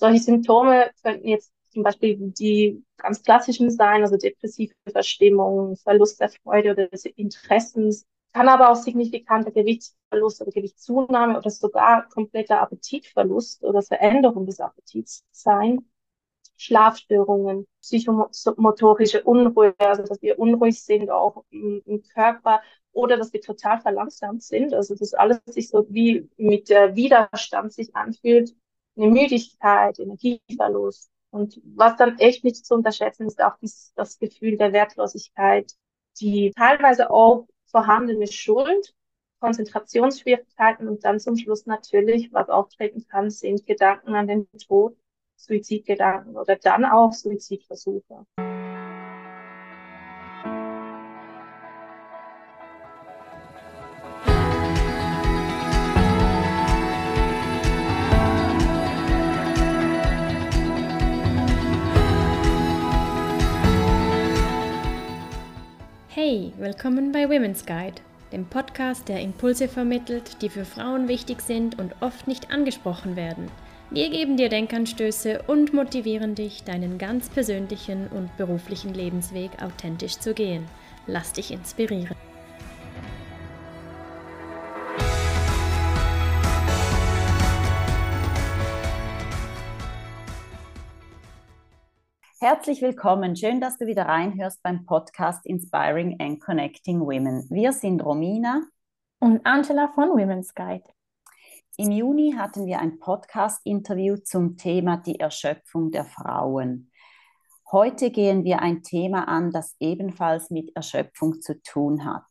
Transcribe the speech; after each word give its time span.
Solche 0.00 0.22
Symptome 0.22 0.90
könnten 1.02 1.28
jetzt 1.28 1.52
zum 1.68 1.82
Beispiel 1.82 2.16
die 2.18 2.82
ganz 2.96 3.22
klassischen 3.22 3.70
sein, 3.70 4.00
also 4.00 4.16
depressive 4.16 4.72
Verstimmung, 4.90 5.76
Verlust 5.76 6.18
der 6.20 6.30
Freude 6.30 6.70
oder 6.70 6.88
des 6.88 7.04
Interessens, 7.04 8.06
kann 8.32 8.48
aber 8.48 8.70
auch 8.70 8.76
signifikanter 8.76 9.50
Gewichtsverlust 9.50 10.40
oder 10.40 10.52
Gewichtszunahme 10.52 11.36
oder 11.36 11.50
sogar 11.50 12.08
kompletter 12.08 12.62
Appetitverlust 12.62 13.62
oder 13.62 13.82
Veränderung 13.82 14.46
des 14.46 14.60
Appetits 14.60 15.22
sein. 15.32 15.84
Schlafstörungen, 16.56 17.66
psychomotorische 17.82 19.22
Unruhe, 19.22 19.74
also 19.78 20.02
dass 20.02 20.22
wir 20.22 20.38
unruhig 20.38 20.82
sind, 20.82 21.10
auch 21.10 21.44
im, 21.50 21.82
im, 21.84 22.02
Körper, 22.04 22.62
oder 22.92 23.18
dass 23.18 23.34
wir 23.34 23.42
total 23.42 23.80
verlangsamt 23.80 24.42
sind, 24.42 24.72
also 24.72 24.94
dass 24.94 25.12
alles 25.12 25.40
sich 25.44 25.68
so 25.68 25.86
wie 25.90 26.30
mit 26.38 26.70
der 26.70 26.96
Widerstand 26.96 27.74
sich 27.74 27.94
anfühlt, 27.94 28.54
eine 29.00 29.10
Müdigkeit, 29.10 29.98
Energieverlust. 29.98 31.10
Und 31.30 31.60
was 31.64 31.96
dann 31.96 32.18
echt 32.18 32.44
nicht 32.44 32.66
zu 32.66 32.74
unterschätzen 32.74 33.26
ist, 33.26 33.40
auch 33.42 33.56
dies, 33.62 33.92
das 33.94 34.18
Gefühl 34.18 34.56
der 34.56 34.72
Wertlosigkeit, 34.72 35.72
die 36.20 36.52
teilweise 36.56 37.10
auch 37.10 37.46
vorhandene 37.66 38.26
Schuld, 38.26 38.94
Konzentrationsschwierigkeiten 39.38 40.88
und 40.88 41.04
dann 41.04 41.20
zum 41.20 41.36
Schluss 41.36 41.66
natürlich, 41.66 42.32
was 42.32 42.48
auftreten 42.48 43.06
kann, 43.06 43.30
sind 43.30 43.64
Gedanken 43.64 44.14
an 44.14 44.26
den 44.26 44.48
Tod, 44.66 44.96
Suizidgedanken 45.36 46.36
oder 46.36 46.56
dann 46.56 46.84
auch 46.84 47.12
Suizidversuche. 47.12 48.26
Hey, 66.32 66.52
willkommen 66.58 67.10
bei 67.10 67.28
Women's 67.28 67.66
Guide, 67.66 68.00
dem 68.30 68.46
Podcast, 68.46 69.08
der 69.08 69.20
Impulse 69.20 69.66
vermittelt, 69.66 70.40
die 70.42 70.48
für 70.48 70.64
Frauen 70.64 71.08
wichtig 71.08 71.40
sind 71.40 71.76
und 71.80 71.92
oft 71.98 72.28
nicht 72.28 72.52
angesprochen 72.52 73.16
werden. 73.16 73.50
Wir 73.90 74.10
geben 74.10 74.36
dir 74.36 74.48
Denkanstöße 74.48 75.42
und 75.48 75.74
motivieren 75.74 76.36
dich, 76.36 76.62
deinen 76.62 76.98
ganz 76.98 77.28
persönlichen 77.30 78.06
und 78.06 78.36
beruflichen 78.36 78.94
Lebensweg 78.94 79.60
authentisch 79.60 80.20
zu 80.20 80.32
gehen. 80.32 80.66
Lass 81.08 81.32
dich 81.32 81.50
inspirieren. 81.50 82.14
Herzlich 92.42 92.80
willkommen. 92.80 93.36
Schön, 93.36 93.60
dass 93.60 93.76
du 93.76 93.86
wieder 93.86 94.06
reinhörst 94.06 94.62
beim 94.62 94.86
Podcast 94.86 95.44
Inspiring 95.44 96.18
and 96.18 96.40
Connecting 96.40 97.00
Women. 97.00 97.46
Wir 97.50 97.74
sind 97.74 98.02
Romina 98.02 98.62
und 99.18 99.44
Angela 99.44 99.92
von 99.94 100.08
Women's 100.08 100.54
Guide. 100.54 100.84
Im 101.76 101.90
Juni 101.90 102.32
hatten 102.38 102.64
wir 102.64 102.78
ein 102.78 102.98
Podcast-Interview 102.98 104.16
zum 104.24 104.56
Thema 104.56 104.96
die 104.96 105.20
Erschöpfung 105.20 105.90
der 105.90 106.06
Frauen. 106.06 106.90
Heute 107.70 108.10
gehen 108.10 108.42
wir 108.42 108.60
ein 108.60 108.82
Thema 108.82 109.28
an, 109.28 109.50
das 109.50 109.76
ebenfalls 109.78 110.48
mit 110.48 110.74
Erschöpfung 110.74 111.42
zu 111.42 111.60
tun 111.60 112.06
hat. 112.06 112.24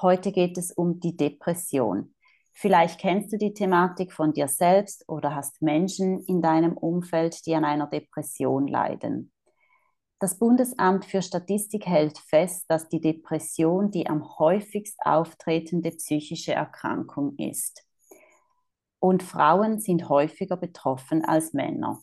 Heute 0.00 0.32
geht 0.32 0.58
es 0.58 0.72
um 0.72 0.98
die 0.98 1.16
Depression. 1.16 2.16
Vielleicht 2.52 2.98
kennst 2.98 3.32
du 3.32 3.38
die 3.38 3.54
Thematik 3.54 4.12
von 4.12 4.32
dir 4.32 4.48
selbst 4.48 5.04
oder 5.08 5.36
hast 5.36 5.62
Menschen 5.62 6.18
in 6.24 6.42
deinem 6.42 6.76
Umfeld, 6.76 7.46
die 7.46 7.54
an 7.54 7.64
einer 7.64 7.86
Depression 7.86 8.66
leiden. 8.66 9.31
Das 10.22 10.38
Bundesamt 10.38 11.04
für 11.04 11.20
Statistik 11.20 11.84
hält 11.84 12.16
fest, 12.16 12.66
dass 12.68 12.88
die 12.88 13.00
Depression 13.00 13.90
die 13.90 14.06
am 14.06 14.38
häufigst 14.38 15.00
auftretende 15.04 15.90
psychische 15.90 16.52
Erkrankung 16.52 17.34
ist. 17.38 17.84
Und 19.00 19.24
Frauen 19.24 19.80
sind 19.80 20.08
häufiger 20.08 20.56
betroffen 20.56 21.24
als 21.24 21.54
Männer. 21.54 21.98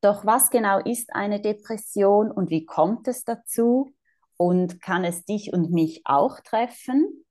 Doch 0.00 0.24
was 0.24 0.48
genau 0.48 0.78
ist 0.78 1.14
eine 1.14 1.38
Depression 1.38 2.30
und 2.30 2.48
wie 2.48 2.64
kommt 2.64 3.06
es 3.06 3.22
dazu? 3.24 3.90
Und 4.38 4.80
kann 4.80 5.04
es 5.04 5.26
dich 5.26 5.52
und 5.52 5.70
mich 5.70 6.00
auch 6.06 6.40
treffen? 6.40 7.22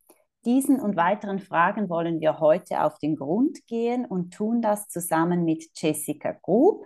Diesen 0.45 0.79
und 0.79 0.97
weiteren 0.97 1.39
Fragen 1.39 1.89
wollen 1.89 2.19
wir 2.19 2.39
heute 2.39 2.83
auf 2.83 2.99
den 2.99 3.15
Grund 3.15 3.65
gehen 3.65 4.05
und 4.05 4.35
tun 4.35 4.61
das 4.61 4.87
zusammen 4.87 5.45
mit 5.45 5.65
Jessica 5.73 6.31
Grub. 6.43 6.85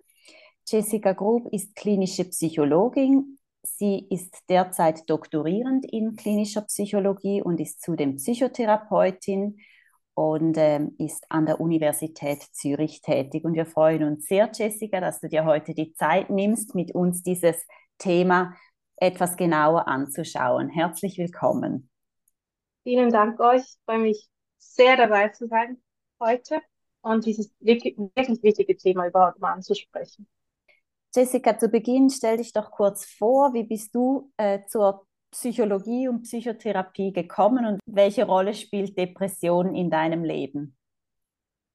Jessica 0.72 1.14
Grub 1.14 1.52
ist 1.52 1.76
klinische 1.76 2.26
Psychologin. 2.26 3.40
Sie 3.64 4.06
ist 4.12 4.38
derzeit 4.50 5.10
doktorierend 5.10 5.84
in 5.92 6.16
klinischer 6.16 6.62
Psychologie 6.62 7.42
und 7.42 7.60
ist 7.60 7.82
zudem 7.82 8.18
Psychotherapeutin 8.18 9.58
und 10.14 10.58
ähm, 10.60 10.94
ist 11.00 11.26
an 11.30 11.48
der 11.48 11.60
Universität 11.60 12.44
Zürich 12.52 13.02
tätig. 13.02 13.46
Und 13.46 13.56
wir 13.56 13.66
freuen 13.66 14.04
uns 14.04 14.28
sehr, 14.28 14.48
Jessica, 14.54 15.02
dass 15.02 15.20
du 15.20 15.28
dir 15.28 15.44
heute 15.44 15.74
die 15.74 15.94
Zeit 15.94 16.30
nimmst, 16.30 16.76
mit 16.76 16.94
uns 16.94 17.24
dieses 17.24 17.66
Thema 17.98 18.54
etwas 18.98 19.38
genauer 19.38 19.88
anzuschauen. 19.88 20.70
Herzlich 20.70 21.18
willkommen. 21.18 21.90
Vielen 22.84 23.10
Dank 23.12 23.40
euch. 23.40 23.62
Ich 23.62 23.78
freue 23.86 24.00
mich 24.00 24.30
sehr 24.60 24.98
dabei 24.98 25.30
zu 25.30 25.48
sein 25.48 25.82
heute 26.20 26.62
und 27.02 27.26
dieses 27.26 27.52
wirklich, 27.60 27.98
wirklich 27.98 28.44
wichtige 28.44 28.78
Thema 28.78 29.08
überhaupt 29.08 29.40
mal 29.40 29.54
anzusprechen. 29.54 30.28
Jessica, 31.16 31.58
zu 31.58 31.70
Beginn 31.70 32.10
stell 32.10 32.38
dich 32.38 32.54
doch 32.54 32.72
kurz 32.72 33.06
vor, 33.06 33.54
wie 33.54 33.64
bist 33.64 33.96
du 33.96 34.32
äh, 34.38 34.60
zur 34.68 35.06
Psychologie 35.32 36.08
und 36.08 36.24
Psychotherapie 36.24 37.14
gekommen 37.14 37.66
und 37.66 37.80
welche 37.86 38.26
Rolle 38.26 38.54
spielt 38.54 38.98
Depression 38.98 39.76
in 39.76 39.90
deinem 39.90 40.24
Leben? 40.24 40.76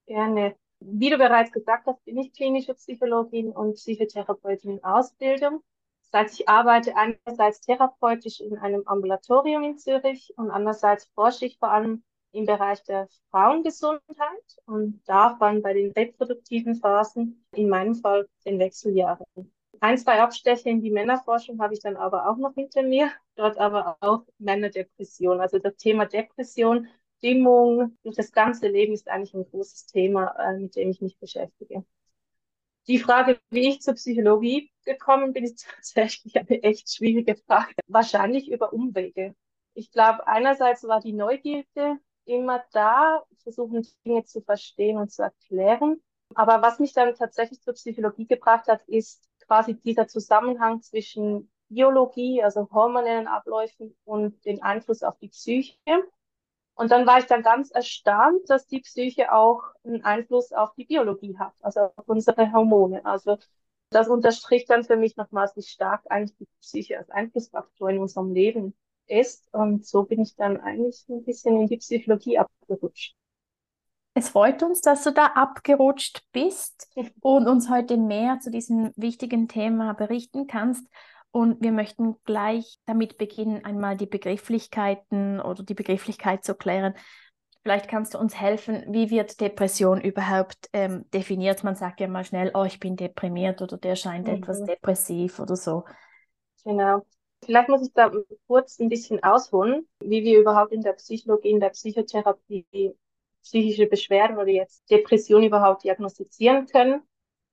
Gerne. 0.06 0.56
Wie 0.80 1.10
du 1.10 1.16
bereits 1.16 1.50
gesagt 1.50 1.86
hast, 1.86 2.04
bin 2.04 2.18
ich 2.18 2.32
klinische 2.32 2.74
Psychologin 2.74 3.50
und 3.52 3.74
Psychotherapeutin 3.74 4.72
in 4.72 4.84
Ausbildung. 4.84 5.62
Das 6.10 6.22
heißt, 6.22 6.40
ich 6.40 6.48
arbeite 6.48 6.94
einerseits 6.96 7.60
therapeutisch 7.60 8.40
in 8.40 8.58
einem 8.58 8.86
Ambulatorium 8.86 9.64
in 9.64 9.78
Zürich 9.78 10.32
und 10.36 10.50
andererseits 10.50 11.06
forsche 11.14 11.46
ich 11.46 11.58
vor 11.58 11.70
allem 11.70 12.04
im 12.34 12.46
Bereich 12.46 12.82
der 12.84 13.08
Frauengesundheit 13.30 14.56
und 14.66 15.00
davon 15.06 15.62
bei 15.62 15.72
den 15.72 15.92
reproduktiven 15.92 16.74
Phasen, 16.74 17.46
in 17.52 17.68
meinem 17.68 17.94
Fall 17.94 18.28
den 18.44 18.58
Wechseljahren. 18.58 19.24
Ein, 19.80 19.98
zwei 19.98 20.20
Abstecher 20.20 20.70
in 20.70 20.80
die 20.80 20.90
Männerforschung 20.90 21.60
habe 21.60 21.74
ich 21.74 21.80
dann 21.80 21.96
aber 21.96 22.28
auch 22.28 22.36
noch 22.36 22.54
hinter 22.54 22.82
mir, 22.82 23.10
dort 23.36 23.58
aber 23.58 23.96
auch 24.00 24.24
Männerdepression. 24.38 25.40
Also 25.40 25.58
das 25.58 25.76
Thema 25.76 26.06
Depression, 26.06 26.88
Stimmung 27.18 27.96
durch 28.02 28.16
das 28.16 28.32
ganze 28.32 28.68
Leben 28.68 28.92
ist 28.92 29.08
eigentlich 29.08 29.34
ein 29.34 29.48
großes 29.48 29.86
Thema, 29.86 30.34
äh, 30.38 30.58
mit 30.58 30.76
dem 30.76 30.90
ich 30.90 31.00
mich 31.00 31.18
beschäftige. 31.18 31.84
Die 32.86 32.98
Frage, 32.98 33.40
wie 33.50 33.70
ich 33.70 33.80
zur 33.80 33.94
Psychologie 33.94 34.70
gekommen 34.84 35.32
bin, 35.32 35.44
ist 35.44 35.66
tatsächlich 35.74 36.36
eine 36.36 36.62
echt 36.62 36.92
schwierige 36.94 37.36
Frage. 37.36 37.74
Wahrscheinlich 37.86 38.50
über 38.50 38.72
Umwege. 38.72 39.34
Ich 39.74 39.90
glaube, 39.90 40.26
einerseits 40.26 40.84
war 40.84 41.00
die 41.00 41.12
Neugierde 41.12 41.98
immer 42.26 42.64
da, 42.72 43.24
versuchen 43.42 43.86
Dinge 44.04 44.24
zu 44.24 44.40
verstehen 44.42 44.98
und 44.98 45.12
zu 45.12 45.22
erklären. 45.22 46.00
Aber 46.34 46.62
was 46.62 46.78
mich 46.78 46.92
dann 46.92 47.14
tatsächlich 47.14 47.60
zur 47.62 47.74
Psychologie 47.74 48.26
gebracht 48.26 48.66
hat, 48.68 48.82
ist 48.88 49.28
quasi 49.46 49.74
dieser 49.74 50.08
Zusammenhang 50.08 50.82
zwischen 50.82 51.50
Biologie, 51.68 52.42
also 52.42 52.68
hormonellen 52.70 53.26
Abläufen 53.26 53.96
und 54.04 54.44
den 54.44 54.62
Einfluss 54.62 55.02
auf 55.02 55.18
die 55.18 55.28
Psyche. 55.28 55.76
Und 56.74 56.90
dann 56.90 57.06
war 57.06 57.18
ich 57.18 57.26
dann 57.26 57.42
ganz 57.42 57.70
erstaunt, 57.70 58.48
dass 58.50 58.66
die 58.66 58.80
Psyche 58.80 59.32
auch 59.32 59.62
einen 59.84 60.04
Einfluss 60.04 60.52
auf 60.52 60.74
die 60.74 60.84
Biologie 60.84 61.38
hat, 61.38 61.54
also 61.60 61.92
auf 61.96 62.08
unsere 62.08 62.52
Hormone. 62.52 63.04
Also 63.04 63.38
das 63.90 64.08
unterstricht 64.08 64.68
dann 64.70 64.84
für 64.84 64.96
mich 64.96 65.16
nochmals, 65.16 65.56
wie 65.56 65.62
stark 65.62 66.02
eigentlich 66.10 66.36
die 66.36 66.48
Psyche 66.60 66.98
als 66.98 67.10
Einflussfaktor 67.10 67.90
in 67.90 67.98
unserem 67.98 68.32
Leben 68.32 68.74
ist. 69.06 69.52
Und 69.52 69.86
so 69.86 70.04
bin 70.04 70.20
ich 70.20 70.36
dann 70.36 70.60
eigentlich 70.60 71.04
ein 71.08 71.24
bisschen 71.24 71.60
in 71.60 71.66
die 71.66 71.78
Psychologie 71.78 72.38
abgerutscht. 72.38 73.14
Es 74.14 74.28
freut 74.28 74.62
uns, 74.62 74.80
dass 74.80 75.02
du 75.02 75.12
da 75.12 75.26
abgerutscht 75.26 76.22
bist 76.32 76.88
und 77.20 77.48
uns 77.48 77.68
heute 77.68 77.96
mehr 77.96 78.38
zu 78.40 78.50
diesem 78.50 78.92
wichtigen 78.96 79.48
Thema 79.48 79.92
berichten 79.92 80.46
kannst. 80.46 80.86
Und 81.32 81.60
wir 81.60 81.72
möchten 81.72 82.14
gleich 82.24 82.78
damit 82.86 83.18
beginnen, 83.18 83.64
einmal 83.64 83.96
die 83.96 84.06
Begrifflichkeiten 84.06 85.40
oder 85.40 85.64
die 85.64 85.74
Begrifflichkeit 85.74 86.44
zu 86.44 86.54
klären. 86.54 86.94
Vielleicht 87.64 87.88
kannst 87.88 88.14
du 88.14 88.18
uns 88.18 88.38
helfen, 88.38 88.84
wie 88.88 89.10
wird 89.10 89.40
Depression 89.40 90.00
überhaupt 90.00 90.68
ähm, 90.72 91.10
definiert? 91.12 91.64
Man 91.64 91.74
sagt 91.74 91.98
ja 91.98 92.06
mal 92.06 92.24
schnell, 92.24 92.52
oh, 92.54 92.62
ich 92.64 92.78
bin 92.78 92.94
deprimiert 92.94 93.62
oder 93.62 93.78
der 93.78 93.96
scheint 93.96 94.28
mhm. 94.28 94.34
etwas 94.34 94.62
depressiv 94.62 95.40
oder 95.40 95.56
so. 95.56 95.84
Genau. 96.62 97.04
Vielleicht 97.44 97.68
muss 97.68 97.86
ich 97.86 97.92
da 97.92 98.10
kurz 98.46 98.78
ein 98.78 98.88
bisschen 98.88 99.22
ausholen, 99.22 99.86
wie 100.00 100.24
wir 100.24 100.40
überhaupt 100.40 100.72
in 100.72 100.82
der 100.82 100.94
Psychologie, 100.94 101.50
in 101.50 101.60
der 101.60 101.70
Psychotherapie 101.70 102.96
psychische 103.42 103.86
Beschwerden 103.86 104.38
oder 104.38 104.48
jetzt 104.48 104.90
Depression 104.90 105.44
überhaupt 105.44 105.84
diagnostizieren 105.84 106.66
können. 106.66 107.02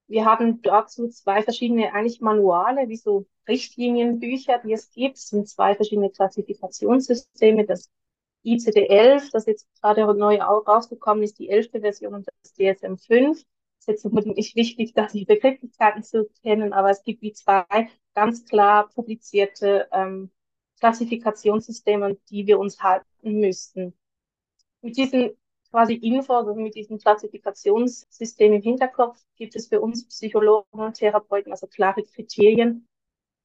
Wir 0.08 0.26
haben 0.26 0.62
dazu 0.62 1.08
zwei 1.10 1.42
verschiedene 1.42 1.94
eigentlich 1.94 2.22
Manuale, 2.22 2.90
wie 2.90 2.98
so 2.98 3.26
Richtlinienbücher, 3.48 4.60
die 4.60 4.74
es 4.74 4.92
gibt. 4.92 5.18
Es 5.18 5.30
sind 5.30 5.48
zwei 5.48 5.76
verschiedene 5.76 6.10
Klassifikationssysteme. 6.10 7.66
Das 7.66 7.90
ICD-11, 8.44 9.30
das 9.32 9.46
jetzt 9.46 9.68
gerade 9.82 10.02
neu 10.14 10.42
rausgekommen 10.42 11.24
ist, 11.24 11.40
die 11.40 11.50
elfte 11.50 11.82
Version 11.82 12.16
und 12.16 12.28
das 12.28 12.54
DSM-5. 12.56 13.46
Ist 13.82 13.88
jetzt 13.88 14.06
unbedingt 14.06 14.38
nicht 14.38 14.56
wichtig, 14.56 14.94
da 14.94 15.08
die 15.08 15.26
Begrifflichkeiten 15.26 16.04
zu 16.04 16.30
kennen, 16.44 16.72
aber 16.72 16.92
es 16.92 17.02
gibt 17.02 17.24
wie 17.24 17.34
zwei 17.34 17.66
ganz 18.14 18.46
klar 18.46 18.90
publizierte 18.90 19.88
ähm, 19.92 20.30
Klassifikationssysteme, 20.80 22.16
die 22.30 22.46
wir 22.46 22.60
uns 22.60 22.84
halten 22.84 23.40
müssten. 23.40 23.96
Mit 24.82 24.98
diesen 24.98 25.32
quasi 25.72 25.96
Infos, 25.96 26.46
also 26.48 26.54
mit 26.54 26.76
diesem 26.76 27.00
Klassifikationssystem 27.00 28.54
im 28.54 28.62
Hinterkopf, 28.62 29.20
gibt 29.36 29.56
es 29.56 29.70
für 29.70 29.82
uns 29.82 30.08
Psychologen 30.08 30.80
und 30.80 30.94
Therapeuten 30.94 31.52
also 31.52 31.66
klare 31.66 32.04
Kriterien, 32.04 32.88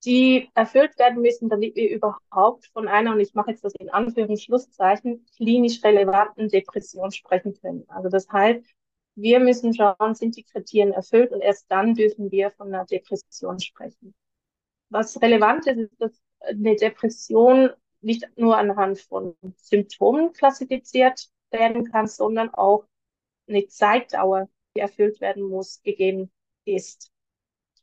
die 0.05 0.51
erfüllt 0.53 0.99
werden 0.99 1.23
müssen, 1.23 1.49
damit 1.49 1.77
wir 1.77 1.89
überhaupt 1.89 2.67
von 2.75 2.89
einer, 2.89 3.13
und 3.13 3.21
ich 3.21 3.33
mache 3.33 3.53
jetzt 3.53 3.65
das 3.65 3.73
in 3.77 3.89
Anführungsschlusszeichen, 3.89 5.25
klinisch 5.35 5.83
relevanten 5.83 6.51
Depression 6.51 7.11
sprechen 7.11 7.55
können. 7.59 7.87
Also 7.89 8.11
das 8.11 8.29
heißt, 8.31 8.76
wir 9.17 9.41
müssen 9.41 9.75
schauen, 9.75 10.15
sind 10.15 10.37
die 10.37 10.45
Kriterien 10.45 10.93
erfüllt 10.93 11.33
und 11.33 11.41
erst 11.41 11.71
dann 11.71 11.95
dürfen 11.95 12.31
wir 12.31 12.51
von 12.53 12.69
einer 12.69 12.85
Depression 12.85 13.59
sprechen. 13.59 14.15
Was 14.91 15.21
relevant 15.21 15.67
ist, 15.67 15.79
ist, 15.79 16.01
dass 16.01 16.23
eine 16.41 16.77
Depression 16.77 17.71
nicht 18.01 18.27
nur 18.37 18.57
anhand 18.57 19.01
von 19.01 19.35
Symptomen 19.57 20.33
klassifiziert 20.33 21.29
werden 21.51 21.91
kann, 21.91 22.07
sondern 22.07 22.51
auch 22.51 22.87
eine 23.49 23.67
Zeitdauer, 23.67 24.49
die 24.77 24.81
erfüllt 24.81 25.21
werden 25.21 25.43
muss, 25.45 25.83
gegeben 25.83 26.31
ist. 26.65 27.11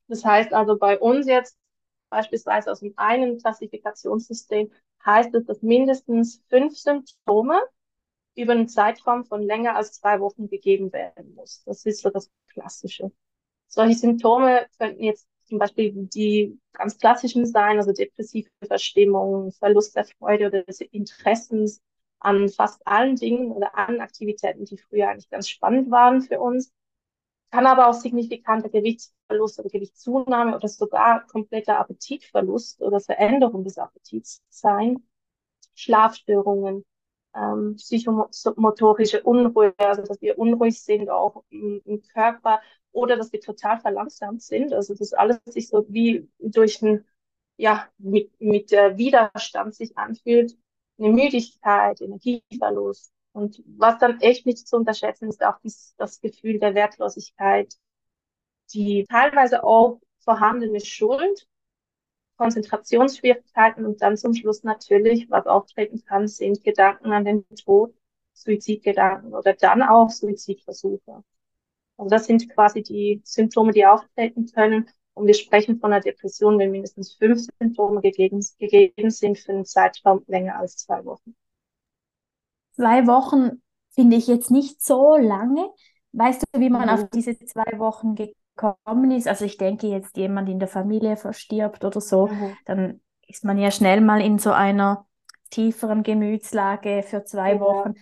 Das 0.07 0.23
heißt 0.23 0.53
also 0.53 0.77
bei 0.77 0.99
uns 0.99 1.27
jetzt 1.27 1.57
beispielsweise 2.09 2.71
aus 2.71 2.81
dem 2.81 2.93
einen 2.95 3.39
Klassifikationssystem 3.39 4.71
heißt 5.05 5.33
es, 5.35 5.45
dass 5.45 5.61
mindestens 5.61 6.43
fünf 6.49 6.77
Symptome 6.77 7.59
über 8.35 8.53
einen 8.53 8.67
Zeitraum 8.67 9.25
von 9.25 9.41
länger 9.41 9.75
als 9.75 9.93
zwei 9.93 10.19
Wochen 10.19 10.47
gegeben 10.47 10.91
werden 10.93 11.35
muss. 11.35 11.63
Das 11.65 11.85
ist 11.85 12.01
so 12.01 12.09
das 12.09 12.29
Klassische. 12.47 13.11
Solche 13.67 13.97
Symptome 13.97 14.67
könnten 14.77 15.03
jetzt 15.03 15.27
zum 15.45 15.59
Beispiel 15.59 15.91
die 15.95 16.59
ganz 16.73 16.97
klassischen 16.97 17.45
sein, 17.45 17.77
also 17.77 17.91
depressive 17.91 18.49
Verstimmung, 18.65 19.51
Verlust 19.51 19.95
der 19.95 20.05
Freude 20.05 20.47
oder 20.47 20.63
des 20.63 20.81
Interessens 20.81 21.81
an 22.19 22.49
fast 22.49 22.85
allen 22.87 23.15
Dingen 23.15 23.51
oder 23.51 23.77
allen 23.77 24.01
Aktivitäten, 24.01 24.65
die 24.65 24.77
früher 24.77 25.09
eigentlich 25.09 25.29
ganz 25.29 25.49
spannend 25.49 25.91
waren 25.91 26.21
für 26.21 26.39
uns 26.39 26.71
kann 27.53 27.67
aber 27.67 27.87
auch 27.87 27.93
signifikanter 27.93 28.67
Gewichtsverlust 28.69 29.59
oder 29.59 29.69
Gewichtszunahme 29.69 30.55
oder 30.55 30.67
sogar 30.67 31.27
kompletter 31.27 31.77
Appetitverlust 31.79 32.81
oder 32.81 32.99
Veränderung 32.99 33.63
des 33.63 33.77
Appetits 33.77 34.41
sein. 34.49 35.07
Schlafstörungen, 35.75 36.83
ähm, 37.35 37.75
psychomotorische 37.77 39.23
Unruhe, 39.23 39.73
also 39.77 40.03
dass 40.03 40.21
wir 40.21 40.37
unruhig 40.37 40.81
sind 40.81 41.09
auch 41.09 41.43
im, 41.49 41.81
im, 41.85 42.01
Körper 42.01 42.61
oder 42.91 43.17
dass 43.17 43.31
wir 43.31 43.41
total 43.41 43.79
verlangsamt 43.79 44.41
sind. 44.41 44.73
Also 44.73 44.93
das 44.95 45.13
alles 45.13 45.39
sich 45.45 45.69
so 45.69 45.85
wie 45.89 46.29
durch 46.39 46.81
ein, 46.81 47.05
ja, 47.57 47.87
mit, 47.97 48.31
mit 48.39 48.71
der 48.71 48.97
Widerstand 48.97 49.75
sich 49.75 49.97
anfühlt. 49.97 50.57
Eine 50.99 51.09
Müdigkeit, 51.09 52.01
Energieverlust, 52.01 53.13
und 53.33 53.63
was 53.65 53.97
dann 53.97 54.21
echt 54.21 54.45
nicht 54.45 54.67
zu 54.67 54.77
unterschätzen 54.77 55.27
ist 55.27 55.43
auch 55.43 55.59
dies, 55.63 55.95
das 55.97 56.21
Gefühl 56.21 56.59
der 56.59 56.75
Wertlosigkeit, 56.75 57.75
die 58.73 59.05
teilweise 59.09 59.63
auch 59.63 59.99
vorhandene 60.19 60.79
Schuld, 60.79 61.47
Konzentrationsschwierigkeiten 62.37 63.85
und 63.85 64.01
dann 64.01 64.17
zum 64.17 64.33
Schluss 64.33 64.63
natürlich, 64.63 65.29
was 65.29 65.45
auftreten 65.45 66.03
kann, 66.05 66.27
sind 66.27 66.63
Gedanken 66.63 67.11
an 67.11 67.25
den 67.25 67.45
Tod, 67.63 67.93
Suizidgedanken 68.33 69.33
oder 69.33 69.53
dann 69.53 69.81
auch 69.81 70.09
Suizidversuche. 70.09 71.23
Also 71.97 72.09
das 72.09 72.25
sind 72.25 72.49
quasi 72.49 72.81
die 72.81 73.21
Symptome, 73.23 73.71
die 73.71 73.85
auftreten 73.85 74.47
können. 74.47 74.89
Und 75.13 75.27
wir 75.27 75.35
sprechen 75.35 75.79
von 75.79 75.93
einer 75.93 76.01
Depression, 76.01 76.57
wenn 76.57 76.71
mindestens 76.71 77.13
fünf 77.13 77.45
Symptome 77.59 78.01
gegeben, 78.01 78.43
gegeben 78.57 79.11
sind 79.11 79.37
für 79.37 79.51
einen 79.51 79.65
Zeitraum 79.65 80.23
länger 80.27 80.57
als 80.57 80.77
zwei 80.77 81.05
Wochen. 81.05 81.35
Zwei 82.71 83.05
Wochen 83.05 83.61
finde 83.91 84.17
ich 84.17 84.25
jetzt 84.25 84.49
nicht 84.49 84.81
so 84.83 85.15
lange. 85.15 85.69
Weißt 86.13 86.43
du, 86.51 86.59
wie 86.59 86.71
man 86.71 86.83
mhm. 86.83 86.89
auf 86.89 87.09
diese 87.11 87.37
zwei 87.45 87.77
Wochen 87.77 88.15
gekommen 88.15 88.42
ist? 89.11 89.27
Also 89.27 89.45
ich 89.45 89.57
denke 89.57 89.87
jetzt, 89.87 90.17
jemand 90.17 90.49
in 90.49 90.59
der 90.59 90.67
Familie 90.67 91.17
verstirbt 91.17 91.83
oder 91.83 92.01
so, 92.01 92.27
mhm. 92.27 92.57
dann 92.65 93.01
ist 93.27 93.43
man 93.43 93.57
ja 93.57 93.71
schnell 93.71 94.01
mal 94.01 94.21
in 94.21 94.39
so 94.39 94.51
einer 94.51 95.05
tieferen 95.49 96.03
Gemütslage 96.03 97.03
für 97.03 97.23
zwei 97.23 97.53
ja. 97.53 97.59
Wochen. 97.59 97.93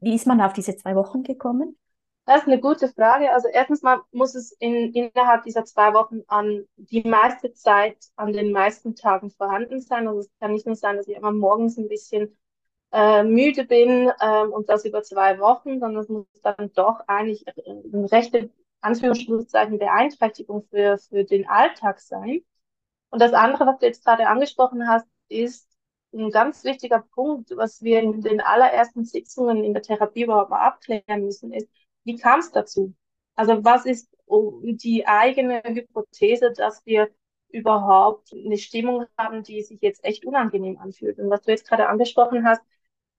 Wie 0.00 0.14
ist 0.14 0.26
man 0.26 0.40
auf 0.40 0.52
diese 0.52 0.76
zwei 0.76 0.94
Wochen 0.94 1.22
gekommen? 1.22 1.76
Das 2.24 2.42
ist 2.42 2.46
eine 2.46 2.60
gute 2.60 2.88
Frage. 2.88 3.32
Also 3.32 3.48
erstens 3.48 3.82
mal 3.82 4.00
muss 4.12 4.36
es 4.36 4.52
in, 4.52 4.92
innerhalb 4.92 5.42
dieser 5.42 5.64
zwei 5.64 5.92
Wochen 5.92 6.20
an 6.28 6.64
die 6.76 7.02
meiste 7.02 7.52
Zeit 7.52 7.96
an 8.14 8.32
den 8.32 8.52
meisten 8.52 8.94
Tagen 8.94 9.30
vorhanden 9.30 9.80
sein. 9.80 10.06
Also 10.06 10.20
es 10.20 10.30
kann 10.38 10.52
nicht 10.52 10.66
nur 10.66 10.76
sein, 10.76 10.96
dass 10.96 11.08
ich 11.08 11.16
immer 11.16 11.32
morgens 11.32 11.76
ein 11.78 11.88
bisschen 11.88 12.36
äh, 12.92 13.24
müde 13.24 13.64
bin 13.64 14.12
ähm, 14.20 14.52
und 14.52 14.68
das 14.68 14.84
über 14.84 15.02
zwei 15.02 15.40
Wochen, 15.40 15.80
sondern 15.80 16.02
es 16.02 16.08
muss 16.08 16.26
dann 16.42 16.70
doch 16.74 17.00
eigentlich 17.08 17.44
eine 17.48 18.12
rechte 18.12 18.50
Anführungsschlusszeichen 18.82 19.78
Beeinträchtigung 19.78 20.64
für, 20.70 20.98
für 20.98 21.24
den 21.24 21.48
Alltag 21.48 22.00
sein. 22.00 22.42
Und 23.10 23.20
das 23.20 23.32
andere, 23.32 23.66
was 23.66 23.78
du 23.78 23.86
jetzt 23.86 24.04
gerade 24.04 24.28
angesprochen 24.28 24.88
hast, 24.88 25.06
ist 25.28 25.68
ein 26.14 26.30
ganz 26.30 26.64
wichtiger 26.64 27.00
Punkt, 27.14 27.50
was 27.56 27.82
wir 27.82 28.00
in 28.00 28.20
den 28.20 28.40
allerersten 28.40 29.04
Sitzungen 29.04 29.64
in 29.64 29.72
der 29.72 29.82
Therapie 29.82 30.24
überhaupt 30.24 30.50
mal 30.50 30.66
abklären 30.66 31.24
müssen, 31.24 31.52
ist, 31.52 31.68
wie 32.04 32.16
kam 32.16 32.40
es 32.40 32.50
dazu? 32.52 32.94
Also 33.34 33.64
was 33.64 33.86
ist 33.86 34.14
die 34.28 35.06
eigene 35.06 35.62
Hypothese, 35.64 36.52
dass 36.52 36.84
wir 36.86 37.10
überhaupt 37.48 38.32
eine 38.32 38.58
Stimmung 38.58 39.06
haben, 39.18 39.42
die 39.42 39.62
sich 39.62 39.80
jetzt 39.80 40.04
echt 40.04 40.24
unangenehm 40.26 40.78
anfühlt? 40.78 41.18
Und 41.18 41.30
was 41.30 41.42
du 41.42 41.50
jetzt 41.50 41.66
gerade 41.68 41.88
angesprochen 41.88 42.46
hast, 42.46 42.62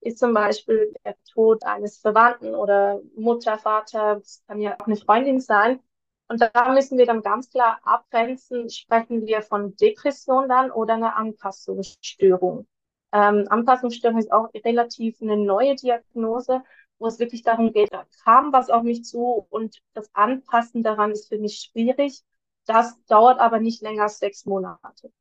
ist 0.04 0.18
zum 0.18 0.34
Beispiel 0.34 0.94
der 1.04 1.16
Tod 1.32 1.64
eines 1.64 1.98
Verwandten 1.98 2.54
oder 2.54 3.00
Mutter, 3.16 3.58
Vater, 3.58 4.16
das 4.16 4.42
kann 4.46 4.60
ja 4.60 4.76
auch 4.78 4.86
eine 4.86 4.96
Freundin 4.96 5.40
sein. 5.40 5.80
Und 6.28 6.40
da 6.40 6.72
müssen 6.72 6.98
wir 6.98 7.06
dann 7.06 7.22
ganz 7.22 7.50
klar 7.50 7.80
abgrenzen, 7.84 8.70
sprechen 8.70 9.26
wir 9.26 9.42
von 9.42 9.76
Depression 9.76 10.48
dann 10.48 10.70
oder 10.70 10.94
einer 10.94 11.16
Anpassungsstörung. 11.16 12.66
Ähm, 13.12 13.46
Anpassungsstörung 13.48 14.18
ist 14.18 14.32
auch 14.32 14.48
relativ 14.54 15.20
eine 15.20 15.36
neue 15.36 15.74
Diagnose, 15.74 16.62
wo 16.98 17.06
es 17.06 17.18
wirklich 17.18 17.42
darum 17.42 17.72
geht, 17.72 17.92
da 17.92 18.06
kam 18.24 18.52
was 18.52 18.70
auf 18.70 18.82
mich 18.82 19.04
zu 19.04 19.46
und 19.50 19.80
das 19.94 20.14
Anpassen 20.14 20.82
daran 20.82 21.10
ist 21.12 21.28
für 21.28 21.38
mich 21.38 21.70
schwierig. 21.70 22.22
Das 22.66 23.02
dauert 23.06 23.40
aber 23.40 23.60
nicht 23.60 23.82
länger 23.82 24.04
als 24.04 24.18
sechs 24.18 24.46
Monate. 24.46 25.12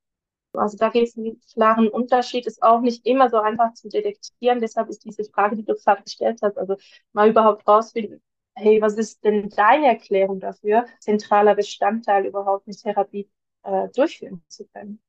Also 0.53 0.77
da 0.77 0.89
gibt 0.89 1.07
es 1.07 1.17
einen 1.17 1.39
klaren 1.53 1.88
Unterschied, 1.89 2.45
ist 2.45 2.62
auch 2.62 2.81
nicht 2.81 3.05
immer 3.05 3.29
so 3.29 3.38
einfach 3.39 3.74
zu 3.74 3.89
detektieren. 3.89 4.60
Deshalb 4.60 4.89
ist 4.89 5.03
diese 5.03 5.24
Frage, 5.25 5.55
die 5.55 5.65
du 5.65 5.75
gerade 5.75 6.03
gestellt 6.03 6.39
hast, 6.41 6.57
also 6.57 6.75
mal 7.13 7.29
überhaupt 7.29 7.67
rausfinden, 7.67 8.22
hey, 8.55 8.81
was 8.81 8.95
ist 8.95 9.24
denn 9.24 9.50
deine 9.50 9.88
Erklärung 9.88 10.39
dafür, 10.39 10.86
zentraler 11.00 11.55
Bestandteil 11.55 12.25
überhaupt 12.25 12.67
eine 12.67 12.75
Therapie 12.75 13.29
äh, 13.63 13.89
durchführen 13.89 14.43
zu 14.48 14.65
können? 14.67 15.01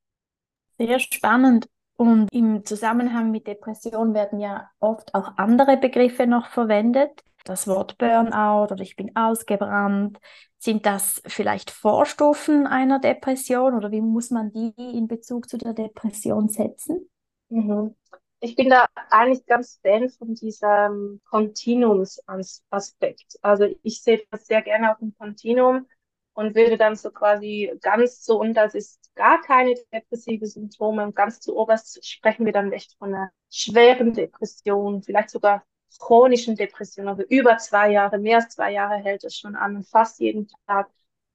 Sehr 0.78 0.98
spannend. 0.98 1.68
Und 1.96 2.28
im 2.32 2.64
Zusammenhang 2.64 3.30
mit 3.30 3.46
Depression 3.46 4.14
werden 4.14 4.40
ja 4.40 4.68
oft 4.80 5.14
auch 5.14 5.36
andere 5.36 5.76
Begriffe 5.76 6.26
noch 6.26 6.48
verwendet. 6.48 7.22
Das 7.44 7.68
Wort 7.68 7.98
Burnout 7.98 8.72
oder 8.72 8.82
ich 8.82 8.96
bin 8.96 9.14
ausgebrannt, 9.14 10.18
sind 10.58 10.86
das 10.86 11.20
vielleicht 11.26 11.70
Vorstufen 11.70 12.66
einer 12.66 12.98
Depression 12.98 13.74
oder 13.74 13.92
wie 13.92 14.00
muss 14.00 14.30
man 14.30 14.50
die 14.50 14.72
in 14.76 15.08
Bezug 15.08 15.50
zu 15.50 15.58
der 15.58 15.74
Depression 15.74 16.48
setzen? 16.48 17.10
Mhm. 17.50 17.94
Ich 18.40 18.56
bin 18.56 18.70
da 18.70 18.86
eigentlich 19.10 19.44
ganz 19.46 19.78
Fan 19.82 20.08
von 20.08 20.34
diesem 20.34 21.20
Kontinuumsaspekt. 21.28 23.38
Also 23.42 23.66
ich 23.82 24.02
sehe 24.02 24.22
das 24.30 24.46
sehr 24.46 24.62
gerne 24.62 24.92
auf 24.92 24.98
dem 24.98 25.14
Kontinuum 25.16 25.86
und 26.32 26.54
würde 26.54 26.78
dann 26.78 26.96
so 26.96 27.10
quasi 27.10 27.72
ganz 27.80 28.24
so, 28.24 28.40
und 28.40 28.54
das 28.54 28.74
ist 28.74 29.14
gar 29.14 29.40
keine 29.42 29.74
depressive 29.92 30.46
Symptome, 30.46 31.04
und 31.04 31.14
ganz 31.14 31.40
zu 31.40 31.56
oberst 31.56 32.04
sprechen 32.06 32.44
wir 32.44 32.52
dann 32.52 32.72
echt 32.72 32.96
von 32.98 33.14
einer 33.14 33.30
schweren 33.50 34.12
Depression, 34.12 35.02
vielleicht 35.02 35.30
sogar 35.30 35.64
chronischen 35.98 36.56
Depression, 36.56 37.08
also 37.08 37.22
über 37.22 37.58
zwei 37.58 37.90
Jahre, 37.92 38.18
mehr 38.18 38.36
als 38.36 38.50
zwei 38.54 38.72
Jahre 38.72 38.96
hält 38.96 39.24
es 39.24 39.36
schon 39.36 39.56
an, 39.56 39.84
fast 39.84 40.20
jeden 40.20 40.48
Tag. 40.66 40.90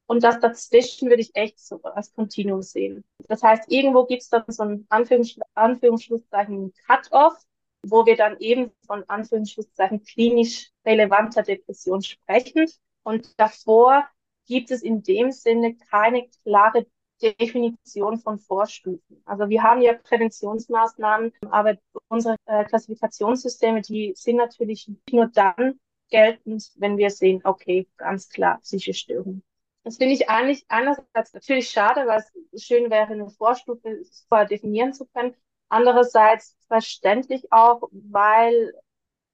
Und 0.07 0.23
das 0.23 0.39
dazwischen 0.39 1.09
würde 1.09 1.21
ich 1.21 1.35
echt 1.35 1.59
so 1.59 1.81
als 1.83 2.13
Kontinuum 2.13 2.63
sehen. 2.63 3.03
Das 3.27 3.43
heißt, 3.43 3.71
irgendwo 3.71 4.05
gibt 4.05 4.23
es 4.23 4.29
dann 4.29 4.43
so 4.47 4.63
ein 4.63 4.85
Anführungs 4.89 5.37
Anführungsschlusszeichen 5.53 6.73
Cut-off, 6.87 7.35
wo 7.83 8.05
wir 8.05 8.15
dann 8.15 8.37
eben 8.39 8.71
von 8.87 9.03
Anführungsschlusszeichen 9.07 10.03
klinisch 10.03 10.71
relevanter 10.85 11.43
Depression 11.43 12.01
sprechen. 12.01 12.65
Und 13.03 13.39
davor 13.39 14.07
gibt 14.47 14.71
es 14.71 14.81
in 14.81 15.03
dem 15.03 15.31
Sinne 15.31 15.75
keine 15.75 16.27
klare 16.43 16.87
Definition 17.21 18.17
von 18.19 18.39
Vorstufen. 18.39 19.21
Also 19.25 19.49
wir 19.49 19.63
haben 19.63 19.81
ja 19.81 19.93
Präventionsmaßnahmen, 19.93 21.33
aber 21.51 21.77
unsere 22.07 22.35
äh, 22.45 22.63
Klassifikationssysteme, 22.65 23.81
die 23.81 24.13
sind 24.15 24.37
natürlich 24.37 24.91
nur 25.11 25.27
dann 25.27 25.79
geltend, 26.09 26.71
wenn 26.77 26.97
wir 26.97 27.09
sehen, 27.09 27.41
okay, 27.43 27.87
ganz 27.97 28.29
klar, 28.29 28.59
psychische 28.61 28.93
Störung. 28.93 29.43
Das 29.83 29.97
finde 29.97 30.13
ich 30.13 30.29
eigentlich 30.29 30.65
einerseits 30.67 31.33
natürlich 31.33 31.69
schade, 31.69 32.05
weil 32.05 32.23
es 32.51 32.63
schön 32.63 32.89
wäre, 32.89 33.07
eine 33.07 33.29
Vorstufe 33.29 34.01
vorher 34.27 34.47
definieren 34.47 34.93
zu 34.93 35.05
können. 35.05 35.35
Andererseits 35.69 36.57
verständlich 36.67 37.51
auch, 37.51 37.89
weil 37.91 38.73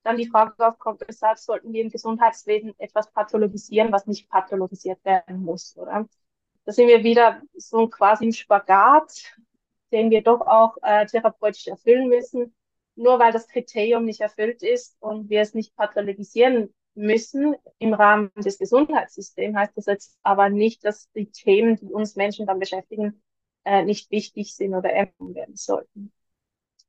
dann 0.03 0.17
die 0.17 0.27
Frage 0.27 0.53
aufkommt, 0.65 1.01
weshalb 1.07 1.39
sollten 1.39 1.73
wir 1.73 1.81
im 1.81 1.89
Gesundheitswesen 1.89 2.73
etwas 2.77 3.11
pathologisieren, 3.11 3.91
was 3.91 4.05
nicht 4.05 4.29
pathologisiert 4.29 5.03
werden 5.03 5.43
muss, 5.43 5.75
oder? 5.77 6.07
Da 6.65 6.71
sind 6.71 6.87
wir 6.87 7.03
wieder 7.03 7.41
so 7.55 7.87
quasi 7.87 8.25
im 8.25 8.31
Spagat, 8.31 9.35
den 9.91 10.09
wir 10.09 10.23
doch 10.23 10.41
auch 10.41 10.77
äh, 10.81 11.05
therapeutisch 11.05 11.67
erfüllen 11.67 12.09
müssen. 12.09 12.55
Nur 12.95 13.19
weil 13.19 13.31
das 13.31 13.47
Kriterium 13.47 14.05
nicht 14.05 14.21
erfüllt 14.21 14.63
ist 14.63 14.97
und 14.99 15.29
wir 15.29 15.41
es 15.41 15.53
nicht 15.53 15.75
pathologisieren 15.75 16.73
müssen 16.95 17.55
im 17.77 17.93
Rahmen 17.93 18.31
des 18.35 18.57
Gesundheitssystems, 18.57 19.55
heißt 19.55 19.77
das 19.77 19.85
jetzt 19.85 20.17
aber 20.23 20.49
nicht, 20.49 20.85
dass 20.85 21.11
die 21.11 21.29
Themen, 21.29 21.75
die 21.75 21.91
uns 21.91 22.15
Menschen 22.15 22.45
dann 22.45 22.59
beschäftigen, 22.59 23.21
äh, 23.65 23.83
nicht 23.83 24.09
wichtig 24.11 24.55
sind 24.55 24.73
oder 24.73 24.91
erhoben 24.91 25.35
werden 25.35 25.55
sollten. 25.55 26.13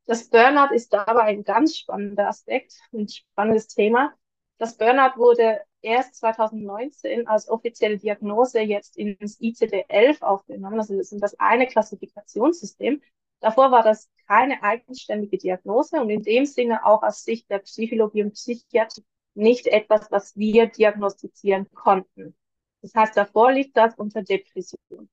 Das 0.06 0.28
Burnout 0.28 0.72
ist 0.72 0.92
dabei 0.92 1.22
ein 1.22 1.42
ganz 1.42 1.76
spannender 1.76 2.28
Aspekt, 2.28 2.80
ein 2.92 3.08
spannendes 3.08 3.66
Thema. 3.66 4.14
Das 4.58 4.76
Burnout 4.76 5.18
wurde 5.18 5.60
erst 5.82 6.16
2019 6.16 7.26
als 7.28 7.48
offizielle 7.48 7.98
Diagnose 7.98 8.60
jetzt 8.60 8.96
ins 8.96 9.40
ICD-11 9.40 10.22
aufgenommen. 10.22 10.78
Also 10.78 10.96
das 10.96 11.12
ist 11.12 11.22
das 11.22 11.38
eine 11.38 11.66
Klassifikationssystem. 11.66 13.02
Davor 13.40 13.70
war 13.70 13.82
das 13.82 14.08
keine 14.26 14.62
eigenständige 14.62 15.36
Diagnose 15.36 16.00
und 16.00 16.10
in 16.10 16.22
dem 16.22 16.46
Sinne 16.46 16.84
auch 16.86 17.02
aus 17.02 17.22
Sicht 17.22 17.50
der 17.50 17.58
Psychologie 17.58 18.22
und 18.24 18.32
Psychiatrie 18.32 19.04
nicht 19.34 19.66
etwas, 19.66 20.10
was 20.10 20.34
wir 20.36 20.66
diagnostizieren 20.66 21.70
konnten. 21.74 22.34
Das 22.80 22.94
heißt, 22.94 23.16
davor 23.16 23.52
liegt 23.52 23.76
das 23.76 23.94
unter 23.96 24.22
Depression. 24.22 25.08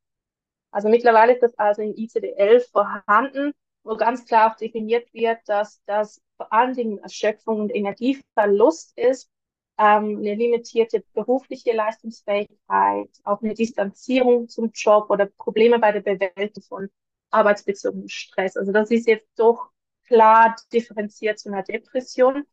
Also 0.72 0.90
mittlerweile 0.90 1.34
ist 1.34 1.44
das 1.44 1.58
also 1.58 1.82
in 1.82 1.94
ICD-11 1.96 2.72
vorhanden, 2.72 3.52
wo 3.84 3.98
ganz 3.98 4.26
klar 4.26 4.52
auch 4.52 4.58
definiert 4.58 5.14
wird, 5.14 5.40
dass 5.46 5.84
das 5.86 6.22
vor 6.38 6.52
allen 6.52 6.74
Dingen 6.74 6.98
Erschöpfung 7.00 7.60
und 7.60 7.76
Energieverlust 7.76 8.98
ist, 8.98 9.30
ähm, 9.78 10.18
eine 10.20 10.36
limitierte 10.36 11.04
berufliche 11.14 11.74
Leistungsfähigkeit, 11.74 13.10
auch 13.24 13.42
eine 13.42 13.54
Distanzierung 13.54 14.48
zum 14.48 14.72
Job 14.74 15.10
oder 15.10 15.26
Probleme 15.26 15.80
bei 15.80 15.92
der 15.92 16.02
Bewältigung 16.02 16.64
von 16.64 16.90
arbeitsbezogenen 17.32 18.10
Stress. 18.10 18.58
Also 18.58 18.72
das 18.72 18.92
ist 18.92 19.08
jetzt 19.08 19.28
doch 19.38 19.72
klar 20.06 20.56
differenziert 20.72 21.40
zu 21.40 21.50
einer 21.50 21.64
Depression. 21.64 22.46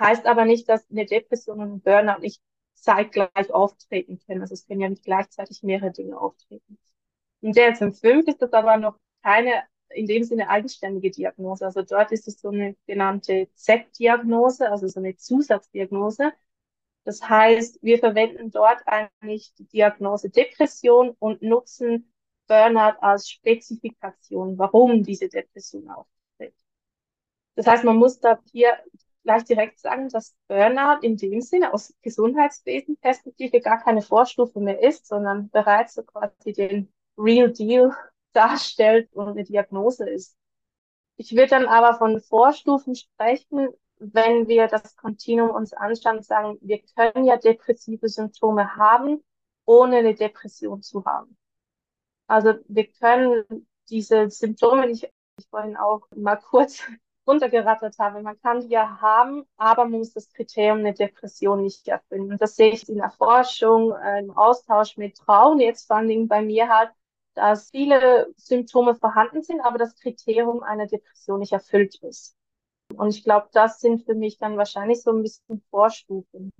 Heißt 0.00 0.26
aber 0.26 0.44
nicht, 0.44 0.68
dass 0.68 0.88
eine 0.90 1.06
Depression 1.06 1.60
und 1.60 1.72
ein 1.72 1.80
Burnout 1.80 2.20
nicht 2.20 2.40
zeitgleich 2.74 3.52
auftreten 3.52 4.18
können. 4.26 4.40
Also 4.42 4.54
es 4.54 4.66
können 4.66 4.80
ja 4.80 4.88
nicht 4.88 5.04
gleichzeitig 5.04 5.62
mehrere 5.62 5.90
Dinge 5.92 6.18
auftreten. 6.18 6.78
Der 7.42 7.74
DSM-5 7.74 8.28
ist 8.28 8.42
das 8.42 8.52
aber 8.52 8.76
noch 8.76 8.96
keine 9.22 9.64
in 9.92 10.06
dem 10.06 10.22
Sinne 10.22 10.48
eigenständige 10.48 11.10
Diagnose. 11.10 11.64
Also 11.64 11.82
dort 11.82 12.12
ist 12.12 12.28
es 12.28 12.40
so 12.40 12.48
eine 12.48 12.76
genannte 12.86 13.48
Z-Diagnose, 13.54 14.70
also 14.70 14.86
so 14.86 15.00
eine 15.00 15.16
Zusatzdiagnose. 15.16 16.32
Das 17.04 17.22
heißt, 17.28 17.82
wir 17.82 17.98
verwenden 17.98 18.50
dort 18.50 18.82
eigentlich 18.86 19.54
die 19.54 19.66
Diagnose 19.66 20.30
Depression 20.30 21.16
und 21.18 21.42
nutzen 21.42 22.12
Burnout 22.46 22.98
als 23.00 23.30
Spezifikation, 23.30 24.58
warum 24.58 25.02
diese 25.02 25.28
Depression 25.28 25.88
auftritt. 25.88 26.54
Das 27.54 27.66
heißt, 27.66 27.84
man 27.84 27.96
muss 27.96 28.20
da 28.20 28.40
hier 28.50 28.76
gleich 29.22 29.44
direkt 29.44 29.78
sagen, 29.78 30.08
dass 30.08 30.34
Burnout 30.48 31.00
in 31.02 31.16
dem 31.16 31.40
Sinne 31.40 31.72
aus 31.72 31.94
Gesundheitswesen-Perspektive 32.02 33.60
gar 33.60 33.82
keine 33.82 34.02
Vorstufe 34.02 34.60
mehr 34.60 34.82
ist, 34.82 35.06
sondern 35.06 35.50
bereits 35.50 35.94
so 35.94 36.02
quasi 36.02 36.52
den 36.52 36.92
Real 37.16 37.52
Deal 37.52 37.94
darstellt 38.32 39.12
und 39.12 39.28
eine 39.28 39.44
Diagnose 39.44 40.08
ist. 40.08 40.36
Ich 41.16 41.32
würde 41.32 41.48
dann 41.48 41.66
aber 41.66 41.98
von 41.98 42.20
Vorstufen 42.20 42.94
sprechen, 42.94 43.68
wenn 44.00 44.48
wir 44.48 44.66
das 44.68 44.96
Kontinuum 44.96 45.50
uns 45.50 45.72
anschauen 45.72 46.18
und 46.18 46.24
sagen, 46.24 46.58
wir 46.62 46.80
können 46.96 47.24
ja 47.24 47.36
depressive 47.36 48.08
Symptome 48.08 48.76
haben, 48.76 49.22
ohne 49.66 49.98
eine 49.98 50.14
Depression 50.14 50.82
zu 50.82 51.04
haben. 51.04 51.36
Also 52.26 52.54
wir 52.68 52.86
können 52.92 53.66
diese 53.90 54.30
Symptome, 54.30 54.86
die 54.86 54.92
ich, 54.92 55.04
ich 55.38 55.48
vorhin 55.50 55.76
auch 55.76 56.02
mal 56.16 56.36
kurz 56.36 56.82
runtergerattert 57.26 57.98
habe. 57.98 58.22
Man 58.22 58.40
kann 58.40 58.60
die 58.60 58.68
ja 58.68 59.00
haben, 59.00 59.44
aber 59.56 59.84
man 59.84 59.98
muss 60.00 60.12
das 60.12 60.32
Kriterium 60.32 60.78
eine 60.78 60.94
Depression 60.94 61.62
nicht 61.62 61.86
erfüllen. 61.88 62.32
Und 62.32 62.40
das 62.42 62.56
sehe 62.56 62.72
ich 62.72 62.88
in 62.88 62.96
der 62.96 63.10
Forschung, 63.10 63.92
äh, 63.92 64.20
im 64.20 64.30
Austausch 64.36 64.96
mit 64.96 65.18
Frauen, 65.18 65.60
jetzt 65.60 65.86
vor 65.86 65.96
allen 65.96 66.08
Dingen 66.08 66.28
bei 66.28 66.42
mir 66.42 66.68
halt, 66.68 66.90
dass 67.34 67.70
viele 67.70 68.32
Symptome 68.36 68.94
vorhanden 68.94 69.42
sind, 69.42 69.60
aber 69.60 69.78
das 69.78 69.94
Kriterium 69.96 70.62
einer 70.62 70.86
Depression 70.86 71.40
nicht 71.40 71.52
erfüllt 71.52 71.96
ist. 72.02 72.36
Und 72.96 73.14
ich 73.14 73.24
glaube, 73.24 73.48
das 73.52 73.80
sind 73.80 74.04
für 74.04 74.14
mich 74.14 74.38
dann 74.38 74.56
wahrscheinlich 74.56 75.02
so 75.02 75.10
ein 75.10 75.22
bisschen 75.22 75.62
Vorstufen. 75.70 76.50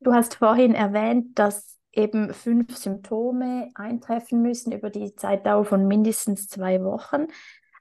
Du 0.00 0.12
hast 0.12 0.34
vorhin 0.36 0.74
erwähnt, 0.74 1.38
dass 1.38 1.78
eben 1.92 2.34
fünf 2.34 2.76
Symptome 2.76 3.70
eintreffen 3.74 4.42
müssen 4.42 4.72
über 4.72 4.90
die 4.90 5.14
Zeitdauer 5.14 5.64
von 5.64 5.86
mindestens 5.86 6.48
zwei 6.48 6.82
Wochen. 6.82 7.28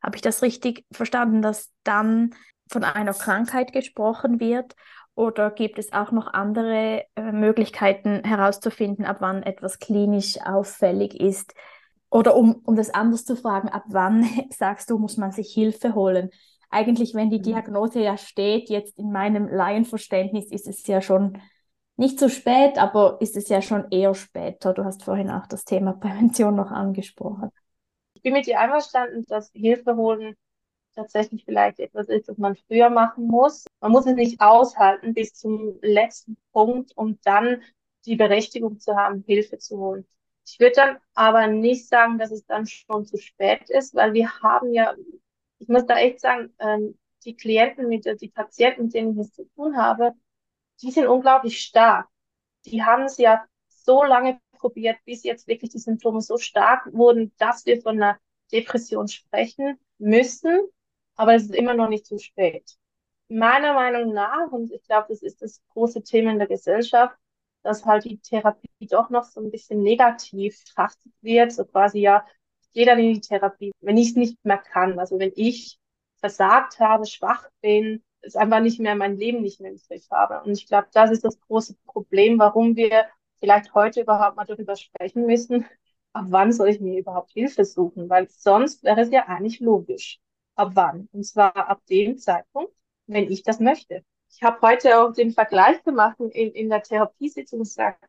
Habe 0.02 0.16
ich 0.16 0.22
das 0.22 0.42
richtig 0.42 0.86
verstanden, 0.92 1.42
dass 1.42 1.72
dann 1.84 2.34
von 2.72 2.84
einer 2.84 3.14
Krankheit 3.14 3.74
gesprochen 3.74 4.40
wird? 4.40 4.76
Oder 5.16 5.52
gibt 5.52 5.78
es 5.78 5.94
auch 5.94 6.12
noch 6.12 6.34
andere 6.34 7.04
äh, 7.16 7.32
Möglichkeiten 7.32 8.24
herauszufinden, 8.24 9.06
ab 9.06 9.18
wann 9.20 9.44
etwas 9.44 9.80
klinisch 9.80 10.40
auffällig 10.44 11.20
ist? 11.20 11.54
Oder 12.10 12.36
um, 12.36 12.62
um 12.66 12.76
das 12.76 12.90
anders 12.90 13.24
zu 13.26 13.36
fragen, 13.36 13.70
ab 13.70 13.84
wann 13.88 14.28
sagst 14.50 14.90
du, 14.90 14.98
muss 14.98 15.18
man 15.18 15.32
sich 15.32 15.54
Hilfe 15.54 15.94
holen? 15.94 16.30
Eigentlich, 16.74 17.14
wenn 17.14 17.30
die 17.30 17.40
mhm. 17.40 17.44
Diagnose 17.44 18.02
ja 18.02 18.18
steht, 18.18 18.70
jetzt 18.70 18.98
in 18.98 19.12
meinem 19.12 19.48
Laienverständnis 19.48 20.52
ist 20.52 20.68
es 20.68 20.86
ja 20.88 21.02
schon 21.02 21.42
nicht 21.96 22.20
so 22.20 22.28
spät, 22.28 22.78
aber 22.78 23.18
ist 23.22 23.38
es 23.38 23.50
ja 23.50 23.62
schon 23.62 23.86
eher 23.92 24.16
später. 24.16 24.74
Du 24.74 24.84
hast 24.84 25.04
vorhin 25.04 25.30
auch 25.30 25.48
das 25.48 25.64
Thema 25.64 25.94
Prävention 26.00 26.56
noch 26.56 26.72
angesprochen 26.72 27.52
bin 28.24 28.34
mit 28.34 28.48
dir 28.48 28.60
einverstanden, 28.60 29.26
dass 29.28 29.52
Hilfe 29.54 29.96
holen 29.96 30.36
tatsächlich 30.96 31.44
vielleicht 31.46 31.80
etwas 31.80 32.08
ist, 32.08 32.30
das 32.30 32.38
man 32.38 32.56
früher 32.56 32.90
machen 32.90 33.28
muss. 33.28 33.66
Man 33.82 33.92
muss 33.92 34.06
es 34.06 34.16
nicht 34.16 34.42
aushalten 34.42 35.14
bis 35.14 35.34
zum 35.34 35.78
letzten 35.82 36.38
Punkt, 36.52 36.96
um 36.96 37.20
dann 37.24 37.62
die 38.06 38.16
Berechtigung 38.16 38.80
zu 38.80 38.96
haben, 38.96 39.24
Hilfe 39.28 39.58
zu 39.58 39.78
holen. 39.78 40.08
Ich 40.46 40.60
würde 40.60 40.76
dann 40.76 40.98
aber 41.14 41.48
nicht 41.48 41.88
sagen, 41.88 42.18
dass 42.18 42.32
es 42.32 42.46
dann 42.46 42.66
schon 42.68 43.06
zu 43.06 43.18
spät 43.18 43.70
ist, 43.70 43.96
weil 43.96 44.14
wir 44.14 44.30
haben 44.42 44.74
ja, 44.74 44.94
ich 45.64 45.70
muss 45.70 45.86
da 45.86 45.98
echt 45.98 46.20
sagen, 46.20 46.54
ähm, 46.60 46.98
die 47.26 47.36
Klienten, 47.36 47.88
mit 47.88 48.06
die 48.22 48.30
Patienten, 48.30 48.84
mit 48.86 48.94
denen 48.94 49.14
ich 49.14 49.28
es 49.28 49.34
zu 49.34 49.46
tun 49.56 49.78
habe, 49.78 50.14
die 50.82 50.92
sind 50.92 51.08
unglaublich 51.08 51.62
stark. 51.62 52.10
Die 52.66 52.84
haben 52.84 53.04
es 53.04 53.18
ja 53.18 53.46
so 53.70 54.04
lange 54.04 54.40
probiert, 54.52 54.98
bis 55.06 55.24
jetzt 55.24 55.48
wirklich 55.48 55.72
die 55.72 55.80
Symptome 55.80 56.22
so 56.22 56.38
stark 56.38 56.92
wurden, 56.94 57.34
dass 57.38 57.66
wir 57.66 57.82
von 57.82 57.96
einer 58.02 58.20
Depression 58.52 59.08
sprechen 59.08 59.80
müssen, 60.00 60.68
aber 61.16 61.36
es 61.36 61.44
ist 61.44 61.56
immer 61.56 61.74
noch 61.74 61.90
nicht 61.90 62.06
zu 62.06 62.18
spät. 62.20 62.78
Meiner 63.30 63.74
Meinung 63.74 64.14
nach, 64.14 64.52
und 64.52 64.72
ich 64.72 64.84
glaube, 64.84 65.08
das 65.10 65.22
ist 65.22 65.42
das 65.42 65.62
große 65.70 66.04
Thema 66.04 66.32
in 66.32 66.40
der 66.40 66.48
Gesellschaft, 66.48 67.18
dass 67.62 67.86
halt 67.86 68.04
die 68.04 68.20
Therapie 68.20 68.70
doch 68.90 69.10
noch 69.10 69.24
so 69.24 69.40
ein 69.40 69.50
bisschen 69.50 69.82
negativ 69.82 70.60
betrachtet 70.66 71.14
wird, 71.22 71.54
so 71.54 71.64
quasi 71.66 72.00
ja, 72.00 72.26
jeder 72.74 72.98
in 72.98 73.14
die 73.14 73.22
Therapie, 73.22 73.72
wenn 73.82 73.98
ich 73.98 74.10
es 74.10 74.16
nicht 74.16 74.44
mehr 74.44 74.58
kann, 74.58 75.00
also 75.00 75.20
wenn 75.20 75.32
ich 75.36 75.80
versagt 76.18 76.80
habe, 76.80 77.06
schwach 77.06 77.50
bin, 77.62 78.04
ist 78.22 78.38
einfach 78.38 78.62
nicht 78.62 78.80
mehr 78.80 78.96
mein 78.96 79.18
Leben 79.18 79.42
nicht 79.42 79.60
mehr 79.60 79.72
im 79.72 79.78
Griff 79.88 80.10
habe. 80.12 80.42
Und 80.44 80.54
ich 80.54 80.68
glaube, 80.68 80.88
das 80.94 81.12
ist 81.12 81.24
das 81.24 81.40
große 81.42 81.76
Problem, 81.86 82.40
warum 82.40 82.76
wir 82.76 83.06
vielleicht 83.40 83.74
heute 83.74 84.02
überhaupt 84.02 84.38
mal 84.38 84.46
darüber 84.46 84.76
sprechen 84.76 85.26
müssen, 85.26 85.66
ab 86.14 86.26
wann 86.30 86.54
soll 86.54 86.70
ich 86.70 86.80
mir 86.80 87.00
überhaupt 87.00 87.32
Hilfe 87.32 87.66
suchen? 87.66 88.10
Weil 88.10 88.30
sonst 88.30 88.84
wäre 88.84 89.02
es 89.02 89.12
ja 89.12 89.28
eigentlich 89.28 89.60
logisch. 89.60 90.20
Ab 90.56 90.72
wann? 90.76 91.10
Und 91.12 91.26
zwar 91.26 91.56
ab 91.56 91.82
dem 91.90 92.18
Zeitpunkt, 92.18 92.74
wenn 93.08 93.30
ich 93.30 93.44
das 93.44 93.60
möchte. 93.60 94.04
Ich 94.30 94.42
habe 94.44 94.62
heute 94.62 95.00
auch 95.02 95.12
den 95.14 95.32
Vergleich 95.32 95.84
gemacht 95.84 96.20
in, 96.20 96.52
in 96.52 96.70
der 96.70 96.84
Therapiesitzung 96.84 97.60
und 97.60 97.66
gesagt, 97.66 98.04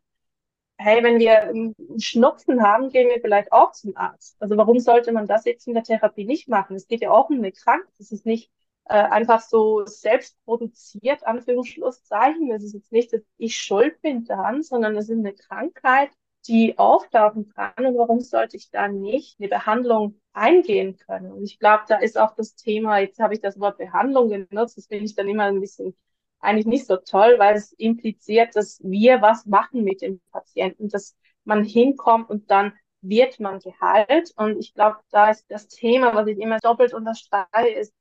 hey, 0.79 1.03
wenn 1.03 1.19
wir 1.19 1.43
einen 1.45 1.75
Schnupfen 1.99 2.63
haben, 2.63 2.91
gehen 2.91 3.09
wir 3.09 3.21
vielleicht 3.21 3.53
auch 3.53 3.73
zum 3.73 3.97
Arzt. 3.97 4.37
Also 4.41 4.57
warum 4.57 4.79
sollte 4.81 5.13
man 5.13 5.27
das 5.27 5.45
jetzt 5.45 5.67
in 5.67 5.75
der 5.75 5.85
Therapie 5.85 6.25
nicht 6.25 6.49
machen? 6.49 6.77
Es 6.77 6.89
geht 6.89 7.01
ja 7.01 7.11
auch 7.11 7.31
um 7.31 7.39
eine 7.39 7.53
Krankheit. 7.53 7.93
Es 7.99 8.13
ist 8.13 8.27
nicht 8.27 8.51
äh, 8.87 8.95
einfach 8.95 9.41
so 9.41 9.87
selbst 9.87 10.37
produziert, 10.45 11.27
Anführungsschlusszeichen. 11.27 12.51
Es 12.53 12.65
ist 12.65 12.75
jetzt 12.75 12.93
nicht, 12.93 13.13
dass 13.13 13.23
ich 13.39 13.57
schuld 13.57 14.01
bin 14.03 14.25
daran, 14.25 14.63
sondern 14.63 14.97
es 14.97 15.09
ist 15.09 15.19
eine 15.19 15.35
Krankheit, 15.35 16.11
die 16.47 16.79
auftauchen 16.79 17.49
kann 17.55 17.87
und 17.87 17.97
warum 17.97 18.21
sollte 18.21 18.57
ich 18.57 18.71
da 18.71 18.89
nicht 18.89 19.41
eine 19.41 19.49
Behandlung 19.49 20.21
eingehen 20.35 20.97
können? 20.99 21.33
Und 21.33 21.45
ich 21.45 21.59
glaube, 21.59 21.85
da 21.89 21.97
ist 21.97 22.19
auch 22.19 22.35
das 22.35 22.55
Thema, 22.55 22.99
jetzt 22.99 23.19
habe 23.19 23.35
ich 23.35 23.41
das 23.41 23.59
Wort 23.59 23.79
Behandlung 23.79 24.29
genutzt, 24.29 24.77
das 24.77 24.87
finde 24.87 25.07
ich 25.07 25.15
dann 25.15 25.29
immer 25.29 25.45
ein 25.45 25.61
bisschen 25.61 25.97
eigentlich 26.45 26.67
nicht 26.67 26.87
so 26.87 26.97
toll, 26.97 27.37
weil 27.39 27.57
es 27.57 27.73
impliziert, 27.73 28.55
dass 28.57 28.81
wir 28.83 29.23
was 29.23 29.47
machen 29.47 29.85
mit 29.85 30.03
dem 30.03 30.21
Patienten, 30.31 30.89
dass 30.89 31.17
man 31.45 31.65
hinkommt 31.65 32.31
und 32.31 32.51
dann 32.51 32.73
wird 33.01 33.41
man 33.41 33.59
geheilt. 33.61 34.33
Und 34.37 34.59
ich 34.59 34.75
glaube, 34.75 34.99
da 35.11 35.31
ist 35.31 35.45
das 35.49 35.69
Thema, 35.69 36.15
was 36.15 36.27
ich 36.27 36.39
immer 36.39 36.59
doppelt 36.59 36.95
unterstreiche, 36.95 37.79
ist, 37.79 37.95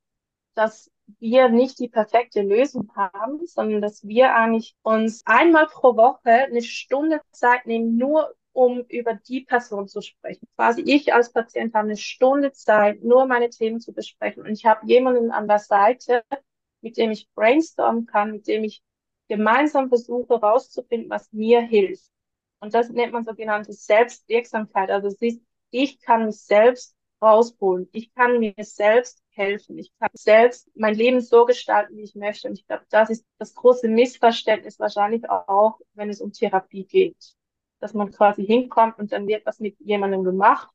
dass 0.54 0.90
wir 1.18 1.48
nicht 1.48 1.78
die 1.78 1.88
perfekte 1.88 2.42
Lösung 2.42 2.90
haben, 2.94 3.44
sondern 3.46 3.82
dass 3.82 4.06
wir 4.06 4.34
eigentlich 4.34 4.74
uns 4.82 5.22
einmal 5.26 5.66
pro 5.66 5.96
Woche 5.96 6.30
eine 6.30 6.62
Stunde 6.62 7.20
Zeit 7.30 7.66
nehmen, 7.66 7.96
nur 7.96 8.34
um 8.52 8.84
über 8.88 9.14
die 9.14 9.42
Person 9.42 9.88
zu 9.88 10.00
sprechen. 10.00 10.46
Quasi 10.56 10.82
ich 10.82 11.12
als 11.12 11.32
Patient 11.32 11.74
habe 11.74 11.88
eine 11.88 11.96
Stunde 11.96 12.52
Zeit, 12.52 13.02
nur 13.02 13.26
meine 13.26 13.50
Themen 13.50 13.80
zu 13.80 13.92
besprechen. 13.92 14.44
Und 14.44 14.52
ich 14.52 14.64
habe 14.64 14.86
jemanden 14.86 15.32
an 15.32 15.48
der 15.48 15.58
Seite, 15.58 16.22
mit 16.84 16.98
dem 16.98 17.10
ich 17.10 17.28
brainstormen 17.34 18.06
kann, 18.06 18.30
mit 18.30 18.46
dem 18.46 18.62
ich 18.62 18.82
gemeinsam 19.28 19.88
versuche 19.88 20.34
herauszufinden, 20.34 21.10
was 21.10 21.32
mir 21.32 21.62
hilft. 21.62 22.10
Und 22.60 22.74
das 22.74 22.90
nennt 22.90 23.12
man 23.12 23.24
sogenannte 23.24 23.72
Selbstwirksamkeit. 23.72 24.90
Also 24.90 25.08
es 25.08 25.20
ist, 25.20 25.40
ich 25.70 25.98
kann 26.00 26.26
mich 26.26 26.40
selbst 26.40 26.94
rausholen. 27.20 27.88
Ich 27.92 28.14
kann 28.14 28.38
mir 28.38 28.54
selbst 28.58 29.22
helfen. 29.30 29.78
Ich 29.78 29.92
kann 29.98 30.10
selbst 30.12 30.70
mein 30.74 30.94
Leben 30.94 31.20
so 31.22 31.46
gestalten, 31.46 31.96
wie 31.96 32.02
ich 32.02 32.14
möchte. 32.14 32.48
Und 32.48 32.58
ich 32.58 32.66
glaube, 32.66 32.84
das 32.90 33.08
ist 33.08 33.24
das 33.38 33.54
große 33.54 33.88
Missverständnis 33.88 34.78
wahrscheinlich 34.78 35.28
auch, 35.28 35.80
wenn 35.94 36.10
es 36.10 36.20
um 36.20 36.32
Therapie 36.32 36.84
geht. 36.84 37.34
Dass 37.80 37.94
man 37.94 38.12
quasi 38.12 38.44
hinkommt 38.44 38.98
und 38.98 39.12
dann 39.12 39.26
wird 39.26 39.46
was 39.46 39.58
mit 39.58 39.78
jemandem 39.80 40.22
gemacht. 40.22 40.68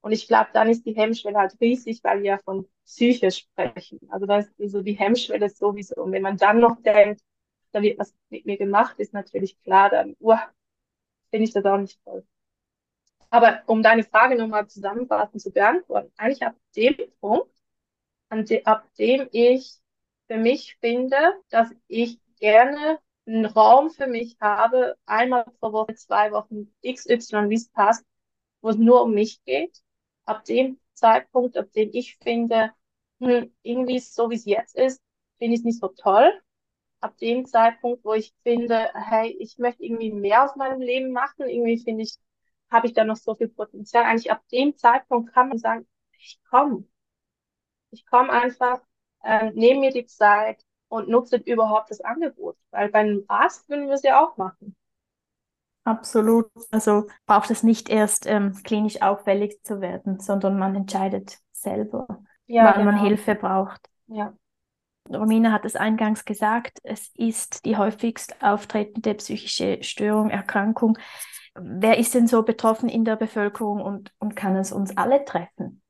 Und 0.00 0.12
ich 0.12 0.26
glaube, 0.28 0.50
dann 0.52 0.68
ist 0.68 0.86
die 0.86 0.94
Hemmschwelle 0.94 1.38
halt 1.38 1.60
riesig, 1.60 2.00
weil 2.04 2.22
wir 2.22 2.30
ja 2.30 2.38
von 2.38 2.68
Psyche 2.84 3.30
sprechen. 3.30 4.00
Also 4.10 4.26
da 4.26 4.38
ist 4.38 4.52
so 4.72 4.82
die 4.82 4.94
Hemmschwelle 4.94 5.48
sowieso. 5.50 5.96
Und 6.02 6.12
wenn 6.12 6.22
man 6.22 6.36
dann 6.36 6.60
noch 6.60 6.80
denkt, 6.82 7.20
da 7.72 7.82
wird 7.82 7.98
was 7.98 8.14
mit 8.30 8.46
mir 8.46 8.56
gemacht, 8.56 8.98
ist 8.98 9.12
natürlich 9.12 9.60
klar, 9.62 9.90
dann, 9.90 10.16
uh, 10.20 10.36
finde 11.30 11.44
ich 11.44 11.52
das 11.52 11.64
auch 11.64 11.78
nicht 11.78 12.02
toll. 12.04 12.24
Aber 13.30 13.62
um 13.66 13.82
deine 13.82 14.04
Frage 14.04 14.36
nochmal 14.36 14.68
zusammenfassend 14.68 15.42
zu 15.42 15.50
beantworten, 15.52 16.12
eigentlich 16.16 16.42
ab 16.42 16.54
dem 16.76 16.96
Punkt, 17.20 17.52
de, 18.32 18.64
ab 18.64 18.86
dem 18.98 19.28
ich 19.32 19.78
für 20.26 20.36
mich 20.38 20.76
finde, 20.80 21.16
dass 21.50 21.70
ich 21.88 22.20
gerne 22.38 22.98
einen 23.26 23.46
Raum 23.46 23.90
für 23.90 24.06
mich 24.06 24.36
habe, 24.40 24.96
einmal 25.04 25.44
pro 25.60 25.72
Woche, 25.72 25.94
zwei 25.94 26.32
Wochen, 26.32 26.72
XY, 26.82 27.50
wie 27.50 27.54
es 27.56 27.68
passt, 27.70 28.04
wo 28.62 28.70
es 28.70 28.76
nur 28.76 29.02
um 29.02 29.12
mich 29.12 29.42
geht. 29.44 29.82
Ab 30.28 30.44
dem 30.44 30.78
Zeitpunkt, 30.94 31.56
ab 31.56 31.72
dem 31.72 31.90
ich 31.92 32.16
finde, 32.18 32.72
hm, 33.20 33.52
irgendwie 33.62 33.98
so 34.00 34.30
wie 34.30 34.34
es 34.36 34.44
jetzt 34.46 34.76
ist, 34.76 35.02
finde 35.38 35.54
ich 35.54 35.60
es 35.60 35.64
nicht 35.64 35.80
so 35.80 35.88
toll. 35.88 36.32
Ab 37.00 37.16
dem 37.18 37.46
Zeitpunkt, 37.46 38.04
wo 38.04 38.14
ich 38.14 38.34
finde, 38.42 38.90
hey, 38.94 39.36
ich 39.40 39.58
möchte 39.58 39.84
irgendwie 39.84 40.12
mehr 40.12 40.44
aus 40.44 40.56
meinem 40.56 40.80
Leben 40.80 41.12
machen, 41.12 41.48
irgendwie 41.48 41.78
finde 41.78 42.02
ich, 42.04 42.16
habe 42.70 42.86
ich 42.88 42.94
da 42.94 43.04
noch 43.04 43.16
so 43.16 43.34
viel 43.34 43.48
Potenzial. 43.48 44.04
Eigentlich 44.04 44.32
ab 44.32 44.42
dem 44.52 44.76
Zeitpunkt 44.76 45.32
kann 45.34 45.48
man 45.50 45.58
sagen, 45.58 45.86
ich 46.18 46.40
komme, 46.50 46.84
ich 47.90 48.06
komme 48.06 48.30
einfach, 48.32 48.80
äh, 49.22 49.50
nehme 49.52 49.80
mir 49.80 49.92
die 49.92 50.06
Zeit 50.06 50.64
und 50.88 51.08
nutze 51.08 51.36
überhaupt 51.36 51.90
das 51.90 52.00
Angebot. 52.00 52.56
Weil 52.70 52.90
beim 52.90 53.24
Arzt 53.28 53.68
würden 53.68 53.86
wir 53.88 53.94
es 53.94 54.02
ja 54.02 54.22
auch 54.24 54.36
machen. 54.36 54.76
Absolut. 55.88 56.50
Also 56.70 57.06
braucht 57.24 57.50
es 57.50 57.62
nicht 57.62 57.88
erst 57.88 58.26
ähm, 58.26 58.52
klinisch 58.62 59.00
auffällig 59.00 59.62
zu 59.62 59.80
werden, 59.80 60.20
sondern 60.20 60.58
man 60.58 60.74
entscheidet 60.74 61.38
selber, 61.52 62.06
ja, 62.46 62.64
wann 62.64 62.84
genau. 62.84 62.92
man 62.92 63.00
Hilfe 63.00 63.34
braucht. 63.34 63.88
Ja. 64.06 64.34
Romina 65.10 65.50
hat 65.50 65.64
es 65.64 65.76
eingangs 65.76 66.26
gesagt, 66.26 66.78
es 66.82 67.10
ist 67.14 67.64
die 67.64 67.78
häufigst 67.78 68.42
auftretende 68.42 69.14
psychische 69.14 69.82
Störung, 69.82 70.28
Erkrankung. 70.28 70.98
Wer 71.54 71.96
ist 71.96 72.14
denn 72.14 72.26
so 72.26 72.42
betroffen 72.42 72.90
in 72.90 73.06
der 73.06 73.16
Bevölkerung 73.16 73.80
und, 73.80 74.12
und 74.18 74.36
kann 74.36 74.56
es 74.56 74.72
uns 74.72 74.94
alle 74.98 75.24
treffen? 75.24 75.80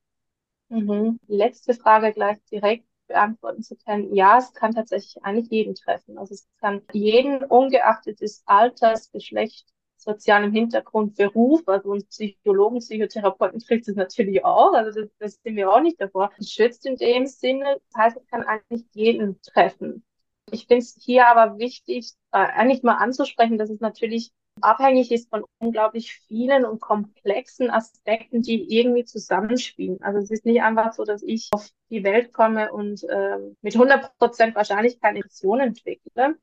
Mhm. 0.69 1.19
Letzte 1.27 1.75
Frage 1.75 2.13
gleich 2.13 2.39
direkt 2.53 2.87
beantworten 3.09 3.63
zu 3.65 3.75
können. 3.75 4.15
Ja, 4.15 4.39
es 4.39 4.53
kann 4.53 4.75
tatsächlich 4.75 5.17
eigentlich 5.25 5.51
jeden 5.51 5.75
treffen. 5.75 6.17
Also 6.19 6.35
es 6.35 6.47
kann 6.61 6.83
jeden, 6.93 7.43
ungeachtet 7.43 8.21
des 8.21 8.45
Alters, 8.47 9.11
Geschlecht, 9.11 9.67
sozialem 9.99 10.53
Hintergrund, 10.53 11.17
Beruf, 11.17 11.63
also 11.67 11.91
uns 11.91 12.07
Psychologen, 12.07 12.79
Psychotherapeuten 12.79 13.61
trifft 13.61 13.89
es 13.89 13.97
natürlich 13.97 14.45
auch, 14.45 14.73
also 14.73 15.01
das, 15.01 15.11
das 15.19 15.41
sind 15.43 15.57
wir 15.57 15.71
auch 15.73 15.81
nicht 15.81 16.01
davor. 16.01 16.31
Es 16.39 16.51
schützt 16.51 16.87
in 16.87 16.97
dem 16.97 17.27
Sinne, 17.27 17.79
das 17.91 18.03
heißt, 18.03 18.17
es 18.17 18.27
kann 18.29 18.43
eigentlich 18.45 18.85
jeden 18.93 19.41
treffen. 19.43 20.05
Ich 20.51 20.67
finde 20.67 20.79
es 20.83 20.97
hier 21.01 21.27
aber 21.27 21.59
wichtig, 21.59 22.13
äh, 22.33 22.39
eigentlich 22.39 22.83
mal 22.83 22.95
anzusprechen, 22.95 23.59
dass 23.59 23.71
es 23.71 23.81
natürlich 23.81 24.33
abhängig 24.61 25.13
ist 25.13 25.31
von 25.31 25.45
unglaublich 25.59 26.15
vielen 26.27 26.65
und 26.65 26.81
komplexen 26.81 27.71
Aspekten, 27.71 28.43
die 28.43 28.75
irgendwie 28.77 29.05
zusammenspielen. 29.05 30.03
Also 30.03 30.19
es 30.19 30.31
ist 30.31 30.47
nicht 30.47 30.63
einfach 30.63 30.93
so, 30.93 31.05
dass 31.05 31.23
ich 31.23 31.49
auf 31.53 31.69
die 31.91 32.05
Welt 32.05 32.33
komme 32.33 32.73
und 32.73 33.05
äh, 33.05 33.39
mit 33.63 33.75
100% 33.75 34.55
Wahrscheinlichkeit 34.55 35.17
Depression 35.17 35.61
entwickle, 35.61 36.37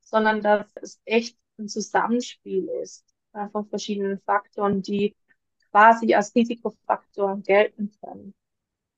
sondern 0.00 0.40
dass 0.40 0.66
es 0.80 1.00
echt 1.04 1.36
ein 1.64 1.68
Zusammenspiel 1.68 2.68
ist 2.82 3.04
von 3.52 3.66
verschiedenen 3.66 4.20
Faktoren, 4.20 4.82
die 4.82 5.14
quasi 5.70 6.14
als 6.14 6.34
Risikofaktoren 6.34 7.42
gelten 7.42 7.92
können. 8.02 8.34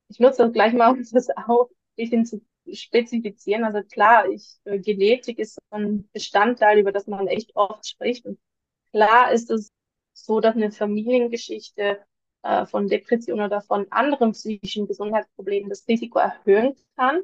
Ich 0.08 0.20
nutze 0.20 0.44
das 0.44 0.52
gleich 0.52 0.72
mal, 0.74 0.90
um 0.92 1.02
das 1.02 1.28
auch 1.30 1.70
ein 1.70 1.74
bisschen 1.96 2.26
zu 2.26 2.42
spezifizieren. 2.72 3.64
Also 3.64 3.82
klar, 3.82 4.28
ich, 4.28 4.58
äh, 4.64 4.78
Genetik 4.78 5.38
ist 5.38 5.58
ein 5.70 6.08
Bestandteil, 6.12 6.78
über 6.78 6.92
das 6.92 7.06
man 7.06 7.28
echt 7.28 7.54
oft 7.56 7.86
spricht. 7.86 8.26
Und 8.26 8.38
Klar 8.92 9.32
ist 9.32 9.50
es 9.50 9.72
so, 10.14 10.40
dass 10.40 10.54
eine 10.56 10.72
Familiengeschichte 10.72 12.00
äh, 12.42 12.66
von 12.66 12.88
Depression 12.88 13.40
oder 13.40 13.60
von 13.62 13.90
anderen 13.92 14.32
psychischen 14.32 14.86
Gesundheitsproblemen 14.86 15.68
das 15.68 15.86
Risiko 15.88 16.20
erhöhen 16.20 16.76
kann. 16.96 17.22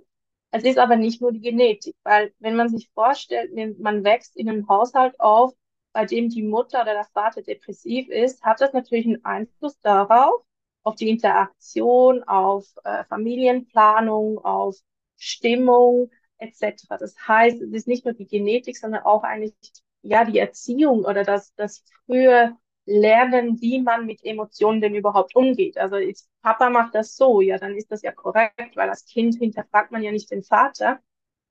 Es 0.50 0.64
ist 0.64 0.78
aber 0.78 0.96
nicht 0.96 1.20
nur 1.20 1.32
die 1.32 1.40
Genetik, 1.40 1.96
weil 2.02 2.32
wenn 2.40 2.56
man 2.56 2.68
sich 2.68 2.90
vorstellt, 2.92 3.52
man 3.78 4.04
wächst 4.04 4.36
in 4.36 4.48
einem 4.48 4.68
Haushalt 4.68 5.18
auf, 5.20 5.52
bei 5.92 6.06
dem 6.06 6.28
die 6.28 6.42
Mutter 6.42 6.82
oder 6.82 6.94
der 6.94 7.04
Vater 7.12 7.42
depressiv 7.42 8.08
ist, 8.08 8.42
hat 8.42 8.60
das 8.60 8.72
natürlich 8.72 9.06
einen 9.06 9.24
Einfluss 9.24 9.78
darauf, 9.80 10.42
auf 10.82 10.94
die 10.96 11.08
Interaktion, 11.10 12.22
auf 12.24 12.66
äh, 12.84 13.04
Familienplanung, 13.04 14.38
auf 14.38 14.76
Stimmung 15.16 16.10
etc. 16.38 16.96
Das 16.98 17.14
heißt, 17.28 17.60
es 17.60 17.72
ist 17.72 17.88
nicht 17.88 18.04
nur 18.04 18.14
die 18.14 18.26
Genetik, 18.26 18.76
sondern 18.78 19.02
auch 19.04 19.22
eigentlich 19.22 19.54
ja, 20.02 20.24
die 20.24 20.38
Erziehung 20.38 21.04
oder 21.04 21.24
das, 21.24 21.54
das 21.54 21.84
frühe 22.06 22.56
Lernen, 22.86 23.60
wie 23.60 23.80
man 23.80 24.06
mit 24.06 24.24
Emotionen 24.24 24.80
denn 24.80 24.94
überhaupt 24.94 25.36
umgeht. 25.36 25.78
Also 25.78 25.96
ist, 25.96 26.28
Papa 26.42 26.70
macht 26.70 26.94
das 26.94 27.16
so, 27.16 27.40
ja, 27.40 27.58
dann 27.58 27.76
ist 27.76 27.90
das 27.92 28.02
ja 28.02 28.12
korrekt, 28.12 28.76
weil 28.76 28.88
als 28.88 29.04
Kind 29.06 29.36
hinterfragt 29.36 29.92
man 29.92 30.02
ja 30.02 30.12
nicht 30.12 30.30
den 30.30 30.42
Vater. 30.42 31.00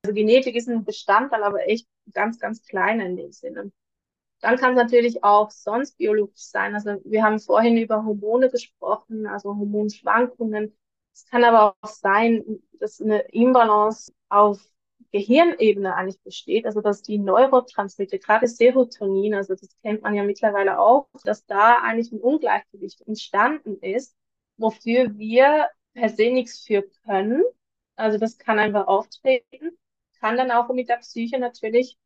Also 0.03 0.13
Genetik 0.13 0.55
ist 0.55 0.67
ein 0.69 0.83
Bestandteil, 0.85 1.43
aber 1.43 1.67
echt 1.67 1.87
ganz, 2.13 2.39
ganz 2.39 2.63
kleiner 2.63 3.05
in 3.05 3.17
dem 3.17 3.31
Sinne. 3.31 3.71
Dann 4.41 4.57
kann 4.57 4.71
es 4.71 4.77
natürlich 4.77 5.23
auch 5.23 5.51
sonst 5.51 5.97
biologisch 5.97 6.41
sein. 6.41 6.73
Also 6.73 7.01
wir 7.03 7.23
haben 7.23 7.39
vorhin 7.39 7.77
über 7.77 8.05
Hormone 8.05 8.49
gesprochen, 8.49 9.27
also 9.27 9.49
Hormonschwankungen. 9.49 10.73
Es 11.13 11.25
kann 11.25 11.43
aber 11.43 11.75
auch 11.81 11.89
sein, 11.89 12.61
dass 12.79 13.01
eine 13.01 13.19
Imbalance 13.31 14.13
auf 14.29 14.59
Gehirnebene 15.11 15.95
eigentlich 15.95 16.21
besteht, 16.21 16.65
also 16.65 16.81
dass 16.81 17.01
die 17.01 17.17
Neurotransmitter, 17.17 18.19
gerade 18.19 18.47
Serotonin, 18.47 19.33
also 19.33 19.55
das 19.55 19.69
kennt 19.81 20.03
man 20.03 20.13
ja 20.13 20.23
mittlerweile 20.23 20.79
auch, 20.79 21.09
dass 21.23 21.45
da 21.45 21.79
eigentlich 21.81 22.11
ein 22.11 22.19
Ungleichgewicht 22.21 23.01
entstanden 23.07 23.79
ist, 23.81 24.15
wofür 24.57 25.17
wir 25.17 25.69
per 25.93 26.09
se 26.09 26.31
nichts 26.31 26.59
für 26.59 26.83
können. 27.05 27.43
Also 27.95 28.17
das 28.17 28.37
kann 28.37 28.59
einfach 28.59 28.87
auftreten, 28.87 29.77
kann 30.19 30.37
dann 30.37 30.51
auch 30.51 30.69
mit 30.69 30.89
der 30.89 30.97
Psyche 30.97 31.39
natürlich 31.39 31.97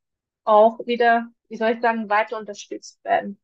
auch 0.45 0.79
wieder, 0.85 1.27
wie 1.49 1.57
soll 1.57 1.71
ich 1.71 1.81
sagen, 1.81 2.09
weiter 2.09 2.37
unterstützt 2.37 3.03
werden. 3.03 3.39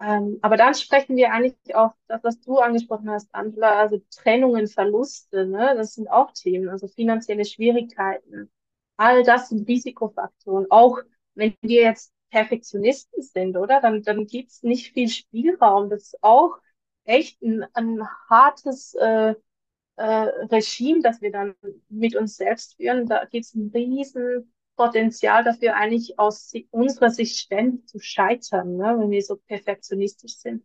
Ähm, 0.00 0.38
aber 0.42 0.56
dann 0.56 0.74
sprechen 0.74 1.16
wir 1.16 1.32
eigentlich 1.32 1.74
auch 1.74 1.94
das, 2.08 2.22
was 2.24 2.40
du 2.40 2.58
angesprochen 2.58 3.10
hast, 3.10 3.34
Angela, 3.34 3.78
also 3.78 3.98
Trennungen, 4.10 4.68
Verluste, 4.68 5.46
ne? 5.46 5.74
Das 5.76 5.94
sind 5.94 6.08
auch 6.10 6.32
Themen, 6.32 6.68
also 6.68 6.86
finanzielle 6.88 7.44
Schwierigkeiten, 7.46 8.50
All 8.96 9.22
das 9.24 9.48
sind 9.48 9.68
Risikofaktoren. 9.68 10.66
Auch 10.70 10.98
wenn 11.34 11.54
wir 11.62 11.82
jetzt 11.82 12.12
Perfektionisten 12.30 13.22
sind, 13.22 13.56
oder? 13.56 13.80
Dann, 13.80 14.02
dann 14.02 14.26
gibt's 14.26 14.62
nicht 14.62 14.92
viel 14.92 15.08
Spielraum. 15.08 15.90
Das 15.90 16.02
ist 16.02 16.22
auch 16.22 16.56
echt 17.04 17.40
ein, 17.42 17.64
ein 17.74 18.06
hartes 18.28 18.94
äh, 18.94 19.34
äh, 19.96 20.04
Regime, 20.04 21.00
das 21.02 21.20
wir 21.20 21.32
dann 21.32 21.54
mit 21.88 22.16
uns 22.16 22.36
selbst 22.36 22.76
führen. 22.76 23.06
Da 23.06 23.24
gibt's 23.26 23.54
einen 23.54 23.70
riesen 23.70 24.52
Potenzial 24.76 25.44
dafür, 25.44 25.74
eigentlich 25.76 26.18
aus 26.18 26.52
unserer 26.70 27.10
Sicht 27.10 27.38
ständig 27.38 27.88
zu 27.88 27.98
scheitern, 27.98 28.76
ne, 28.76 28.96
wenn 28.98 29.10
wir 29.10 29.22
so 29.22 29.36
perfektionistisch 29.36 30.36
sind. 30.36 30.64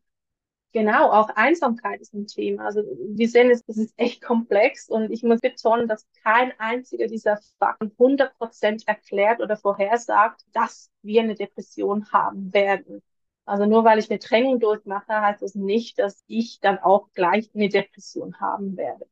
Genau, 0.74 1.12
auch 1.12 1.30
Einsamkeit 1.36 2.00
ist 2.00 2.14
ein 2.14 2.28
Thema. 2.28 2.66
Also 2.66 2.84
wir 2.84 3.28
sehen 3.28 3.52
es, 3.52 3.66
das 3.66 3.76
ist 3.78 3.94
echt 3.98 4.22
komplex 4.22 4.88
und 4.88 5.12
ich 5.12 5.22
muss 5.22 5.42
betonen, 5.42 5.88
dass 5.88 6.08
kein 6.24 6.54
einziger 6.60 7.08
dieser 7.08 7.40
Fakten 7.60 7.92
100 7.98 8.38
Prozent 8.38 8.88
erklärt 8.88 9.42
oder 9.42 9.58
vorhersagt, 9.58 10.42
dass 10.54 10.90
wir 11.02 11.22
eine 11.24 11.36
Depression 11.36 12.10
haben 12.14 12.54
werden. 12.54 13.02
Also 13.46 13.66
nur 13.66 13.84
weil 13.84 14.00
ich 14.00 14.10
eine 14.10 14.20
Trennung 14.20 14.62
durchmache, 14.62 15.10
heißt 15.10 15.42
das 15.42 15.56
nicht, 15.56 16.00
dass 16.00 16.24
ich 16.28 16.62
dann 16.62 16.80
auch 16.80 17.10
gleich 17.14 17.50
eine 17.54 17.68
Depression 17.68 18.40
haben 18.40 18.78
werde. 18.78 19.08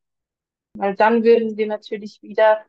Weil 0.77 0.95
dann 0.95 1.25
würden 1.25 1.57
wir 1.57 1.67
natürlich 1.67 2.21
wieder 2.21 2.63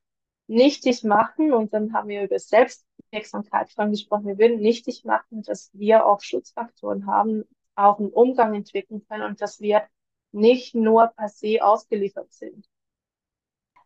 nichtig 0.48 1.04
machen 1.04 1.52
und 1.52 1.72
dann 1.72 1.92
haben 1.92 2.08
wir 2.08 2.24
über 2.24 2.40
Selbstwirksamkeit 2.40 3.70
vorhin 3.70 3.92
gesprochen. 3.92 4.26
Wir 4.26 4.38
würden 4.38 4.60
nichtig 4.60 5.04
machen, 5.04 5.42
dass 5.42 5.70
wir 5.74 6.06
auch 6.06 6.22
Schutzfaktoren 6.22 7.06
haben, 7.06 7.44
auch 7.80 7.98
einen 7.98 8.10
Umgang 8.10 8.54
entwickeln 8.54 9.04
können 9.08 9.24
und 9.24 9.40
dass 9.40 9.60
wir 9.60 9.82
nicht 10.32 10.74
nur 10.74 11.08
per 11.16 11.28
se 11.28 11.58
ausgeliefert 11.60 12.32
sind. 12.32 12.66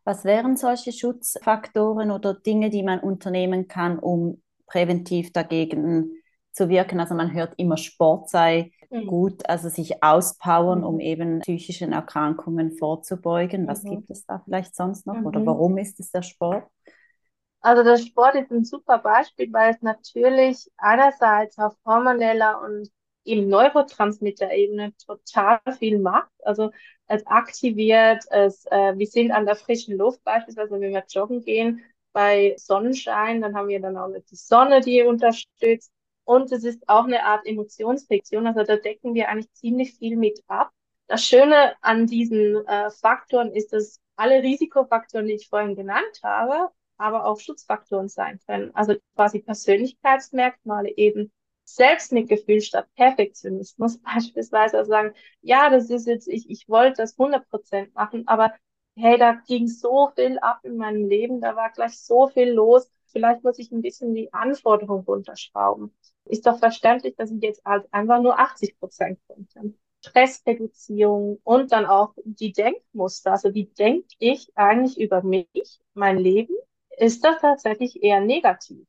Was 0.04 0.24
wären 0.24 0.57
solche 0.57 0.92
Schutzfaktoren 0.92 2.11
oder 2.11 2.35
Dinge, 2.35 2.68
die 2.68 2.83
man 2.83 3.00
unternehmen 3.00 3.68
kann, 3.68 3.98
um 3.98 4.42
präventiv 4.66 5.33
dagegen 5.33 6.12
zu 6.52 6.68
wirken? 6.68 7.00
Also 7.00 7.14
man 7.14 7.33
hört 7.33 7.54
immer, 7.57 7.78
Sport 7.78 8.28
sei 8.28 8.72
mhm. 8.90 9.07
gut, 9.07 9.48
also 9.48 9.70
sich 9.70 10.02
auspowern, 10.02 10.80
mhm. 10.80 10.85
um 10.85 11.00
eben 11.00 11.40
psychischen 11.40 11.92
Erkrankungen 11.92 12.72
vorzubeugen. 12.72 13.66
Was 13.66 13.83
mhm. 13.83 13.90
gibt 13.90 14.11
es 14.11 14.26
da 14.26 14.40
vielleicht 14.44 14.76
sonst 14.76 15.07
noch 15.07 15.22
oder 15.22 15.40
mhm. 15.40 15.46
warum 15.46 15.78
ist 15.78 15.98
es 16.00 16.11
der 16.11 16.22
Sport? 16.22 16.66
Also 17.61 17.83
der 17.83 17.96
Sport 17.96 18.35
ist 18.35 18.50
ein 18.50 18.64
super 18.64 18.98
Beispiel, 18.98 19.50
weil 19.50 19.70
es 19.70 19.80
natürlich 19.80 20.70
einerseits 20.76 21.57
auf 21.59 21.74
hormoneller 21.87 22.61
und 22.61 22.90
eben 23.25 23.49
Neurotransmitter-Ebene 23.49 24.93
total 25.05 25.61
viel 25.79 25.99
macht. 25.99 26.31
Also 26.45 26.71
es 27.07 27.27
aktiviert, 27.27 28.25
es, 28.31 28.67
äh, 28.67 28.97
wir 28.97 29.07
sind 29.07 29.31
an 29.33 29.47
der 29.47 29.57
frischen 29.57 29.97
Luft 29.97 30.23
beispielsweise, 30.25 30.73
wenn 30.73 30.93
wir 30.93 31.05
joggen 31.09 31.43
gehen, 31.43 31.83
bei 32.13 32.55
Sonnenschein, 32.57 33.41
dann 33.43 33.57
haben 33.57 33.69
wir 33.69 33.81
dann 33.81 33.97
auch 33.97 34.09
die 34.31 34.37
Sonne, 34.37 34.81
die 34.81 35.03
unterstützt. 35.03 35.91
Und 36.25 36.53
es 36.53 36.65
ist 36.65 36.89
auch 36.89 37.05
eine 37.05 37.25
Art 37.25 37.45
Emotionsfiktion, 37.47 38.47
also 38.47 38.63
da 38.63 38.77
decken 38.77 39.15
wir 39.15 39.29
eigentlich 39.29 39.53
ziemlich 39.53 39.95
viel 39.95 40.17
mit 40.17 40.43
ab. 40.47 40.71
Das 41.07 41.23
Schöne 41.23 41.75
an 41.83 42.07
diesen 42.07 42.67
äh, 42.67 42.91
Faktoren 42.91 43.53
ist, 43.53 43.75
dass 43.75 44.01
alle 44.17 44.43
Risikofaktoren, 44.43 45.27
die 45.27 45.35
ich 45.35 45.49
vorhin 45.49 45.77
genannt 45.77 46.21
habe, 46.23 46.71
aber 46.97 47.27
auch 47.27 47.41
Schutzfaktoren 47.41 48.09
sein 48.09 48.41
können. 48.47 48.75
Also 48.75 48.95
quasi 49.15 49.41
Persönlichkeitsmerkmale 49.41 50.97
eben 50.97 51.31
Selbstmitgefühl 51.64 52.61
statt 52.61 52.88
Perfektionismus 52.96 53.98
beispielsweise 54.03 54.79
also 54.79 54.90
sagen, 54.90 55.14
ja, 55.42 55.70
das 55.70 55.90
ist 55.90 56.07
jetzt, 56.07 56.29
ich, 56.29 56.48
ich 56.50 56.68
wollte 56.68 57.03
das 57.03 57.16
100% 57.18 57.92
machen, 57.94 58.27
aber 58.29 58.53
hey, 58.96 59.18
da 59.18 59.33
ging 59.46 59.66
so 59.66 60.11
viel 60.14 60.38
ab 60.38 60.61
in 60.62 60.77
meinem 60.77 61.09
Leben, 61.09 61.40
da 61.40 61.57
war 61.57 61.70
gleich 61.72 61.98
so 61.98 62.29
viel 62.29 62.50
los, 62.53 62.90
vielleicht 63.07 63.42
muss 63.44 63.59
ich 63.59 63.72
ein 63.72 63.83
bisschen 63.83 64.14
die 64.14 64.33
Anforderungen 64.33 65.05
runterschrauben. 65.05 65.92
Ist 66.27 66.46
doch 66.46 66.59
verständlich, 66.59 67.16
dass 67.16 67.31
ich 67.31 67.42
jetzt 67.42 67.64
halt 67.64 67.87
einfach 67.92 68.20
nur 68.22 68.38
80 68.38 68.79
Prozent 68.79 69.18
konnte. 69.27 69.74
Stressreduzierung 70.05 71.40
und 71.44 71.72
dann 71.72 71.87
auch 71.87 72.12
die 72.24 72.53
Denkmuster. 72.53 73.33
Also 73.33 73.55
wie 73.55 73.66
denke 73.66 74.09
ich 74.18 74.50
eigentlich 74.57 74.98
über 75.00 75.22
mich, 75.22 75.81
mein 75.94 76.18
Leben? 76.18 76.55
Ist 76.98 77.24
das 77.24 77.40
tatsächlich 77.40 78.03
eher 78.03 78.20
negativ? 78.20 78.87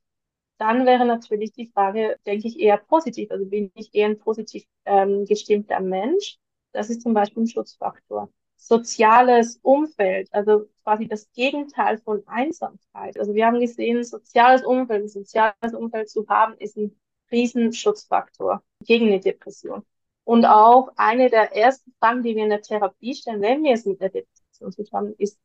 Dann 0.57 0.85
wäre 0.85 1.05
natürlich 1.05 1.51
die 1.51 1.67
Frage, 1.67 2.17
denke 2.25 2.47
ich, 2.47 2.59
eher 2.59 2.77
positiv. 2.77 3.31
Also 3.31 3.45
bin 3.45 3.71
ich 3.75 3.93
eher 3.93 4.07
ein 4.07 4.19
positiv 4.19 4.65
ähm, 4.85 5.25
gestimmter 5.25 5.79
Mensch? 5.81 6.37
Das 6.71 6.89
ist 6.89 7.01
zum 7.01 7.13
Beispiel 7.13 7.43
ein 7.43 7.47
Schutzfaktor. 7.47 8.29
Soziales 8.55 9.59
Umfeld, 9.61 10.29
also 10.33 10.67
quasi 10.83 11.07
das 11.07 11.29
Gegenteil 11.33 11.97
von 11.99 12.23
Einsamkeit. 12.27 13.19
Also 13.19 13.33
wir 13.35 13.45
haben 13.45 13.59
gesehen, 13.59 14.03
soziales 14.03 14.63
Umfeld, 14.63 15.03
ein 15.03 15.09
soziales 15.09 15.73
Umfeld 15.73 16.09
zu 16.09 16.27
haben, 16.27 16.55
ist 16.57 16.77
ein 16.77 16.95
Riesenschutzfaktor 17.31 18.63
gegen 18.81 19.07
eine 19.07 19.19
Depression. 19.19 19.85
Und 20.23 20.45
auch 20.45 20.89
eine 20.95 21.29
der 21.29 21.55
ersten 21.55 21.93
Fragen, 21.99 22.23
die 22.23 22.35
wir 22.35 22.43
in 22.43 22.49
der 22.49 22.61
Therapie 22.61 23.13
stellen, 23.13 23.41
wenn 23.41 23.63
wir 23.63 23.73
es 23.73 23.85
mit 23.85 24.01
der 24.01 24.09
Depression 24.09 24.71
zu 24.71 24.83
tun 24.83 24.91
haben, 24.93 25.15
ist 25.17 25.39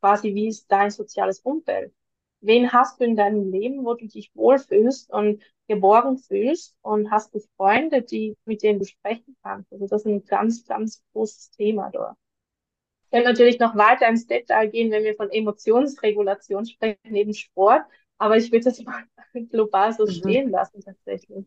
quasi, 0.00 0.34
wie 0.34 0.48
ist 0.48 0.70
dein 0.70 0.90
soziales 0.90 1.40
Umfeld? 1.40 1.92
Wen 2.40 2.72
hast 2.72 3.00
du 3.00 3.04
in 3.04 3.16
deinem 3.16 3.50
Leben, 3.50 3.84
wo 3.84 3.94
du 3.94 4.06
dich 4.06 4.30
wohlfühlst 4.34 5.12
und 5.12 5.42
geborgen 5.68 6.18
fühlst 6.18 6.76
und 6.82 7.10
hast 7.10 7.34
du 7.34 7.40
Freunde, 7.56 8.02
die, 8.02 8.36
mit 8.44 8.62
denen 8.62 8.80
du 8.80 8.84
sprechen 8.84 9.36
kannst. 9.42 9.72
Also 9.72 9.86
das 9.86 10.02
ist 10.02 10.06
ein 10.06 10.24
ganz, 10.24 10.66
ganz 10.66 11.02
großes 11.12 11.50
Thema 11.52 11.90
dort. 11.90 12.16
Ich 13.04 13.10
kann 13.10 13.24
natürlich 13.24 13.58
noch 13.58 13.76
weiter 13.76 14.08
ins 14.08 14.26
Detail 14.26 14.68
gehen, 14.68 14.90
wenn 14.90 15.04
wir 15.04 15.14
von 15.14 15.30
Emotionsregulation 15.30 16.66
sprechen, 16.66 16.98
neben 17.08 17.34
Sport, 17.34 17.82
aber 18.18 18.36
ich 18.36 18.52
würde 18.52 18.64
das 18.64 18.80
mal 18.84 19.04
global 19.50 19.92
so 19.92 20.04
mhm. 20.04 20.10
stehen 20.10 20.50
lassen 20.50 20.80
tatsächlich. 20.80 21.46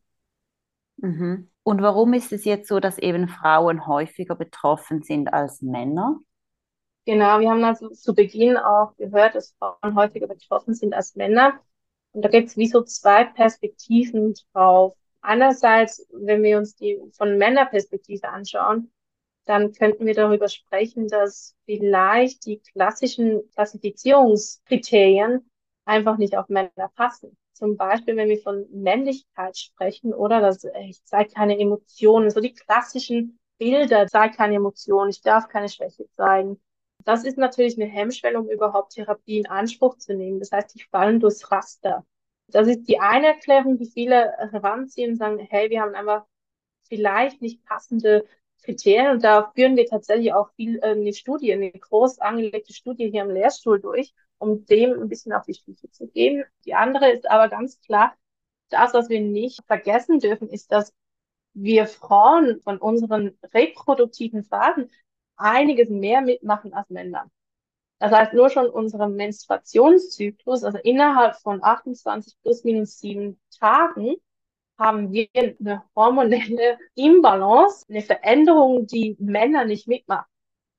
Mhm. 0.97 1.49
Und 1.63 1.81
warum 1.81 2.13
ist 2.13 2.31
es 2.31 2.45
jetzt 2.45 2.67
so, 2.67 2.79
dass 2.79 2.97
eben 2.97 3.27
Frauen 3.27 3.87
häufiger 3.87 4.35
betroffen 4.35 5.01
sind 5.01 5.33
als 5.33 5.61
Männer? 5.61 6.19
Genau, 7.05 7.39
wir 7.41 7.49
haben 7.49 7.63
also 7.65 7.89
zu 7.89 8.13
Beginn 8.15 8.55
auch 8.57 8.95
gehört, 8.95 9.35
dass 9.35 9.53
Frauen 9.59 9.95
häufiger 9.95 10.27
betroffen 10.27 10.73
sind 10.73 10.93
als 10.93 11.15
Männer. 11.15 11.59
Und 12.13 12.23
da 12.23 12.29
gibt 12.29 12.47
es 12.49 12.57
wie 12.57 12.67
so 12.67 12.81
zwei 12.83 13.25
Perspektiven 13.25 14.35
drauf. 14.53 14.95
Einerseits, 15.21 16.07
wenn 16.13 16.43
wir 16.43 16.57
uns 16.57 16.75
die 16.75 16.99
von 17.17 17.37
Männerperspektive 17.37 18.29
anschauen, 18.29 18.91
dann 19.45 19.73
könnten 19.73 20.05
wir 20.05 20.13
darüber 20.13 20.47
sprechen, 20.47 21.07
dass 21.09 21.55
vielleicht 21.65 22.45
die 22.45 22.59
klassischen 22.59 23.49
Klassifizierungskriterien 23.53 25.49
einfach 25.85 26.17
nicht 26.17 26.37
auf 26.37 26.47
Männer 26.49 26.89
passen. 26.95 27.37
Zum 27.53 27.75
Beispiel, 27.77 28.15
wenn 28.15 28.29
wir 28.29 28.39
von 28.41 28.65
Männlichkeit 28.71 29.57
sprechen 29.57 30.13
oder 30.13 30.39
dass 30.39 30.63
ich 30.63 31.03
zeige 31.03 31.33
keine 31.33 31.59
Emotionen, 31.59 32.29
so 32.31 32.39
die 32.39 32.53
klassischen 32.53 33.39
Bilder, 33.57 34.07
zeige 34.07 34.35
keine 34.37 34.55
Emotionen, 34.55 35.09
ich 35.09 35.21
darf 35.21 35.49
keine 35.49 35.67
Schwäche 35.69 36.07
zeigen, 36.15 36.61
das 37.05 37.23
ist 37.23 37.37
natürlich 37.37 37.79
eine 37.79 37.89
Hemmschwelle, 37.89 38.39
um 38.39 38.49
überhaupt 38.49 38.93
Therapie 38.93 39.39
in 39.39 39.47
Anspruch 39.47 39.97
zu 39.97 40.13
nehmen. 40.13 40.39
Das 40.39 40.51
heißt, 40.51 40.73
die 40.75 40.83
fallen 40.83 41.19
durchs 41.19 41.51
Raster. 41.51 42.05
Das 42.47 42.67
ist 42.67 42.87
die 42.87 42.99
eine 42.99 43.27
Erklärung, 43.27 43.77
die 43.77 43.85
viele 43.85 44.33
heranziehen 44.51 45.11
und 45.11 45.17
sagen, 45.17 45.39
hey, 45.39 45.69
wir 45.69 45.81
haben 45.81 45.95
einfach 45.95 46.25
vielleicht 46.87 47.41
nicht 47.41 47.63
passende 47.65 48.25
Kriterien. 48.63 49.11
Und 49.11 49.23
da 49.23 49.51
führen 49.55 49.75
wir 49.75 49.85
tatsächlich 49.85 50.33
auch 50.33 50.51
viel 50.55 50.77
äh, 50.79 50.91
eine 50.91 51.13
Studie, 51.13 51.53
eine 51.53 51.71
groß 51.71 52.19
angelegte 52.19 52.73
Studie 52.73 53.09
hier 53.09 53.23
im 53.23 53.31
Lehrstuhl 53.31 53.79
durch, 53.79 54.13
um 54.37 54.65
dem 54.65 54.93
ein 54.93 55.09
bisschen 55.09 55.33
auf 55.33 55.45
die 55.45 55.53
Stufe 55.53 55.89
zu 55.89 56.07
gehen. 56.07 56.43
Die 56.65 56.73
andere 56.73 57.11
ist 57.11 57.29
aber 57.29 57.49
ganz 57.49 57.79
klar, 57.81 58.15
das, 58.69 58.93
was 58.93 59.09
wir 59.09 59.21
nicht 59.21 59.61
vergessen 59.67 60.19
dürfen, 60.19 60.49
ist, 60.49 60.71
dass 60.71 60.93
wir 61.53 61.85
Frauen 61.87 62.61
von 62.61 62.79
unseren 62.79 63.37
reproduktiven 63.53 64.43
Phasen 64.43 64.89
einiges 65.43 65.89
mehr 65.89 66.21
mitmachen 66.21 66.73
als 66.73 66.89
Männer. 66.89 67.29
Das 67.99 68.11
heißt, 68.11 68.33
nur 68.33 68.49
schon 68.49 68.69
unserem 68.69 69.15
Menstruationszyklus, 69.15 70.63
also 70.63 70.77
innerhalb 70.79 71.35
von 71.37 71.63
28 71.63 72.35
plus 72.41 72.63
minus 72.63 72.99
sieben 72.99 73.39
Tagen, 73.59 74.15
haben 74.77 75.11
wir 75.11 75.27
eine 75.35 75.83
hormonelle 75.95 76.79
Imbalance, 76.95 77.85
eine 77.89 78.01
Veränderung, 78.01 78.87
die 78.87 79.15
Männer 79.19 79.65
nicht 79.65 79.87
mitmachen. 79.87 80.32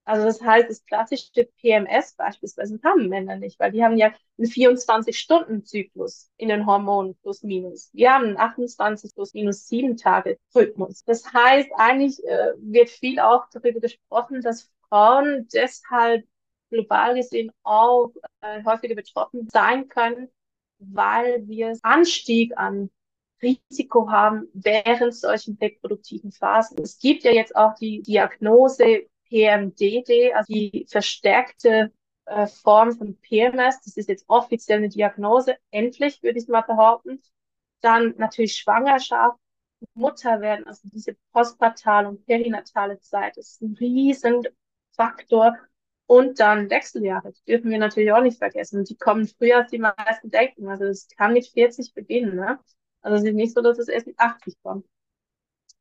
Also 0.04 0.24
das 0.26 0.42
heißt, 0.42 0.68
das 0.68 0.84
klassische 0.84 1.44
PMS 1.60 2.14
beispielsweise 2.14 2.78
haben 2.84 3.08
Männer 3.08 3.36
nicht, 3.36 3.58
weil 3.58 3.72
die 3.72 3.82
haben 3.82 3.96
ja 3.96 4.12
einen 4.38 4.48
24-Stunden-Zyklus 4.48 6.30
in 6.36 6.48
den 6.48 6.66
Hormonen 6.66 7.16
plus 7.22 7.42
minus. 7.42 7.90
Wir 7.94 8.12
haben 8.12 8.26
einen 8.26 8.36
28 8.36 9.14
plus 9.14 9.32
minus 9.32 9.66
7 9.66 9.96
Tage 9.96 10.38
Rhythmus. 10.54 11.04
Das 11.04 11.32
heißt, 11.32 11.70
eigentlich 11.76 12.22
äh, 12.24 12.52
wird 12.58 12.90
viel 12.90 13.18
auch 13.18 13.44
darüber 13.50 13.80
gesprochen, 13.80 14.42
dass 14.42 14.70
Frauen 14.88 15.48
deshalb 15.52 16.26
global 16.70 17.14
gesehen 17.14 17.50
auch 17.62 18.12
äh, 18.42 18.62
häufiger 18.64 18.94
betroffen 18.94 19.48
sein 19.50 19.88
können, 19.88 20.28
weil 20.78 21.46
wir 21.48 21.78
Anstieg 21.82 22.56
an 22.58 22.90
Risiko 23.42 24.10
haben 24.10 24.48
während 24.52 25.14
solchen 25.14 25.56
reproduktiven 25.60 26.32
Phasen. 26.32 26.78
Es 26.82 26.98
gibt 26.98 27.24
ja 27.24 27.32
jetzt 27.32 27.54
auch 27.56 27.74
die 27.74 28.02
Diagnose 28.02 29.06
PMDD, 29.34 30.32
also 30.32 30.52
die 30.52 30.86
verstärkte 30.88 31.92
äh, 32.26 32.46
Form 32.46 32.92
von 32.96 33.18
PMS. 33.18 33.80
Das 33.84 33.96
ist 33.96 34.08
jetzt 34.08 34.24
offiziell 34.28 34.78
eine 34.78 34.88
Diagnose, 34.88 35.56
endlich 35.72 36.22
würde 36.22 36.38
ich 36.38 36.46
mal 36.46 36.60
behaupten. 36.60 37.20
Dann 37.80 38.14
natürlich 38.16 38.54
Schwangerschaft, 38.56 39.36
Mutter 39.94 40.40
werden, 40.40 40.66
also 40.66 40.88
diese 40.90 41.16
postpartale 41.32 42.08
und 42.08 42.24
perinatale 42.24 43.00
Zeit 43.00 43.36
ist 43.36 43.60
ein 43.60 43.76
Riesenfaktor. 43.78 45.58
Und 46.06 46.38
dann 46.38 46.68
Wechseljahre, 46.68 47.32
die 47.32 47.44
dürfen 47.52 47.70
wir 47.70 47.78
natürlich 47.78 48.12
auch 48.12 48.22
nicht 48.22 48.38
vergessen. 48.38 48.84
Die 48.84 48.96
kommen 48.96 49.26
früher, 49.26 49.56
als 49.56 49.70
die 49.70 49.78
meisten 49.78 50.30
denken. 50.30 50.68
Also 50.68 50.84
es 50.84 51.08
kann 51.08 51.32
mit 51.32 51.46
40 51.46 51.94
beginnen. 51.94 52.36
Ne? 52.36 52.60
Also 53.00 53.16
es 53.16 53.24
ist 53.24 53.34
nicht 53.34 53.54
so, 53.54 53.62
dass 53.62 53.78
es 53.78 53.88
erst 53.88 54.06
mit 54.06 54.18
80 54.18 54.54
kommt. 54.62 54.86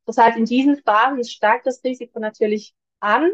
Das 0.06 0.16
heißt, 0.16 0.38
in 0.38 0.46
diesen 0.46 0.76
Phasen 0.82 1.22
steigt 1.24 1.66
das 1.66 1.84
Risiko 1.84 2.18
natürlich 2.18 2.74
an. 3.04 3.30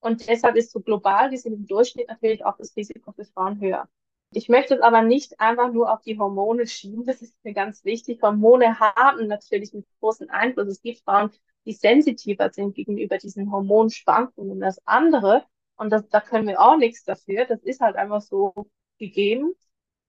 Und 0.00 0.28
deshalb 0.28 0.56
ist 0.56 0.70
so 0.70 0.80
global 0.80 1.30
gesehen 1.30 1.54
im 1.54 1.66
Durchschnitt 1.66 2.08
natürlich 2.08 2.44
auch 2.44 2.56
das 2.56 2.76
Risiko 2.76 3.12
für 3.12 3.24
Frauen 3.24 3.60
höher. 3.60 3.88
Ich 4.32 4.48
möchte 4.48 4.74
es 4.74 4.80
aber 4.82 5.02
nicht 5.02 5.40
einfach 5.40 5.72
nur 5.72 5.90
auf 5.90 6.02
die 6.02 6.18
Hormone 6.18 6.66
schieben. 6.66 7.06
Das 7.06 7.22
ist 7.22 7.34
mir 7.44 7.54
ganz 7.54 7.84
wichtig. 7.84 8.20
Hormone 8.22 8.78
haben 8.78 9.26
natürlich 9.26 9.72
einen 9.72 9.86
großen 10.00 10.28
Einfluss. 10.30 10.68
Es 10.68 10.82
gibt 10.82 11.00
Frauen, 11.00 11.30
die 11.64 11.72
sensitiver 11.72 12.50
sind 12.50 12.74
gegenüber 12.74 13.18
diesen 13.18 13.50
Hormonschwankungen 13.50 14.62
als 14.62 14.80
andere. 14.86 15.44
Und 15.76 15.90
das, 15.90 16.06
da 16.08 16.20
können 16.20 16.46
wir 16.46 16.60
auch 16.60 16.76
nichts 16.76 17.04
dafür. 17.04 17.46
Das 17.46 17.62
ist 17.62 17.80
halt 17.80 17.96
einfach 17.96 18.20
so 18.20 18.52
gegeben. 18.98 19.54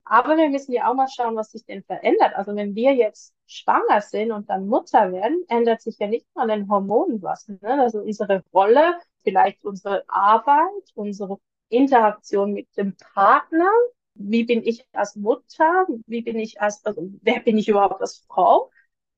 Aber 0.10 0.38
wir 0.38 0.50
müssen 0.50 0.72
ja 0.74 0.90
auch 0.90 0.96
mal 0.96 1.08
schauen, 1.08 1.36
was 1.36 1.52
sich 1.52 1.66
denn 1.66 1.84
verändert. 1.84 2.34
Also 2.36 2.56
wenn 2.56 2.74
wir 2.74 2.96
jetzt 2.96 3.36
schwanger 3.46 4.02
sind 4.02 4.32
und 4.32 4.50
dann 4.50 4.68
Mutter 4.68 5.12
werden, 5.12 5.46
ändert 5.50 5.84
sich 5.84 6.00
ja 6.00 6.08
nicht 6.08 6.26
nur 6.36 6.44
an 6.44 6.50
den 6.50 6.68
Hormonen 6.68 7.22
was. 7.22 7.48
Ne? 7.48 7.60
Also 7.80 8.00
unsere 8.00 8.44
Rolle, 8.52 8.96
vielleicht 9.24 9.64
unsere 9.64 10.04
Arbeit, 10.10 10.84
unsere 10.96 11.38
Interaktion 11.70 12.54
mit 12.54 12.76
dem 12.76 12.96
Partner. 13.14 13.70
Wie 14.16 14.46
bin 14.46 14.64
ich 14.64 14.84
als 14.94 15.16
Mutter? 15.16 15.86
Wie 16.08 16.24
bin 16.24 16.40
ich 16.40 16.60
als, 16.60 16.84
also 16.86 17.08
wer 17.22 17.42
bin 17.42 17.60
ich 17.60 17.70
überhaupt 17.70 18.02
als 18.02 18.26
Frau? 18.28 18.72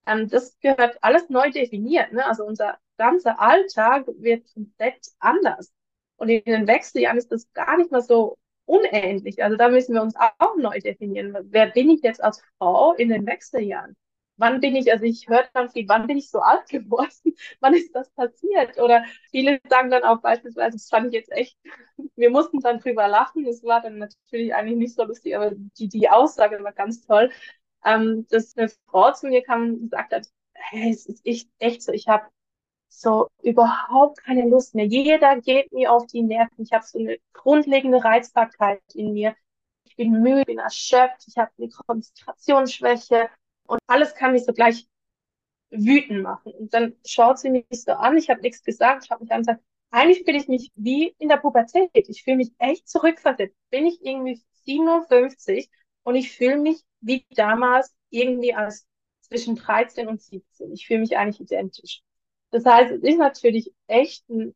Ähm, 0.06 0.28
das 0.28 0.60
gehört 0.60 1.02
alles 1.02 1.30
neu 1.30 1.52
definiert. 1.52 2.12
Ne? 2.12 2.26
Also 2.26 2.44
unser 2.44 2.78
ganzer 2.98 3.40
Alltag 3.40 4.08
wird 4.18 4.46
komplett 4.54 5.08
anders. 5.20 5.72
Und 6.18 6.28
in 6.28 6.44
den 6.44 6.68
Wechseljahren 6.68 7.18
ist 7.18 7.32
das 7.32 7.52
gar 7.54 7.78
nicht 7.78 7.92
mal 7.92 8.02
so 8.02 8.38
unähnlich. 8.72 9.44
Also 9.44 9.58
da 9.58 9.70
müssen 9.70 9.94
wir 9.96 10.02
uns 10.02 10.16
auch 10.40 10.56
neu 10.58 10.80
definieren. 10.80 11.36
Wer 11.52 11.68
bin 11.68 11.90
ich 11.90 12.02
jetzt 12.04 12.24
als 12.24 12.42
Frau 12.58 12.94
in 12.94 13.10
den 13.10 13.26
Wechseljahren? 13.26 13.96
Wann 14.38 14.60
bin 14.60 14.76
ich, 14.76 14.92
also 14.92 15.06
ich 15.06 15.28
höre 15.30 15.48
dann 15.54 15.70
viel, 15.70 15.88
wann 15.88 16.08
bin 16.08 16.18
ich 16.18 16.32
so 16.32 16.40
alt 16.40 16.68
geworden? 16.70 17.12
wann 17.60 17.74
ist 17.76 17.94
das 17.96 18.10
passiert? 18.12 18.80
Oder 18.80 19.04
viele 19.30 19.60
sagen 19.70 19.92
dann 19.92 20.04
auch 20.04 20.22
beispielsweise, 20.22 20.78
das 20.78 20.90
fand 20.90 21.08
ich 21.08 21.14
jetzt 21.14 21.32
echt, 21.32 21.58
wir 22.16 22.30
mussten 22.32 22.60
dann 22.60 22.80
drüber 22.80 23.08
lachen. 23.08 23.46
Es 23.46 23.64
war 23.64 23.82
dann 23.82 23.98
natürlich 24.00 24.56
eigentlich 24.56 24.78
nicht 24.78 24.96
so 24.96 25.04
lustig, 25.04 25.36
aber 25.36 25.52
die, 25.54 25.90
die 25.90 26.10
Aussage 26.10 26.64
war 26.64 26.74
ganz 26.74 27.02
toll, 27.06 27.30
ähm, 27.86 28.26
dass 28.30 28.58
eine 28.58 28.70
Frau 28.88 29.12
zu 29.14 29.28
mir 29.28 29.44
kam 29.44 29.64
und 29.74 29.82
gesagt 29.92 30.14
hat, 30.14 30.28
hey, 30.54 30.92
es 30.92 31.06
ist 31.06 31.26
echt, 31.26 31.50
echt 31.60 31.82
so, 31.84 31.92
ich 31.92 32.08
habe 32.08 32.26
so 32.92 33.30
überhaupt 33.42 34.24
keine 34.24 34.48
Lust 34.48 34.76
mehr. 34.76 34.86
Jeder 34.86 35.40
geht 35.40 35.72
mir 35.72 35.92
auf 35.92 36.06
die 36.08 36.24
Nerven. 36.24 36.64
Ich 36.64 36.74
habe 36.74 36.86
so 36.86 37.00
eine 37.00 37.18
grundlegende 37.34 38.04
Reizbarkeit 38.04 38.82
in 38.94 39.14
mir. 39.14 39.36
Ich 39.86 39.96
bin 39.96 40.12
müde, 40.22 40.46
bin 40.46 40.60
erschöpft, 40.60 41.26
ich 41.28 41.38
habe 41.38 41.52
eine 41.58 41.70
Konzentrationsschwäche 41.70 43.30
und 43.66 43.80
alles 43.88 44.14
kann 44.16 44.34
mich 44.34 44.46
so 44.46 44.54
gleich 44.54 44.88
wütend 45.70 46.22
machen. 46.22 46.54
Und 46.54 46.74
dann 46.74 46.96
schaut 47.06 47.40
sie 47.40 47.50
mich 47.50 47.66
so 47.72 47.94
an, 47.94 48.18
ich 48.18 48.30
habe 48.30 48.42
nichts 48.42 48.64
gesagt, 48.64 49.06
ich 49.06 49.12
habe 49.12 49.24
mich 49.24 49.32
gesagt, 49.32 49.64
eigentlich 49.90 50.24
fühle 50.26 50.38
ich 50.38 50.48
mich 50.48 50.72
wie 50.76 51.16
in 51.18 51.30
der 51.30 51.38
Pubertät. 51.38 51.90
Ich 51.94 52.24
fühle 52.24 52.38
mich 52.38 52.52
echt 52.60 52.88
zurückversetzt. 52.88 53.56
Bin 53.70 53.86
ich 53.86 54.00
irgendwie 54.02 54.42
57 54.66 55.70
und 56.04 56.16
ich 56.16 56.32
fühle 56.32 56.58
mich 56.58 56.82
wie 57.02 57.26
damals 57.32 57.94
irgendwie 58.10 58.54
als 58.54 58.86
zwischen 59.22 59.56
13 59.56 60.08
und 60.08 60.22
17. 60.22 60.74
Ich 60.74 60.88
fühle 60.88 61.02
mich 61.02 61.18
eigentlich 61.18 61.42
identisch. 61.42 62.02
Das 62.52 62.66
heißt, 62.66 62.92
es 62.92 63.04
ist 63.04 63.18
natürlich 63.18 63.74
echt 63.88 64.30
ein, 64.30 64.56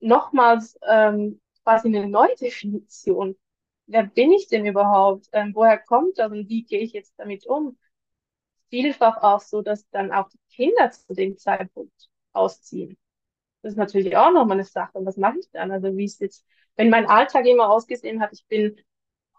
nochmals 0.00 0.78
ähm, 0.86 1.40
quasi 1.62 1.88
eine 1.88 2.08
Neudefinition. 2.08 3.36
Wer 3.86 4.04
bin 4.04 4.32
ich 4.32 4.48
denn 4.48 4.66
überhaupt? 4.66 5.28
Ähm, 5.32 5.52
woher 5.54 5.78
kommt 5.78 6.18
das 6.18 6.32
und 6.32 6.48
wie 6.48 6.64
gehe 6.64 6.80
ich 6.80 6.92
jetzt 6.92 7.14
damit 7.18 7.46
um? 7.46 7.78
Vielfach 8.70 9.22
auch 9.22 9.40
so, 9.40 9.62
dass 9.62 9.88
dann 9.90 10.12
auch 10.12 10.28
die 10.28 10.40
Kinder 10.50 10.90
zu 10.90 11.14
dem 11.14 11.38
Zeitpunkt 11.38 11.92
ausziehen. 12.32 12.98
Das 13.62 13.72
ist 13.72 13.78
natürlich 13.78 14.16
auch 14.16 14.32
nochmal 14.32 14.58
eine 14.58 14.64
Sache. 14.64 14.98
Und 14.98 15.06
was 15.06 15.16
mache 15.16 15.38
ich 15.40 15.50
dann? 15.52 15.70
Also 15.72 15.96
wie 15.96 16.04
ist 16.04 16.20
jetzt, 16.20 16.44
wenn 16.76 16.90
mein 16.90 17.06
Alltag 17.06 17.46
immer 17.46 17.70
ausgesehen 17.70 18.20
hat, 18.20 18.32
ich 18.32 18.46
bin 18.46 18.76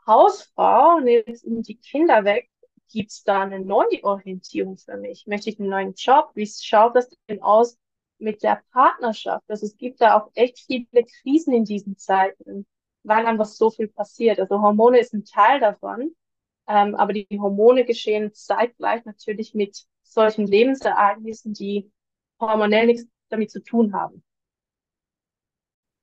Hausfrau 0.07 0.97
und 0.97 1.07
sind 1.37 1.67
die 1.67 1.77
Kinder 1.77 2.23
weg, 2.25 2.49
gibt 2.89 3.11
es 3.11 3.23
da 3.23 3.41
eine 3.41 3.59
Neuorientierung 3.59 4.77
für 4.77 4.97
mich? 4.97 5.27
Möchte 5.27 5.49
ich 5.49 5.59
einen 5.59 5.69
neuen 5.69 5.93
Job? 5.95 6.31
Wie 6.35 6.47
schaut 6.47 6.95
das 6.95 7.09
denn 7.29 7.41
aus 7.41 7.77
mit 8.19 8.43
der 8.43 8.63
Partnerschaft? 8.71 9.43
Also 9.47 9.65
es 9.65 9.77
gibt 9.77 10.01
da 10.01 10.19
auch 10.19 10.31
echt 10.33 10.59
viele 10.59 11.03
Krisen 11.03 11.53
in 11.53 11.65
diesen 11.65 11.97
Zeiten, 11.97 12.65
weil 13.03 13.25
einfach 13.25 13.45
so 13.45 13.69
viel 13.69 13.87
passiert. 13.87 14.39
Also 14.39 14.61
Hormone 14.61 14.99
ist 14.99 15.13
ein 15.13 15.25
Teil 15.25 15.59
davon, 15.59 16.15
ähm, 16.67 16.95
aber 16.95 17.13
die 17.13 17.27
Hormone 17.39 17.85
geschehen 17.85 18.33
zeitgleich 18.33 19.05
natürlich 19.05 19.53
mit 19.53 19.85
solchen 20.03 20.47
Lebensereignissen, 20.47 21.53
die 21.53 21.91
hormonell 22.39 22.87
nichts 22.87 23.07
damit 23.29 23.51
zu 23.51 23.61
tun 23.63 23.93
haben. 23.93 24.23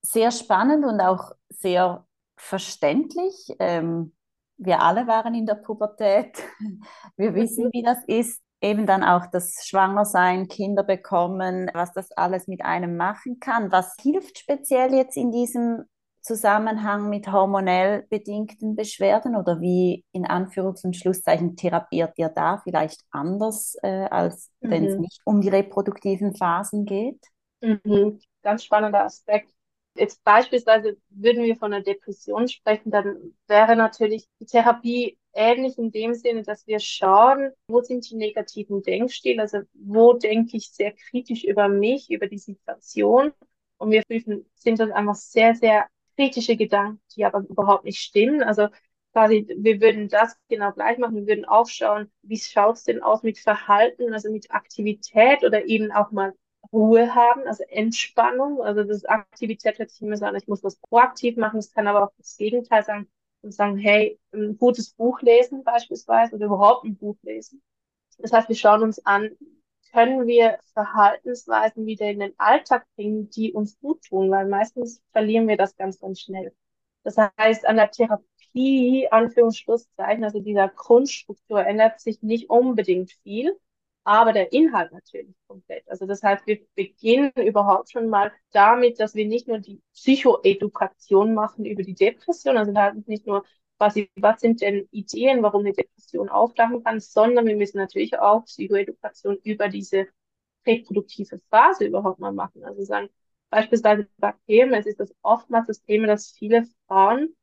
Sehr 0.03 0.31
spannend 0.31 0.85
und 0.85 1.01
auch 1.01 1.33
sehr 1.49 2.07
verständlich. 2.37 3.55
Ähm, 3.59 4.13
wir 4.57 4.81
alle 4.81 5.07
waren 5.07 5.35
in 5.35 5.47
der 5.47 5.57
Pubertät. 5.57 6.43
Wir 7.17 7.33
mhm. 7.33 7.35
wissen, 7.35 7.71
wie 7.73 7.83
das 7.83 7.99
ist. 8.07 8.41
Eben 8.61 8.87
dann 8.87 9.05
auch 9.05 9.27
das 9.27 9.67
Schwangersein, 9.67 10.49
Kinder 10.49 10.85
bekommen, 10.85 11.71
was 11.75 11.93
das 11.93 12.11
alles 12.13 12.49
mit 12.49 12.65
einem 12.65 12.97
machen 12.97 13.39
kann. 13.39 13.71
Was 13.71 13.95
hilft 14.01 14.39
speziell 14.39 14.95
jetzt 14.95 15.19
in 15.19 15.31
diesem 15.33 15.85
Zusammenhang 16.23 17.11
mit 17.11 17.31
hormonell 17.31 18.07
bedingten 18.09 18.75
Beschwerden 18.75 19.37
oder 19.37 19.61
wie 19.61 20.05
in 20.13 20.27
Anführungs- 20.27 20.85
und 20.85 20.97
Schlusszeichen 20.97 21.57
therapiert 21.57 22.15
ihr 22.17 22.31
da 22.31 22.57
vielleicht 22.65 23.03
anders, 23.11 23.77
äh, 23.83 24.07
als 24.07 24.51
mhm. 24.61 24.71
wenn 24.71 24.85
es 24.87 24.99
nicht 24.99 25.21
um 25.27 25.43
die 25.43 25.51
reproduktiven 25.51 26.35
Phasen 26.35 26.87
geht? 26.87 27.21
Mhm. 27.61 28.19
Ganz 28.43 28.65
spannender 28.65 29.05
Aspekt. 29.05 29.54
Jetzt 29.97 30.25
beispielsweise 30.25 30.97
würden 31.11 31.45
wir 31.45 31.57
von 31.57 31.73
einer 31.73 31.85
Depression 31.85 32.49
sprechen, 32.49 32.91
dann 32.91 33.35
wäre 33.47 33.77
natürlich 33.77 34.29
die 34.41 34.47
Therapie 34.47 35.19
ähnlich 35.33 35.79
in 35.79 35.93
dem 35.93 36.15
Sinne, 36.15 36.43
dass 36.43 36.67
wir 36.67 36.81
schauen, 36.81 37.53
wo 37.69 37.81
sind 37.81 38.09
die 38.11 38.17
negativen 38.17 38.83
Denkstile, 38.83 39.43
also 39.43 39.61
wo 39.75 40.15
denke 40.15 40.57
ich 40.57 40.71
sehr 40.71 40.93
kritisch 40.93 41.45
über 41.45 41.69
mich, 41.69 42.11
über 42.11 42.27
die 42.27 42.39
Situation 42.39 43.33
und 43.79 43.91
wir 43.91 44.03
prüfen, 44.03 44.47
sind 44.55 44.81
das 44.81 44.91
einfach 44.91 45.15
sehr, 45.15 45.55
sehr 45.55 45.87
kritische 46.17 46.57
Gedanken, 46.57 47.01
die 47.17 47.25
aber 47.25 47.41
überhaupt 47.49 47.85
nicht 47.85 48.01
stimmen. 48.01 48.43
Also 48.43 48.69
quasi, 49.13 49.47
wir 49.57 49.81
würden 49.81 50.09
das 50.09 50.37
genau 50.49 50.73
gleich 50.73 50.99
machen. 50.99 51.17
Wir 51.17 51.27
würden 51.27 51.45
auch 51.45 51.69
schauen, 51.69 52.11
wie 52.23 52.39
schaut 52.39 52.77
es 52.77 52.85
denn 52.85 53.03
aus 53.03 53.23
mit 53.23 53.39
Verhalten, 53.39 54.13
also 54.13 54.31
mit 54.31 54.51
Aktivität 54.51 55.45
oder 55.45 55.67
eben 55.67 55.93
auch 55.93 56.11
mal 56.11 56.35
Ruhe 56.75 57.15
haben, 57.15 57.47
also 57.47 57.63
Entspannung. 57.69 58.61
Also 58.63 58.85
das 58.85 59.05
Aktivität 59.05 59.79
hört 59.79 59.91
sich 59.91 60.03
immer 60.03 60.17
so 60.17 60.27
an, 60.27 60.35
ich 60.37 60.49
muss 60.49 60.65
was 60.65 60.77
proaktiv 60.77 61.37
machen. 61.37 61.59
Es 61.59 61.73
kann 61.73 61.87
aber 61.87 62.05
auch 62.05 62.13
das 62.19 62.37
Gegenteil 62.37 62.85
sein 62.85 63.09
und 63.43 63.53
sagen, 63.53 63.79
hey, 63.79 64.19
ein 64.33 64.57
gutes 64.59 64.91
Buch 64.91 65.21
lesen 65.23 65.65
beispielsweise 65.65 66.35
oder 66.35 66.47
überhaupt 66.47 66.85
ein 66.85 66.97
Buch 66.97 67.17
lesen. 67.23 67.63
Das 68.19 68.33
heißt, 68.33 68.49
wir 68.49 68.57
schauen 68.57 68.83
uns 68.83 69.05
an, 69.07 69.31
können 69.93 70.27
wir 70.27 70.59
Verhaltensweisen 70.73 71.87
wieder 71.87 72.11
in 72.11 72.19
den 72.21 72.35
Alltag 72.39 72.85
bringen, 72.97 73.31
die 73.31 73.53
uns 73.53 73.79
gut 73.79 74.03
tun, 74.03 74.31
weil 74.31 74.49
meistens 74.49 75.01
verlieren 75.13 75.47
wir 75.47 75.57
das 75.57 75.77
ganz, 75.77 76.01
ganz 76.01 76.21
schnell. 76.21 76.53
Das 77.05 77.17
heißt, 77.39 77.67
an 77.67 77.77
der 77.77 77.91
Therapie, 77.91 79.09
Anführungsschlusszeichen, 79.11 80.25
also 80.25 80.41
dieser 80.41 80.69
Grundstruktur 80.69 81.65
ändert 81.65 82.01
sich 82.01 82.23
nicht 82.23 82.51
unbedingt 82.51 83.13
viel 83.23 83.57
aber 84.05 84.33
der 84.33 84.53
Inhalt 84.53 84.93
natürlich 84.93 85.35
komplett. 85.47 85.89
Also 85.89 86.07
das 86.07 86.23
heißt, 86.23 86.47
wir 86.47 86.61
beginnen 86.75 87.33
überhaupt 87.37 87.91
schon 87.91 88.09
mal 88.09 88.33
damit, 88.53 89.01
dass 89.01 89.15
wir 89.15 89.27
nicht 89.27 89.49
nur 89.49 89.59
die 89.59 89.83
Psychoedukation 89.95 91.35
machen 91.35 91.65
über 91.65 91.83
die 91.83 91.95
Depression, 91.95 92.57
also 92.59 92.73
ist 92.99 93.09
nicht 93.09 93.27
nur 93.27 93.45
quasi, 93.79 94.11
was 94.17 94.41
sind 94.41 94.61
denn 94.61 94.87
Ideen, 94.91 95.43
warum 95.43 95.63
eine 95.63 95.73
Depression 95.73 96.29
auftauchen 96.29 96.85
kann, 96.85 97.01
sondern 97.01 97.47
wir 97.47 97.57
müssen 97.57 97.79
natürlich 97.79 98.19
auch 98.19 98.45
Psychoedukation 98.45 99.39
über 99.43 99.69
diese 99.69 100.07
reproduktive 100.67 101.41
Phase 101.51 101.87
überhaupt 101.87 102.19
mal 102.21 102.33
machen. 102.33 102.65
Also 102.65 102.83
sagen, 102.83 103.09
beispielsweise 103.51 104.09
Bakterien, 104.19 104.75
es 104.75 104.87
ist 104.87 105.01
das 105.01 105.15
oftmals 105.23 105.67
das 105.67 105.83
Thema, 105.83 106.07
dass 106.07 106.31
viele 106.31 106.65
Frauen 106.87 107.35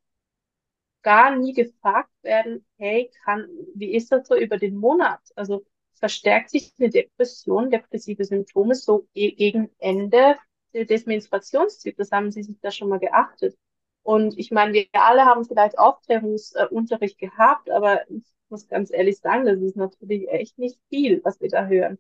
gar 1.04 1.36
nie 1.36 1.54
gefragt 1.54 2.12
werden, 2.21 2.65
hey, 2.78 3.12
kann, 3.24 3.47
wie 3.76 3.93
ist 3.93 4.12
das 4.12 4.28
so 4.28 4.36
über 4.36 4.58
den 4.58 4.76
Monat? 4.76 5.19
Also 5.36 5.63
verstärkt 6.01 6.49
sich 6.49 6.73
eine 6.79 6.89
Depression, 6.89 7.69
depressive 7.69 8.25
Symptome 8.25 8.75
so 8.75 9.07
gegen 9.13 9.69
Ende 9.77 10.35
des 10.73 11.05
Menstruationszyklus. 11.05 12.11
Haben 12.11 12.31
Sie 12.31 12.43
sich 12.43 12.57
da 12.61 12.71
schon 12.71 12.89
mal 12.89 12.99
geachtet? 12.99 13.55
Und 14.03 14.37
ich 14.37 14.49
meine, 14.51 14.73
wir 14.73 14.87
alle 14.93 15.25
haben 15.25 15.45
vielleicht 15.45 15.77
Aufklärungsunterricht 15.77 17.19
gehabt, 17.19 17.69
aber 17.69 18.09
ich 18.09 18.23
muss 18.49 18.67
ganz 18.67 18.91
ehrlich 18.91 19.19
sagen, 19.19 19.45
das 19.45 19.59
ist 19.61 19.77
natürlich 19.77 20.27
echt 20.29 20.57
nicht 20.57 20.79
viel, 20.89 21.21
was 21.23 21.39
wir 21.39 21.49
da 21.49 21.67
hören. 21.67 21.99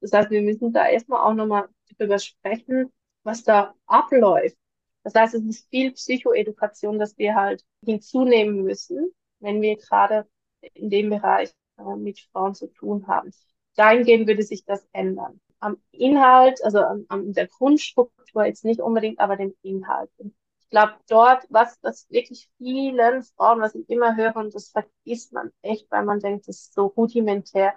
Das 0.00 0.12
heißt, 0.12 0.30
wir 0.30 0.40
müssen 0.40 0.72
da 0.72 0.88
erstmal 0.88 1.20
auch 1.20 1.34
nochmal 1.34 1.68
drüber 1.98 2.18
sprechen, 2.18 2.90
was 3.22 3.44
da 3.44 3.74
abläuft. 3.86 4.56
Das 5.04 5.14
heißt, 5.14 5.34
es 5.34 5.44
ist 5.44 5.68
viel 5.68 5.92
Psychoedukation, 5.92 6.98
dass 6.98 7.18
wir 7.18 7.34
halt 7.34 7.62
hinzunehmen 7.84 8.62
müssen, 8.62 9.12
wenn 9.40 9.60
wir 9.60 9.76
gerade 9.76 10.26
in 10.74 10.88
dem 10.88 11.10
Bereich 11.10 11.52
äh, 11.86 11.96
mit 11.96 12.20
Frauen 12.32 12.54
zu 12.54 12.68
tun 12.68 13.06
haben. 13.06 13.32
Dahingehend 13.76 14.26
würde 14.26 14.42
sich 14.42 14.64
das 14.64 14.86
ändern. 14.92 15.40
Am 15.60 15.76
Inhalt, 15.92 16.62
also 16.64 16.80
an, 16.80 17.06
an 17.08 17.32
der 17.32 17.46
Grundstruktur 17.46 18.44
jetzt 18.44 18.64
nicht 18.64 18.80
unbedingt, 18.80 19.20
aber 19.20 19.36
den 19.36 19.54
Inhalt. 19.62 20.10
Ich 20.18 20.70
glaube, 20.70 20.94
dort, 21.08 21.46
was, 21.50 21.78
was 21.82 22.08
wirklich 22.10 22.50
vielen 22.58 23.22
Frauen, 23.22 23.60
was 23.60 23.74
ich 23.74 23.88
immer 23.88 24.16
höre, 24.16 24.36
und 24.36 24.54
das 24.54 24.70
vergisst 24.70 25.32
man 25.32 25.50
echt, 25.62 25.90
weil 25.90 26.04
man 26.04 26.20
denkt, 26.20 26.48
das 26.48 26.56
ist 26.60 26.74
so 26.74 26.86
rudimentär. 26.86 27.74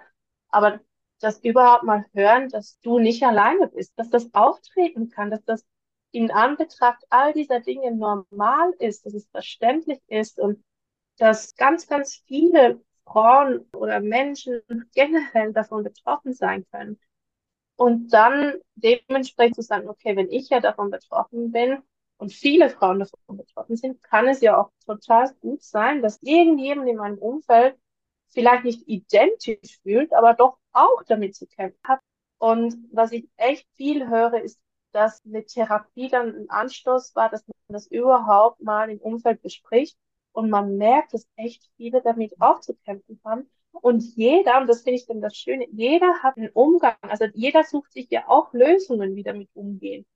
Aber 0.48 0.80
das 1.20 1.40
überhaupt 1.40 1.84
mal 1.84 2.04
hören, 2.12 2.48
dass 2.48 2.78
du 2.80 2.98
nicht 2.98 3.22
alleine 3.22 3.68
bist, 3.68 3.92
dass 3.98 4.10
das 4.10 4.32
auftreten 4.34 5.08
kann, 5.10 5.30
dass 5.30 5.44
das 5.44 5.64
in 6.10 6.30
Anbetracht 6.30 7.04
all 7.10 7.32
dieser 7.32 7.60
Dinge 7.60 7.94
normal 7.94 8.72
ist, 8.78 9.04
dass 9.06 9.14
es 9.14 9.28
verständlich 9.28 10.00
ist 10.06 10.38
und 10.38 10.64
dass 11.18 11.54
ganz, 11.56 11.86
ganz 11.86 12.22
viele 12.26 12.82
Frauen 13.06 13.60
oder 13.72 14.00
Menschen 14.00 14.62
generell 14.94 15.52
davon 15.52 15.84
betroffen 15.84 16.34
sein 16.34 16.66
können. 16.70 16.98
Und 17.76 18.08
dann 18.12 18.54
dementsprechend 18.74 19.56
zu 19.56 19.62
sagen, 19.62 19.88
okay, 19.88 20.16
wenn 20.16 20.30
ich 20.30 20.48
ja 20.48 20.60
davon 20.60 20.90
betroffen 20.90 21.52
bin 21.52 21.82
und 22.18 22.32
viele 22.32 22.70
Frauen 22.70 23.00
davon 23.00 23.36
betroffen 23.36 23.76
sind, 23.76 24.02
kann 24.02 24.26
es 24.28 24.40
ja 24.40 24.58
auch 24.60 24.70
total 24.84 25.32
gut 25.40 25.62
sein, 25.62 26.02
dass 26.02 26.22
irgendjemand 26.22 26.88
in 26.88 26.96
meinem 26.96 27.18
Umfeld 27.18 27.76
vielleicht 28.28 28.64
nicht 28.64 28.88
identisch 28.88 29.78
fühlt, 29.82 30.12
aber 30.14 30.34
doch 30.34 30.58
auch 30.72 31.02
damit 31.06 31.36
zu 31.36 31.46
kämpfen 31.46 31.80
hat. 31.84 32.00
Und 32.38 32.76
was 32.92 33.12
ich 33.12 33.28
echt 33.36 33.66
viel 33.76 34.08
höre, 34.08 34.42
ist, 34.42 34.58
dass 34.92 35.22
eine 35.24 35.44
Therapie 35.44 36.08
dann 36.08 36.34
ein 36.34 36.50
Anstoß 36.50 37.14
war, 37.14 37.28
dass 37.28 37.46
man 37.46 37.54
das 37.68 37.86
überhaupt 37.88 38.62
mal 38.62 38.90
im 38.90 38.98
Umfeld 38.98 39.42
bespricht 39.42 39.96
und 40.36 40.50
man 40.50 40.76
merkt, 40.76 41.14
dass 41.14 41.26
echt 41.36 41.68
viele 41.76 42.02
damit 42.02 42.40
auch 42.40 42.60
zu 42.60 42.74
kämpfen 42.84 43.20
haben. 43.24 43.48
Und 43.72 44.02
jeder, 44.16 44.60
und 44.60 44.68
das 44.68 44.82
finde 44.82 44.98
ich 44.98 45.06
dann 45.06 45.20
das 45.20 45.36
Schöne, 45.36 45.66
jeder 45.70 46.22
hat 46.22 46.36
einen 46.36 46.50
Umgang, 46.50 46.96
also 47.02 47.26
jeder 47.34 47.64
sucht 47.64 47.92
sich 47.92 48.08
ja 48.10 48.28
auch 48.28 48.52
Lösungen, 48.52 49.16
wie 49.16 49.22
damit 49.22 49.50
umgehen. 49.54 50.06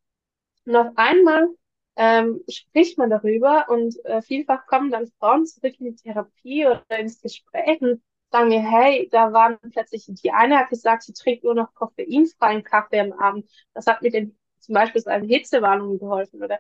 Und 0.66 0.76
auf 0.76 0.88
einmal 0.96 1.48
ähm, 1.96 2.42
spricht 2.48 2.98
man 2.98 3.11
darüber 3.11 3.66
und 3.68 3.96
äh, 4.04 4.22
vielfach 4.22 4.66
kommen 4.66 4.90
dann 4.90 5.09
Frauen 5.18 5.46
zurück 5.46 5.74
in 5.80 5.87
die 5.87 5.96
Therapie 5.96 6.66
oder 6.66 6.98
ins 6.98 7.20
Gespräch 7.20 7.80
und 7.83 8.02
sagen 8.30 8.48
mir, 8.48 8.62
hey, 8.62 9.09
da 9.11 9.33
waren 9.33 9.59
plötzlich, 9.72 10.06
die 10.09 10.30
eine 10.33 10.59
hat 10.59 10.70
gesagt, 10.70 11.02
sie 11.02 11.12
trinkt 11.12 11.44
nur 11.44 11.54
noch 11.54 11.74
koffeinfreien 11.74 12.62
Kaffee 12.62 13.00
am 13.00 13.12
Abend. 13.12 13.50
Das 13.74 13.87
hat 13.87 14.02
mit 14.02 14.14
den 14.14 14.38
zum 14.60 14.74
Beispiel 14.74 15.00
seinen 15.00 15.28
Hitzewarnungen 15.28 15.98
geholfen. 15.98 16.42
Oder 16.42 16.58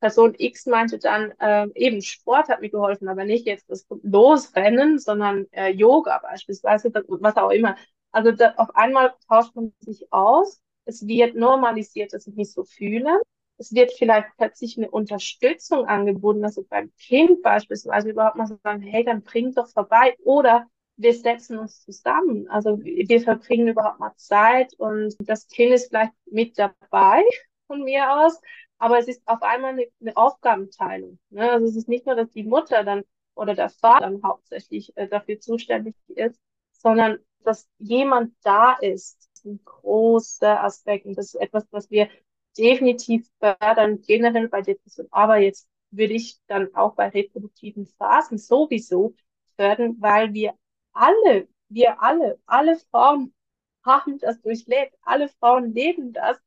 Person 0.00 0.34
X 0.38 0.66
meinte 0.66 0.98
dann, 0.98 1.32
äh, 1.40 1.66
eben 1.74 2.02
Sport 2.02 2.48
hat 2.48 2.60
mir 2.60 2.70
geholfen, 2.70 3.08
aber 3.08 3.24
nicht 3.24 3.46
jetzt 3.46 3.68
das 3.70 3.86
Losrennen, 4.02 4.98
sondern 4.98 5.46
äh, 5.52 5.70
Yoga 5.70 6.18
beispielsweise, 6.18 6.90
was 6.92 7.36
auch 7.36 7.50
immer. 7.50 7.76
Also 8.12 8.32
da, 8.32 8.54
auf 8.56 8.74
einmal 8.74 9.14
tauscht 9.28 9.54
man 9.54 9.72
sich 9.80 10.12
aus. 10.12 10.60
Es 10.84 11.06
wird 11.06 11.34
normalisiert, 11.36 12.12
dass 12.12 12.26
ich 12.26 12.34
mich 12.34 12.52
so 12.52 12.64
fühle. 12.64 13.20
Es 13.58 13.72
wird 13.72 13.92
vielleicht 13.92 14.28
plötzlich 14.38 14.78
eine 14.78 14.90
Unterstützung 14.90 15.84
angeboten, 15.84 16.42
also 16.44 16.64
beim 16.68 16.90
Kind 16.96 17.42
beispielsweise 17.42 18.08
überhaupt 18.10 18.36
mal 18.36 18.46
so 18.46 18.58
sagen, 18.64 18.80
hey, 18.80 19.04
dann 19.04 19.22
bring 19.22 19.52
doch 19.52 19.68
vorbei. 19.68 20.16
Oder 20.24 20.66
wir 21.00 21.14
setzen 21.14 21.58
uns 21.58 21.80
zusammen. 21.82 22.48
Also 22.48 22.78
wir 22.82 23.20
verbringen 23.20 23.68
überhaupt 23.68 24.00
mal 24.00 24.14
Zeit 24.16 24.74
und 24.74 25.16
das 25.20 25.48
Kind 25.48 25.72
ist 25.72 25.88
vielleicht 25.88 26.12
mit 26.26 26.58
dabei 26.58 27.22
von 27.66 27.82
mir 27.82 28.12
aus, 28.12 28.40
aber 28.78 28.98
es 28.98 29.08
ist 29.08 29.22
auf 29.26 29.42
einmal 29.42 29.72
eine, 29.72 29.86
eine 30.00 30.16
Aufgabenteilung. 30.16 31.18
Ne? 31.30 31.50
Also 31.50 31.66
es 31.66 31.76
ist 31.76 31.88
nicht 31.88 32.06
nur, 32.06 32.16
dass 32.16 32.30
die 32.30 32.44
Mutter 32.44 32.84
dann 32.84 33.02
oder 33.34 33.54
der 33.54 33.70
Vater 33.70 34.10
dann 34.10 34.22
hauptsächlich 34.22 34.92
äh, 34.96 35.08
dafür 35.08 35.40
zuständig 35.40 35.94
ist, 36.08 36.38
sondern 36.72 37.18
dass 37.44 37.68
jemand 37.78 38.34
da 38.42 38.74
ist. 38.74 39.28
Ist 39.34 39.46
ein 39.46 39.60
großer 39.64 40.62
Aspekt 40.62 41.06
und 41.06 41.16
das 41.16 41.34
ist 41.34 41.40
etwas, 41.40 41.66
was 41.70 41.90
wir 41.90 42.10
definitiv 42.58 43.26
fördern, 43.38 44.02
generell 44.02 44.48
bei 44.48 44.60
Depression. 44.60 45.06
Aber 45.10 45.38
jetzt 45.38 45.66
würde 45.90 46.12
ich 46.12 46.38
dann 46.46 46.74
auch 46.74 46.94
bei 46.94 47.08
reproduktiven 47.08 47.86
Phasen 47.86 48.36
sowieso 48.36 49.14
fördern, 49.56 49.96
weil 49.98 50.34
wir 50.34 50.54
alle, 50.92 51.48
wir 51.68 52.02
alle, 52.02 52.38
alle 52.46 52.76
Frauen 52.90 53.34
haben 53.84 54.18
das 54.18 54.40
durchlebt, 54.42 54.94
alle 55.02 55.28
Frauen 55.28 55.72
leben 55.72 56.12
das, 56.12 56.38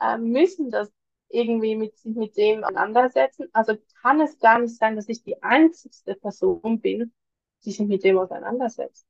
äh, 0.00 0.18
müssen 0.18 0.70
das 0.70 0.90
irgendwie 1.28 1.76
mit 1.76 1.96
sich 1.98 2.14
mit 2.14 2.36
dem 2.36 2.62
auseinandersetzen. 2.62 3.48
Also 3.52 3.76
kann 4.02 4.20
es 4.20 4.38
gar 4.38 4.58
nicht 4.58 4.76
sein, 4.76 4.96
dass 4.96 5.08
ich 5.08 5.22
die 5.22 5.42
einzigste 5.42 6.14
Person 6.14 6.80
bin, 6.80 7.12
die 7.64 7.72
sich 7.72 7.86
mit 7.86 8.04
dem 8.04 8.18
auseinandersetzt. 8.18 9.06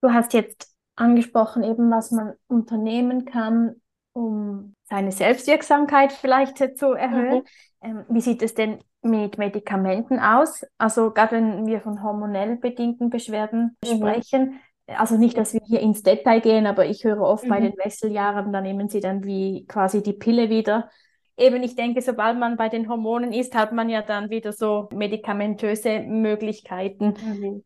Du 0.00 0.12
hast 0.12 0.32
jetzt 0.32 0.74
angesprochen, 0.96 1.62
eben 1.62 1.90
was 1.90 2.10
man 2.10 2.34
unternehmen 2.48 3.24
kann, 3.24 3.80
um 4.12 4.74
seine 4.84 5.12
Selbstwirksamkeit 5.12 6.12
vielleicht 6.12 6.58
zu 6.78 6.92
erhöhen. 6.92 7.44
Mhm. 7.44 7.44
Ähm, 7.82 8.04
wie 8.08 8.20
sieht 8.20 8.42
es 8.42 8.54
denn 8.54 8.82
mit 9.02 9.38
Medikamenten 9.38 10.18
aus? 10.18 10.64
Also 10.78 11.10
gerade 11.10 11.36
wenn 11.36 11.66
wir 11.66 11.80
von 11.80 12.02
hormonell 12.02 12.56
bedingten 12.56 13.10
Beschwerden 13.10 13.76
mhm. 13.84 13.96
sprechen, 13.96 14.60
also 14.86 15.16
nicht, 15.16 15.36
dass 15.36 15.54
wir 15.54 15.60
hier 15.64 15.80
ins 15.80 16.02
Detail 16.02 16.40
gehen, 16.40 16.66
aber 16.66 16.86
ich 16.86 17.04
höre 17.04 17.20
oft 17.20 17.44
mhm. 17.44 17.48
bei 17.48 17.60
den 17.60 17.76
Wechseljahren, 17.76 18.52
da 18.52 18.60
nehmen 18.60 18.88
sie 18.88 19.00
dann 19.00 19.24
wie 19.24 19.66
quasi 19.66 20.02
die 20.02 20.12
Pille 20.12 20.50
wieder. 20.50 20.90
Eben, 21.36 21.62
ich 21.62 21.76
denke, 21.76 22.02
sobald 22.02 22.38
man 22.38 22.56
bei 22.56 22.68
den 22.68 22.88
Hormonen 22.88 23.32
ist, 23.32 23.54
hat 23.54 23.72
man 23.72 23.88
ja 23.88 24.02
dann 24.02 24.30
wieder 24.30 24.52
so 24.52 24.88
medikamentöse 24.92 26.00
Möglichkeiten. 26.00 27.14
Mhm. 27.24 27.64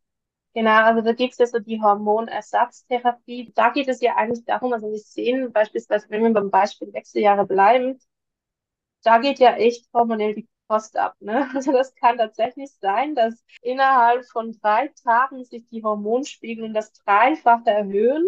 Genau, 0.55 0.85
also 0.85 1.03
da 1.03 1.13
gibt 1.13 1.33
es 1.33 1.39
ja 1.39 1.47
so 1.47 1.59
die 1.59 1.83
Hormonersatztherapie. 1.83 3.53
Da 3.55 3.71
geht 3.71 3.89
es 3.89 4.01
ja 4.01 4.15
eigentlich 4.17 4.45
darum, 4.47 4.73
also 4.73 4.91
wir 4.91 4.99
sehen 4.99 5.53
beispielsweise, 5.53 6.07
wenn 6.09 6.23
wir 6.23 6.33
beim 6.33 6.51
Beispiel 6.51 6.93
Wechseljahre 6.93 7.47
bleiben, 7.47 7.99
da 9.03 9.19
geht 9.19 9.39
ja 9.39 9.55
echt 9.57 9.87
hormonell 9.93 10.35
die 10.35 10.49
Post 10.69 10.97
ab. 10.97 11.15
Ne? 11.21 11.49
Also 11.55 11.73
das 11.73 11.95
kann 11.95 12.19
tatsächlich 12.19 12.71
sein, 12.81 13.15
dass 13.15 13.45
innerhalb 13.63 14.27
von 14.27 14.53
drei 14.61 14.89
Tagen 15.03 15.45
sich 15.45 15.67
die 15.69 15.83
Hormonspiegel 15.83 16.65
um 16.65 16.75
das 16.75 16.93
Dreifache 16.93 17.71
erhöhen 17.71 18.27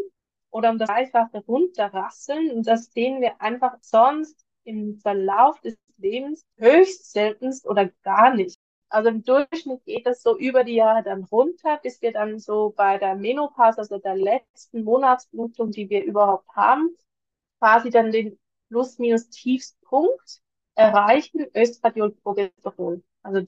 oder 0.50 0.70
um 0.70 0.78
das 0.78 0.88
Dreifache 0.88 1.44
runterrasseln. 1.46 2.50
Und 2.50 2.66
das 2.66 2.86
sehen 2.92 3.20
wir 3.20 3.40
einfach 3.40 3.76
sonst 3.80 4.44
im 4.64 4.98
Verlauf 4.98 5.60
des 5.60 5.76
Lebens 5.96 6.44
höchst 6.56 7.12
seltenst 7.12 7.66
oder 7.66 7.86
gar 8.02 8.34
nicht. 8.34 8.58
Also 8.90 9.10
im 9.10 9.22
Durchschnitt 9.22 9.84
geht 9.84 10.06
das 10.06 10.22
so 10.22 10.38
über 10.38 10.64
die 10.64 10.76
Jahre 10.76 11.02
dann 11.02 11.24
runter, 11.24 11.78
bis 11.82 12.00
wir 12.00 12.12
dann 12.12 12.38
so 12.38 12.72
bei 12.74 12.96
der 12.98 13.16
Menopause, 13.16 13.78
also 13.78 13.98
der 13.98 14.16
letzten 14.16 14.82
Monatsblutung, 14.82 15.70
die 15.72 15.90
wir 15.90 16.04
überhaupt 16.04 16.48
haben, 16.56 16.96
quasi 17.58 17.90
dann 17.90 18.12
den 18.12 18.38
plus-minus-Tiefspunkt 18.68 20.40
erreichen 20.78 21.46
Östradiol, 21.54 22.12
Progesteron, 22.22 23.02
also 23.22 23.40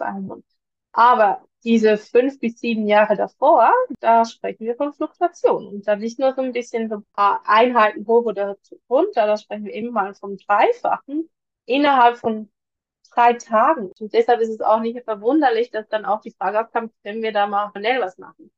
Hormonen. 0.00 0.44
Aber 0.92 1.46
diese 1.62 1.96
fünf 1.96 2.40
bis 2.40 2.58
sieben 2.58 2.88
Jahre 2.88 3.16
davor, 3.16 3.72
da 4.00 4.24
sprechen 4.24 4.66
wir 4.66 4.76
von 4.76 4.92
Fluktuation. 4.92 5.68
Und 5.68 5.86
dann 5.86 6.00
nicht 6.00 6.18
nur 6.18 6.34
so 6.34 6.42
ein 6.42 6.52
bisschen 6.52 6.88
so 6.88 6.96
ein 6.96 7.06
paar 7.12 7.42
Einheiten 7.46 8.06
hoch 8.06 8.24
oder 8.24 8.56
runter, 8.90 9.26
da 9.26 9.36
sprechen 9.36 9.66
wir 9.66 9.74
eben 9.74 9.92
mal 9.92 10.14
vom 10.14 10.36
Dreifachen 10.38 11.28
innerhalb 11.66 12.18
von 12.18 12.50
drei 13.14 13.34
Tagen. 13.34 13.92
Und 14.00 14.12
deshalb 14.12 14.40
ist 14.40 14.50
es 14.50 14.60
auch 14.60 14.80
nicht 14.80 15.02
verwunderlich, 15.04 15.70
dass 15.70 15.88
dann 15.88 16.04
auch 16.04 16.20
die 16.20 16.32
Frage 16.32 16.60
aufkam, 16.60 16.90
können 17.04 17.22
wir 17.22 17.32
da 17.32 17.46
mal 17.46 17.70
schnell 17.76 18.00
was 18.00 18.18
machen? 18.18 18.50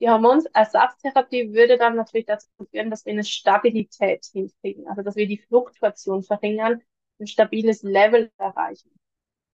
Die 0.00 0.08
Hormonersatztherapie 0.08 1.52
würde 1.52 1.76
dann 1.76 1.96
natürlich 1.96 2.26
dazu 2.26 2.48
führen, 2.70 2.90
dass 2.90 3.04
wir 3.04 3.12
eine 3.12 3.24
Stabilität 3.24 4.24
hinkriegen, 4.32 4.88
also 4.88 5.02
dass 5.02 5.16
wir 5.16 5.26
die 5.26 5.38
Fluktuation 5.38 6.22
verringern, 6.22 6.80
ein 7.20 7.26
stabiles 7.26 7.82
Level 7.82 8.30
erreichen. 8.38 8.90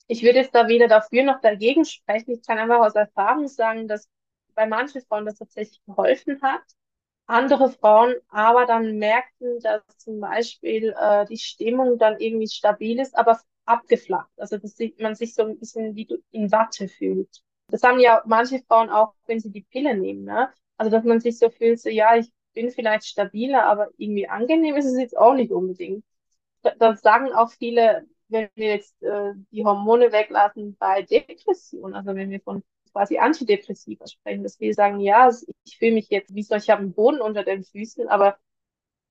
Ich 0.08 0.22
würde 0.22 0.38
jetzt 0.38 0.54
da 0.54 0.68
weder 0.68 0.88
dafür 0.88 1.24
noch 1.24 1.40
dagegen 1.40 1.84
sprechen. 1.84 2.32
Ich 2.32 2.46
kann 2.46 2.58
einfach 2.58 2.78
aus 2.78 2.94
Erfahrung 2.94 3.48
sagen, 3.48 3.88
dass 3.88 4.08
bei 4.54 4.66
manchen 4.66 5.02
Frauen 5.02 5.26
das 5.26 5.36
tatsächlich 5.36 5.80
geholfen 5.84 6.40
hat. 6.42 6.62
Andere 7.26 7.70
Frauen 7.70 8.14
aber 8.28 8.66
dann 8.66 8.98
merkten, 8.98 9.58
dass 9.60 9.82
zum 9.98 10.20
Beispiel 10.20 10.94
äh, 10.98 11.26
die 11.26 11.38
Stimmung 11.38 11.98
dann 11.98 12.20
irgendwie 12.20 12.46
stabil 12.46 13.00
ist, 13.00 13.16
aber 13.16 13.40
abgeflacht. 13.64 14.30
Also 14.36 14.58
dass 14.58 14.76
man 14.98 15.16
sich 15.16 15.34
so 15.34 15.42
ein 15.42 15.58
bisschen 15.58 15.96
wie 15.96 16.08
in 16.30 16.52
Watte 16.52 16.88
fühlt. 16.88 17.42
Das 17.68 17.82
haben 17.82 17.98
ja 17.98 18.22
manche 18.26 18.62
Frauen 18.62 18.90
auch, 18.90 19.14
wenn 19.26 19.40
sie 19.40 19.50
die 19.50 19.62
Pille 19.62 19.96
nehmen. 19.96 20.24
Ne? 20.24 20.52
Also 20.76 20.90
dass 20.92 21.04
man 21.04 21.18
sich 21.20 21.38
so 21.38 21.50
fühlt, 21.50 21.80
so 21.80 21.88
ja, 21.88 22.16
ich 22.16 22.30
bin 22.54 22.70
vielleicht 22.70 23.06
stabiler, 23.06 23.64
aber 23.64 23.88
irgendwie 23.96 24.28
angenehm 24.28 24.76
ist 24.76 24.86
es 24.86 24.98
jetzt 24.98 25.16
auch 25.16 25.34
nicht 25.34 25.50
unbedingt 25.50 26.04
das 26.78 27.00
sagen 27.00 27.32
auch 27.32 27.50
viele, 27.50 28.06
wenn 28.28 28.48
wir 28.54 28.68
jetzt 28.68 29.02
äh, 29.02 29.32
die 29.50 29.64
Hormone 29.64 30.12
weglassen 30.12 30.76
bei 30.78 31.02
Depression, 31.02 31.94
also 31.94 32.14
wenn 32.14 32.30
wir 32.30 32.40
von 32.40 32.62
quasi 32.92 33.18
Antidepressiva 33.18 34.06
sprechen, 34.06 34.42
dass 34.42 34.58
wir 34.58 34.72
sagen, 34.74 35.00
ja, 35.00 35.30
ich 35.64 35.78
fühle 35.78 35.92
mich 35.92 36.08
jetzt 36.08 36.34
wie 36.34 36.42
so, 36.42 36.54
ich 36.56 36.70
habe 36.70 36.82
einen 36.82 36.94
Boden 36.94 37.20
unter 37.20 37.44
den 37.44 37.62
Füßen, 37.62 38.08
aber 38.08 38.38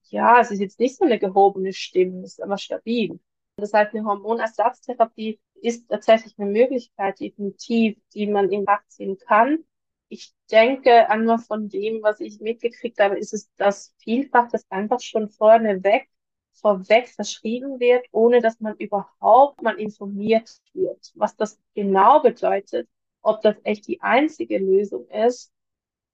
ja, 0.09 0.39
es 0.41 0.51
ist 0.51 0.59
jetzt 0.59 0.79
nicht 0.79 0.97
so 0.97 1.05
eine 1.05 1.19
gehobene 1.19 1.73
Stimme, 1.73 2.21
es 2.23 2.33
ist 2.33 2.43
aber 2.43 2.57
stabil. 2.57 3.19
Das 3.57 3.73
heißt, 3.73 3.93
eine 3.93 4.05
Hormonersatztherapie 4.05 5.39
ist 5.61 5.87
tatsächlich 5.89 6.33
eine 6.37 6.51
Möglichkeit, 6.51 7.19
definitiv, 7.19 7.97
die 8.13 8.27
man 8.27 8.51
in 8.51 8.67
Acht 8.67 8.91
ziehen 8.91 9.17
kann. 9.17 9.63
Ich 10.09 10.33
denke, 10.51 11.09
einmal 11.09 11.39
von 11.39 11.69
dem, 11.69 12.03
was 12.03 12.19
ich 12.19 12.39
mitgekriegt 12.39 12.99
habe, 12.99 13.17
ist 13.17 13.33
es, 13.33 13.49
dass 13.55 13.93
vielfach 13.97 14.49
das 14.49 14.65
einfach 14.69 14.99
schon 14.99 15.29
vorneweg, 15.29 16.07
vorweg 16.55 17.09
verschrieben 17.09 17.79
wird, 17.79 18.05
ohne 18.11 18.41
dass 18.41 18.59
man 18.59 18.75
überhaupt 18.77 19.61
mal 19.61 19.79
informiert 19.79 20.49
wird, 20.73 21.11
was 21.15 21.35
das 21.35 21.59
genau 21.75 22.21
bedeutet, 22.21 22.87
ob 23.21 23.41
das 23.41 23.55
echt 23.63 23.87
die 23.87 24.01
einzige 24.01 24.57
Lösung 24.59 25.07
ist 25.09 25.51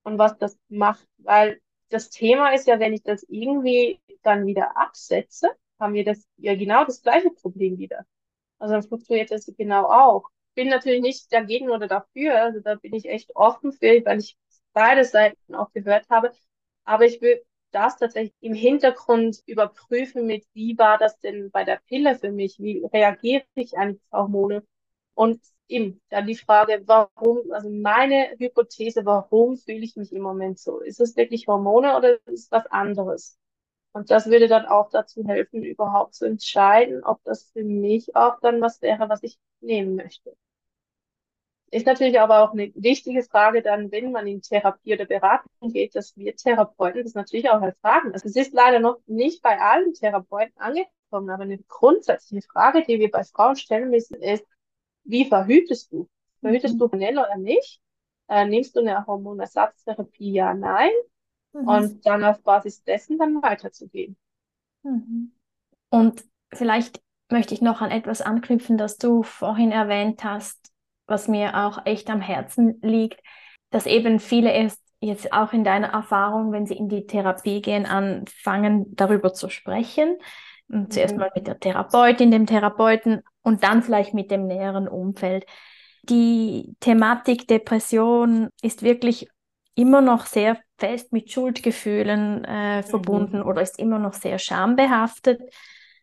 und 0.02 0.18
was 0.18 0.36
das 0.38 0.58
macht, 0.68 1.06
weil 1.18 1.60
das 1.90 2.10
Thema 2.10 2.54
ist 2.54 2.66
ja, 2.66 2.80
wenn 2.80 2.92
ich 2.94 3.02
das 3.02 3.22
irgendwie 3.28 4.00
dann 4.22 4.46
wieder 4.46 4.76
absetze, 4.76 5.50
haben 5.78 5.94
wir 5.94 6.04
das 6.04 6.26
ja 6.36 6.54
genau 6.54 6.84
das 6.84 7.02
gleiche 7.02 7.30
Problem 7.30 7.78
wieder. 7.78 8.04
Also 8.58 8.74
dann 8.74 8.82
fluktuiert 8.82 9.30
das 9.30 9.46
genau 9.56 9.86
auch. 9.86 10.28
Bin 10.54 10.68
natürlich 10.68 11.02
nicht 11.02 11.32
dagegen 11.32 11.70
oder 11.70 11.88
dafür, 11.88 12.40
also 12.42 12.60
da 12.60 12.76
bin 12.76 12.94
ich 12.94 13.06
echt 13.08 13.34
offen 13.36 13.72
für, 13.72 14.04
weil 14.04 14.18
ich 14.20 14.36
beide 14.72 15.04
Seiten 15.04 15.54
auch 15.54 15.72
gehört 15.72 16.08
habe. 16.10 16.32
Aber 16.84 17.04
ich 17.04 17.20
will 17.20 17.42
das 17.72 17.96
tatsächlich 17.96 18.34
im 18.40 18.54
Hintergrund 18.54 19.42
überprüfen 19.46 20.26
mit, 20.26 20.46
wie 20.54 20.76
war 20.78 20.98
das 20.98 21.18
denn 21.20 21.50
bei 21.50 21.64
der 21.64 21.80
Pille 21.88 22.16
für 22.18 22.32
mich? 22.32 22.58
Wie 22.58 22.84
reagiere 22.92 23.44
ich 23.54 23.76
eigentlich 23.76 24.02
auf 24.10 24.24
Hormone? 24.28 24.64
Und 25.14 25.40
eben 25.68 26.00
dann 26.10 26.26
die 26.26 26.36
Frage, 26.36 26.82
warum, 26.86 27.50
also 27.52 27.68
meine 27.70 28.34
Hypothese, 28.38 29.04
warum 29.04 29.56
fühle 29.56 29.84
ich 29.84 29.96
mich 29.96 30.12
im 30.12 30.22
Moment 30.22 30.58
so? 30.58 30.80
Ist 30.80 31.00
es 31.00 31.16
wirklich 31.16 31.46
Hormone 31.48 31.96
oder 31.96 32.14
ist 32.26 32.44
es 32.46 32.50
was 32.50 32.66
anderes? 32.66 33.38
Und 33.92 34.10
das 34.10 34.26
würde 34.26 34.48
dann 34.48 34.66
auch 34.66 34.90
dazu 34.90 35.24
helfen, 35.26 35.62
überhaupt 35.64 36.14
zu 36.14 36.26
entscheiden, 36.26 37.04
ob 37.04 37.22
das 37.24 37.50
für 37.52 37.64
mich 37.64 38.16
auch 38.16 38.40
dann 38.40 38.60
was 38.60 38.82
wäre, 38.82 39.08
was 39.08 39.22
ich 39.22 39.38
nehmen 39.60 39.96
möchte. 39.96 40.36
Ist 41.72 41.86
natürlich 41.86 42.20
aber 42.20 42.42
auch 42.42 42.52
eine 42.52 42.70
wichtige 42.74 43.22
Frage 43.22 43.62
dann, 43.62 43.90
wenn 43.90 44.12
man 44.12 44.26
in 44.26 44.42
Therapie 44.42 44.92
oder 44.92 45.06
Beratung 45.06 45.72
geht, 45.72 45.96
dass 45.96 46.14
wir 46.18 46.36
Therapeuten 46.36 47.02
das 47.02 47.14
natürlich 47.14 47.48
auch 47.48 47.62
erfragen. 47.62 48.12
Also 48.12 48.28
es 48.28 48.36
ist 48.36 48.52
leider 48.52 48.78
noch 48.78 48.98
nicht 49.06 49.40
bei 49.40 49.58
allen 49.58 49.94
Therapeuten 49.94 50.52
angekommen, 50.58 51.30
aber 51.30 51.44
eine 51.44 51.56
grundsätzliche 51.68 52.46
Frage, 52.46 52.84
die 52.86 52.98
wir 52.98 53.10
bei 53.10 53.24
Frauen 53.24 53.56
stellen 53.56 53.88
müssen, 53.88 54.16
ist, 54.16 54.44
wie 55.04 55.24
verhütest 55.24 55.90
du? 55.92 56.10
Verhütest 56.40 56.74
mhm. 56.74 56.78
du 56.78 56.84
hormonell 56.84 57.18
oder 57.18 57.38
nicht? 57.38 57.80
Äh, 58.28 58.44
nimmst 58.44 58.76
du 58.76 58.80
eine 58.80 59.06
Hormonersatztherapie? 59.06 60.30
Ja, 60.30 60.52
nein. 60.52 60.90
Mhm. 61.54 61.68
Und 61.68 62.06
dann 62.06 62.22
auf 62.22 62.42
Basis 62.42 62.84
dessen 62.84 63.18
dann 63.18 63.42
weiterzugehen. 63.42 64.18
Mhm. 64.82 65.32
Und 65.88 66.22
vielleicht 66.52 67.00
möchte 67.30 67.54
ich 67.54 67.62
noch 67.62 67.80
an 67.80 67.90
etwas 67.90 68.20
anknüpfen, 68.20 68.76
das 68.76 68.98
du 68.98 69.22
vorhin 69.22 69.72
erwähnt 69.72 70.22
hast, 70.22 70.71
was 71.12 71.28
mir 71.28 71.56
auch 71.56 71.86
echt 71.86 72.10
am 72.10 72.20
Herzen 72.20 72.80
liegt, 72.82 73.20
dass 73.70 73.86
eben 73.86 74.18
viele 74.18 74.50
erst 74.50 74.80
jetzt 74.98 75.32
auch 75.32 75.52
in 75.52 75.62
deiner 75.64 75.88
Erfahrung, 75.88 76.52
wenn 76.52 76.66
sie 76.66 76.76
in 76.76 76.88
die 76.88 77.06
Therapie 77.06 77.60
gehen, 77.60 77.86
anfangen, 77.86 78.86
darüber 78.96 79.32
zu 79.32 79.48
sprechen. 79.48 80.16
Und 80.68 80.92
zuerst 80.92 81.14
mhm. 81.14 81.20
mal 81.20 81.30
mit 81.34 81.46
der 81.46 81.60
Therapeutin, 81.60 82.30
dem 82.30 82.46
Therapeuten 82.46 83.22
und 83.42 83.62
dann 83.62 83.82
vielleicht 83.82 84.14
mit 84.14 84.30
dem 84.30 84.46
näheren 84.46 84.88
Umfeld. 84.88 85.44
Die 86.04 86.74
Thematik 86.80 87.46
Depression 87.46 88.48
ist 88.62 88.82
wirklich 88.82 89.28
immer 89.74 90.00
noch 90.00 90.26
sehr 90.26 90.58
fest 90.78 91.12
mit 91.12 91.30
Schuldgefühlen 91.30 92.44
äh, 92.44 92.78
mhm. 92.78 92.82
verbunden 92.84 93.42
oder 93.42 93.62
ist 93.62 93.78
immer 93.78 93.98
noch 93.98 94.14
sehr 94.14 94.38
schambehaftet. 94.38 95.40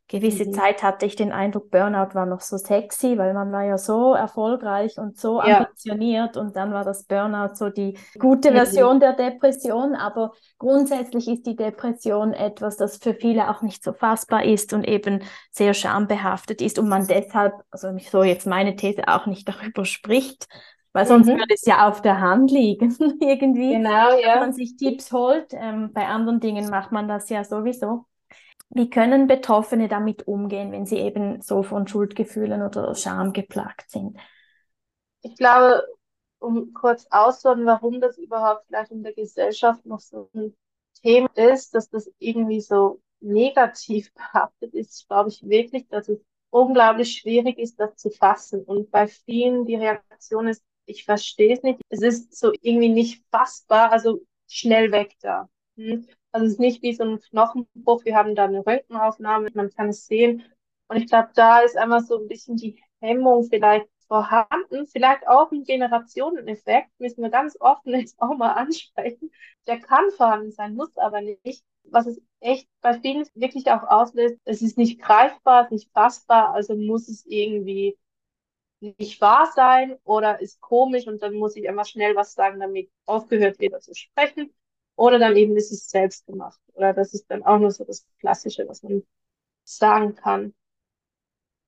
Gewisse 0.09 0.45
mhm. 0.45 0.53
Zeit 0.53 0.81
hatte 0.81 1.05
ich 1.05 1.15
den 1.15 1.31
Eindruck, 1.31 1.69
Burnout 1.69 2.15
war 2.15 2.25
noch 2.25 2.41
so 2.41 2.57
sexy, 2.57 3.19
weil 3.19 3.35
man 3.35 3.51
war 3.51 3.63
ja 3.63 3.77
so 3.77 4.15
erfolgreich 4.15 4.97
und 4.97 5.19
so 5.19 5.39
ja. 5.39 5.59
ambitioniert 5.59 6.35
und 6.35 6.55
dann 6.55 6.73
war 6.73 6.83
das 6.83 7.03
Burnout 7.03 7.53
so 7.53 7.69
die 7.69 7.95
gute 8.17 8.49
mhm. 8.49 8.55
Version 8.55 8.99
der 8.99 9.13
Depression. 9.13 9.93
Aber 9.93 10.33
grundsätzlich 10.57 11.27
ist 11.27 11.45
die 11.45 11.55
Depression 11.55 12.33
etwas, 12.33 12.75
das 12.75 12.97
für 12.97 13.13
viele 13.13 13.51
auch 13.51 13.61
nicht 13.61 13.83
so 13.83 13.93
fassbar 13.93 14.43
ist 14.43 14.73
und 14.73 14.87
eben 14.87 15.21
sehr 15.51 15.75
schambehaftet 15.75 16.59
ist 16.63 16.79
und 16.79 16.89
man 16.89 17.05
deshalb, 17.05 17.53
also 17.69 17.89
so 17.99 18.23
jetzt 18.23 18.47
meine 18.47 18.75
These, 18.75 19.07
auch 19.07 19.27
nicht 19.27 19.47
darüber 19.47 19.85
spricht. 19.85 20.47
Weil 20.91 21.05
sonst 21.05 21.27
mhm. 21.27 21.33
würde 21.33 21.53
es 21.53 21.65
ja 21.67 21.87
auf 21.87 22.01
der 22.01 22.19
Hand 22.19 22.49
liegen, 22.49 22.95
irgendwie. 23.21 23.73
Genau, 23.73 24.17
ja. 24.19 24.33
Dass 24.33 24.39
man 24.39 24.53
sich 24.53 24.75
Tipps 24.75 25.11
holt. 25.11 25.53
Ähm, 25.53 25.91
bei 25.93 26.07
anderen 26.07 26.39
Dingen 26.39 26.67
macht 26.71 26.91
man 26.91 27.07
das 27.07 27.29
ja 27.29 27.43
sowieso. 27.43 28.05
Wie 28.69 28.89
können 28.89 29.27
Betroffene 29.27 29.87
damit 29.87 30.27
umgehen, 30.27 30.71
wenn 30.71 30.85
sie 30.85 30.97
eben 30.97 31.41
so 31.41 31.63
von 31.63 31.87
Schuldgefühlen 31.87 32.61
oder 32.61 32.93
Scham 32.93 33.33
geplagt 33.33 33.89
sind? 33.89 34.17
Ich 35.21 35.35
glaube, 35.35 35.83
um 36.39 36.73
kurz 36.73 37.07
auszuholen, 37.09 37.65
warum 37.65 37.99
das 37.99 38.17
überhaupt 38.17 38.65
vielleicht 38.67 38.91
in 38.91 39.03
der 39.03 39.13
Gesellschaft 39.13 39.85
noch 39.85 39.99
so 39.99 40.29
ein 40.33 40.55
Thema 41.01 41.29
ist, 41.35 41.73
dass 41.73 41.89
das 41.89 42.09
irgendwie 42.19 42.61
so 42.61 43.01
negativ 43.19 44.13
behaftet 44.13 44.73
ist, 44.73 45.07
glaube 45.07 45.29
ich 45.29 45.41
wirklich, 45.47 45.87
dass 45.87 46.07
es 46.07 46.19
unglaublich 46.51 47.17
schwierig 47.17 47.57
ist, 47.59 47.79
das 47.79 47.95
zu 47.95 48.09
fassen. 48.09 48.63
Und 48.63 48.91
bei 48.91 49.07
vielen 49.07 49.65
die 49.65 49.75
Reaktion 49.75 50.47
ist, 50.47 50.63
ich 50.85 51.05
verstehe 51.05 51.53
es 51.53 51.63
nicht. 51.63 51.79
Es 51.89 52.01
ist 52.01 52.35
so 52.35 52.51
irgendwie 52.61 52.89
nicht 52.89 53.23
fassbar, 53.31 53.91
also 53.91 54.21
schnell 54.47 54.91
weg 54.91 55.15
da. 55.21 55.47
Hm? 55.75 56.07
Also 56.31 56.45
es 56.45 56.53
ist 56.53 56.59
nicht 56.59 56.81
wie 56.83 56.93
so 56.93 57.03
ein 57.03 57.19
Knochenbruch, 57.19 58.05
wir 58.05 58.15
haben 58.15 58.35
da 58.35 58.45
eine 58.45 58.65
Röntgenaufnahme, 58.65 59.49
man 59.53 59.69
kann 59.71 59.89
es 59.89 60.05
sehen. 60.05 60.43
Und 60.87 60.97
ich 60.97 61.07
glaube, 61.07 61.29
da 61.35 61.59
ist 61.59 61.77
einfach 61.77 62.01
so 62.01 62.19
ein 62.19 62.27
bisschen 62.27 62.55
die 62.55 62.81
Hemmung 63.01 63.43
vielleicht 63.49 63.87
vorhanden, 64.07 64.87
vielleicht 64.87 65.27
auch 65.27 65.51
ein 65.51 65.63
Generationeneffekt, 65.63 66.89
müssen 66.99 67.21
wir 67.23 67.29
ganz 67.29 67.57
offen 67.59 67.93
jetzt 67.99 68.19
auch 68.21 68.35
mal 68.37 68.53
ansprechen. 68.53 69.31
Der 69.67 69.79
kann 69.79 70.09
vorhanden 70.11 70.51
sein, 70.51 70.75
muss 70.75 70.97
aber 70.97 71.21
nicht. 71.21 71.63
Was 71.91 72.05
es 72.05 72.21
echt 72.39 72.67
bei 72.81 72.99
vielen 72.99 73.25
wirklich 73.33 73.67
auch 73.71 73.83
auslöst, 73.83 74.37
es 74.45 74.61
ist 74.61 74.77
nicht 74.77 75.01
greifbar, 75.01 75.63
ist 75.65 75.71
nicht 75.71 75.91
fassbar, 75.91 76.53
also 76.53 76.75
muss 76.75 77.07
es 77.07 77.25
irgendwie 77.25 77.97
nicht 78.81 79.21
wahr 79.21 79.51
sein 79.55 79.97
oder 80.03 80.39
ist 80.41 80.61
komisch 80.61 81.07
und 81.07 81.21
dann 81.21 81.33
muss 81.35 81.55
ich 81.55 81.65
immer 81.65 81.85
schnell 81.85 82.15
was 82.15 82.33
sagen, 82.33 82.59
damit 82.59 82.89
aufgehört 83.05 83.59
wird 83.59 83.81
zu 83.83 83.93
sprechen. 83.95 84.53
Oder 84.99 85.17
dann 85.17 85.37
eben 85.37 85.55
ist 85.55 85.71
es 85.71 85.89
selbst 85.89 86.25
gemacht. 86.25 86.59
Oder 86.73 86.93
das 86.93 87.13
ist 87.13 87.31
dann 87.31 87.43
auch 87.43 87.57
nur 87.57 87.71
so 87.71 87.85
das 87.85 88.05
Klassische, 88.19 88.67
was 88.67 88.83
man 88.83 89.03
sagen 89.63 90.13
kann. 90.15 90.53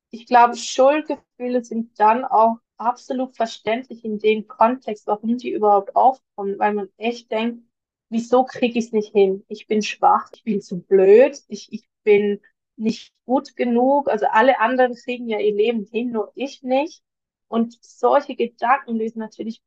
Ich 0.10 0.26
glaube, 0.26 0.58
Schuldgefühle 0.58 1.64
sind 1.64 1.98
dann 1.98 2.26
auch 2.26 2.58
absolut 2.76 3.38
verständlich 3.38 4.04
in 4.04 4.20
dem 4.20 4.50
Kontext, 4.50 5.08
warum 5.08 5.38
die 5.38 5.52
überhaupt 5.52 5.96
aufkommen, 5.96 6.60
weil 6.60 6.74
man 6.74 6.90
echt 6.98 7.32
denkt, 7.32 7.64
wieso 8.10 8.44
kriege 8.44 8.78
ich 8.78 8.88
es 8.88 8.92
nicht 8.92 9.14
hin? 9.14 9.46
Ich 9.48 9.66
bin 9.66 9.82
schwach, 9.82 10.30
ich 10.34 10.44
bin 10.44 10.62
zu 10.62 10.82
blöd, 10.82 11.42
ich, 11.48 11.72
ich 11.72 11.88
bin 12.04 12.42
nicht 12.76 13.14
gut 13.26 13.56
genug. 13.56 14.10
Also 14.10 14.26
alle 14.30 14.60
anderen 14.60 14.94
kriegen 14.94 15.30
ja 15.30 15.40
ihr 15.40 15.56
Leben 15.56 15.86
hin, 15.86 16.12
nur 16.12 16.34
ich 16.36 16.64
nicht. 16.64 17.02
Und 17.48 17.78
solche 17.82 18.36
Gedanken 18.36 18.98
lösen 18.98 19.20
natürlich 19.20 19.62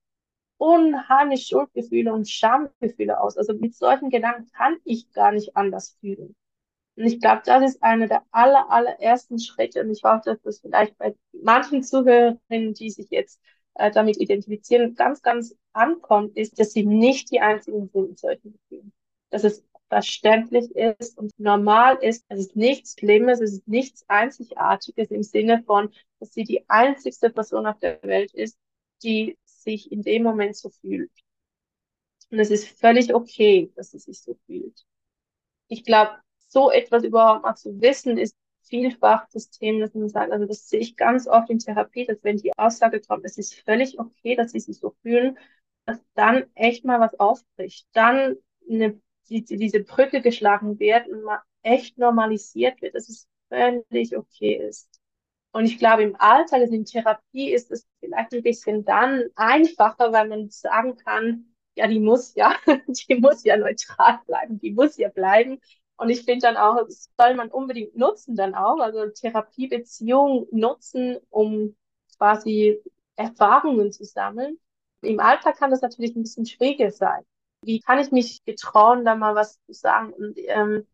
unheimlich 0.64 1.46
Schuldgefühle 1.46 2.12
und 2.12 2.28
Schamgefühle 2.28 3.20
aus. 3.20 3.36
Also 3.36 3.52
mit 3.52 3.74
solchen 3.74 4.08
Gedanken 4.08 4.50
kann 4.52 4.78
ich 4.84 5.12
gar 5.12 5.30
nicht 5.32 5.56
anders 5.56 5.98
fühlen. 6.00 6.34
Und 6.96 7.04
ich 7.04 7.20
glaube, 7.20 7.42
das 7.44 7.62
ist 7.72 7.82
einer 7.82 8.06
der 8.06 8.22
aller, 8.30 8.70
allerersten 8.70 9.38
Schritte. 9.38 9.82
Und 9.82 9.90
ich 9.90 10.02
hoffe, 10.04 10.22
dass 10.24 10.40
das 10.42 10.60
vielleicht 10.60 10.96
bei 10.96 11.14
manchen 11.32 11.82
Zuhörerinnen, 11.82 12.72
die 12.72 12.90
sich 12.90 13.10
jetzt 13.10 13.42
äh, 13.74 13.90
damit 13.90 14.18
identifizieren, 14.18 14.94
ganz, 14.94 15.20
ganz 15.20 15.54
ankommt, 15.74 16.36
ist, 16.36 16.58
dass 16.58 16.72
sie 16.72 16.86
nicht 16.86 17.30
die 17.30 17.40
einzigen 17.40 17.90
sind 17.92 18.08
mit 18.10 18.18
solchen 18.18 18.52
Gefühlen. 18.52 18.92
Dass 19.30 19.44
es 19.44 19.64
verständlich 19.90 20.74
ist 20.74 21.18
und 21.18 21.30
normal 21.38 21.98
ist. 22.00 22.24
Es 22.28 22.38
ist 22.40 22.56
nichts 22.56 22.96
Schlimmes, 22.98 23.40
es 23.40 23.52
ist 23.52 23.68
nichts 23.68 24.04
Einzigartiges 24.08 25.10
im 25.10 25.22
Sinne 25.22 25.62
von, 25.66 25.92
dass 26.20 26.32
sie 26.32 26.44
die 26.44 26.64
einzigste 26.70 27.28
Person 27.28 27.66
auf 27.66 27.78
der 27.80 28.02
Welt 28.02 28.32
ist, 28.32 28.56
die 29.02 29.36
sich 29.64 29.90
in 29.92 30.02
dem 30.02 30.22
Moment 30.22 30.56
so 30.56 30.70
fühlt. 30.70 31.10
Und 32.30 32.38
es 32.38 32.50
ist 32.50 32.68
völlig 32.80 33.14
okay, 33.14 33.72
dass 33.76 33.90
sie 33.92 33.98
sich 33.98 34.20
so 34.20 34.36
fühlt. 34.46 34.84
Ich 35.68 35.84
glaube, 35.84 36.12
so 36.48 36.70
etwas 36.70 37.04
überhaupt 37.04 37.42
mal 37.42 37.54
zu 37.56 37.80
wissen, 37.80 38.18
ist 38.18 38.36
vielfach 38.62 39.26
das 39.32 39.50
Thema, 39.50 39.80
dass 39.80 39.94
man 39.94 40.08
sagt, 40.08 40.32
also 40.32 40.46
das 40.46 40.68
sehe 40.68 40.80
ich 40.80 40.96
ganz 40.96 41.26
oft 41.26 41.50
in 41.50 41.58
Therapie, 41.58 42.06
dass 42.06 42.22
wenn 42.22 42.36
die 42.38 42.56
Aussage 42.56 43.00
kommt, 43.00 43.24
es 43.24 43.38
ist 43.38 43.54
völlig 43.54 43.98
okay, 43.98 44.36
dass 44.36 44.52
sie 44.52 44.60
sich 44.60 44.78
so 44.78 44.94
fühlen, 45.02 45.38
dass 45.86 45.98
dann 46.14 46.44
echt 46.54 46.84
mal 46.84 47.00
was 47.00 47.18
aufbricht. 47.20 47.86
Dann 47.92 48.36
eine, 48.68 49.00
die, 49.28 49.44
diese 49.44 49.80
Brücke 49.80 50.22
geschlagen 50.22 50.78
wird 50.78 51.08
und 51.08 51.22
mal 51.24 51.40
echt 51.62 51.98
normalisiert 51.98 52.80
wird, 52.82 52.94
dass 52.94 53.08
es 53.08 53.28
völlig 53.48 54.16
okay 54.16 54.54
ist. 54.68 55.00
Und 55.54 55.66
ich 55.66 55.78
glaube, 55.78 56.02
im 56.02 56.16
Alltag, 56.20 56.62
also 56.62 56.74
in 56.74 56.84
Therapie, 56.84 57.52
ist 57.52 57.70
es 57.70 57.86
vielleicht 58.00 58.32
ein 58.34 58.42
bisschen 58.42 58.84
dann 58.84 59.22
einfacher, 59.36 60.12
weil 60.12 60.28
man 60.28 60.50
sagen 60.50 60.96
kann, 60.96 61.54
ja, 61.76 61.86
die 61.86 62.00
muss 62.00 62.34
ja, 62.34 62.56
die 62.88 63.14
muss 63.14 63.44
ja 63.44 63.56
neutral 63.56 64.18
bleiben, 64.26 64.58
die 64.58 64.72
muss 64.72 64.96
ja 64.96 65.10
bleiben. 65.10 65.60
Und 65.96 66.10
ich 66.10 66.24
finde 66.24 66.48
dann 66.48 66.56
auch, 66.56 66.84
das 66.84 67.08
soll 67.16 67.34
man 67.36 67.50
unbedingt 67.50 67.96
nutzen 67.96 68.34
dann 68.34 68.56
auch, 68.56 68.80
also 68.80 69.06
Therapiebeziehungen 69.10 70.48
nutzen, 70.50 71.18
um 71.30 71.76
quasi 72.18 72.82
Erfahrungen 73.14 73.92
zu 73.92 74.04
sammeln. 74.04 74.58
Im 75.02 75.20
Alltag 75.20 75.56
kann 75.56 75.70
das 75.70 75.82
natürlich 75.82 76.16
ein 76.16 76.22
bisschen 76.22 76.46
schwieriger 76.46 76.90
sein. 76.90 77.22
Wie 77.62 77.78
kann 77.78 78.00
ich 78.00 78.10
mich 78.10 78.44
getrauen, 78.44 79.04
da 79.04 79.14
mal 79.14 79.36
was 79.36 79.60
zu 79.66 79.72
sagen? 79.72 80.12
Und 80.14 80.36
ähm, 80.48 80.84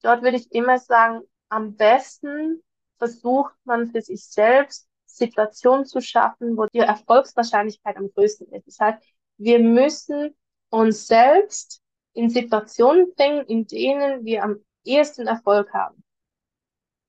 dort 0.00 0.22
würde 0.22 0.38
ich 0.38 0.50
immer 0.52 0.78
sagen, 0.78 1.20
am 1.50 1.76
besten 1.76 2.62
versucht 3.00 3.54
man 3.64 3.90
für 3.90 4.02
sich 4.02 4.24
selbst 4.26 4.86
Situationen 5.06 5.86
zu 5.86 6.00
schaffen, 6.00 6.56
wo 6.56 6.66
die 6.66 6.78
Erfolgswahrscheinlichkeit 6.78 7.96
am 7.96 8.12
größten 8.12 8.52
ist. 8.52 8.66
Das 8.66 8.78
heißt, 8.78 9.02
wir 9.38 9.58
müssen 9.58 10.36
uns 10.68 11.06
selbst 11.06 11.80
in 12.12 12.28
Situationen 12.28 13.12
bringen, 13.14 13.44
in 13.46 13.66
denen 13.66 14.24
wir 14.24 14.44
am 14.44 14.62
ehesten 14.84 15.26
Erfolg 15.26 15.72
haben. 15.72 16.04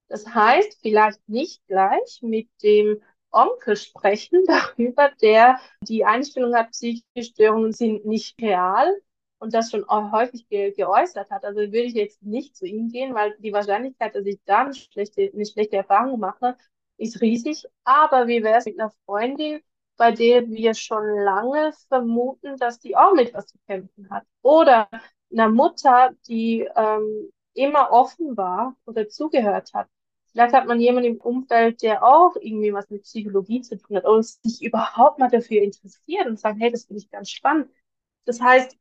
Das 0.08 0.26
heißt, 0.28 0.80
vielleicht 0.82 1.20
nicht 1.28 1.66
gleich 1.68 2.20
mit 2.22 2.50
dem 2.64 3.02
Onkel 3.30 3.76
sprechen 3.76 4.44
darüber, 4.48 5.12
der 5.22 5.60
die 5.82 6.06
Einstellung 6.06 6.56
hat, 6.56 6.72
psychische 6.72 7.24
Störungen 7.24 7.74
sind 7.74 8.06
nicht 8.06 8.42
real 8.42 8.94
und 9.42 9.54
das 9.56 9.72
schon 9.72 9.86
häufig 9.90 10.48
ge 10.50 10.72
geäußert 10.72 11.32
hat. 11.32 11.44
Also 11.46 11.60
würde 11.62 11.80
ich 11.82 11.94
jetzt 11.96 12.22
nicht 12.22 12.56
zu 12.56 12.66
ihm 12.68 12.90
gehen, 12.90 13.16
weil 13.16 13.36
die 13.40 13.52
Wahrscheinlichkeit, 13.54 14.16
dass 14.16 14.26
ich 14.26 14.40
da 14.46 14.62
eine 14.62 14.76
schlechte, 14.76 15.32
eine 15.34 15.46
schlechte 15.46 15.78
Erfahrung 15.78 16.20
mache, 16.20 16.56
ist 16.98 17.22
riesig. 17.22 17.66
Aber 17.84 18.28
wie 18.28 18.44
wäre 18.44 18.60
es 18.60 18.66
mit 18.66 18.80
einer 18.80 18.92
Freundin, 19.06 19.62
bei 19.98 20.12
der 20.12 20.48
wir 20.50 20.76
schon 20.76 21.04
lange 21.24 21.74
vermuten, 21.90 22.58
dass 22.58 22.80
die 22.80 22.96
auch 22.96 23.14
mit 23.14 23.34
was 23.34 23.48
zu 23.48 23.58
kämpfen 23.68 24.10
hat? 24.12 24.26
Oder 24.44 24.88
einer 25.32 25.50
Mutter, 25.50 26.14
die 26.28 26.68
ähm, 26.76 27.32
immer 27.56 27.92
offen 27.92 28.38
war 28.38 28.76
oder 28.86 29.08
zugehört 29.10 29.74
hat. 29.74 29.88
Vielleicht 30.32 30.54
hat 30.54 30.68
man 30.68 30.80
jemanden 30.80 31.16
im 31.16 31.22
Umfeld, 31.22 31.82
der 31.82 32.04
auch 32.04 32.36
irgendwie 32.36 32.74
was 32.74 32.90
mit 32.92 33.04
Psychologie 33.04 33.62
zu 33.62 33.78
tun 33.78 33.98
hat 33.98 34.06
oder 34.06 34.22
sich 34.24 34.62
überhaupt 34.62 35.18
mal 35.20 35.30
dafür 35.30 35.62
interessiert 35.64 36.28
und 36.28 36.40
sagt, 36.40 36.60
hey, 36.60 36.72
das 36.72 36.86
finde 36.86 37.02
ich 37.02 37.10
ganz 37.10 37.30
spannend. 37.32 37.70
Das 38.26 38.40
heißt, 38.40 38.78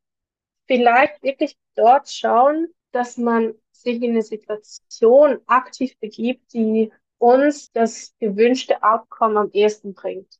vielleicht 0.71 1.21
wirklich 1.21 1.57
dort 1.75 2.09
schauen, 2.09 2.69
dass 2.93 3.17
man 3.17 3.55
sich 3.73 4.01
in 4.01 4.11
eine 4.11 4.21
Situation 4.21 5.39
aktiv 5.45 5.97
begibt, 5.99 6.53
die 6.53 6.93
uns 7.17 7.73
das 7.73 8.15
gewünschte 8.19 8.81
Outcome 8.81 9.37
am 9.37 9.49
ehesten 9.51 9.93
bringt. 9.93 10.39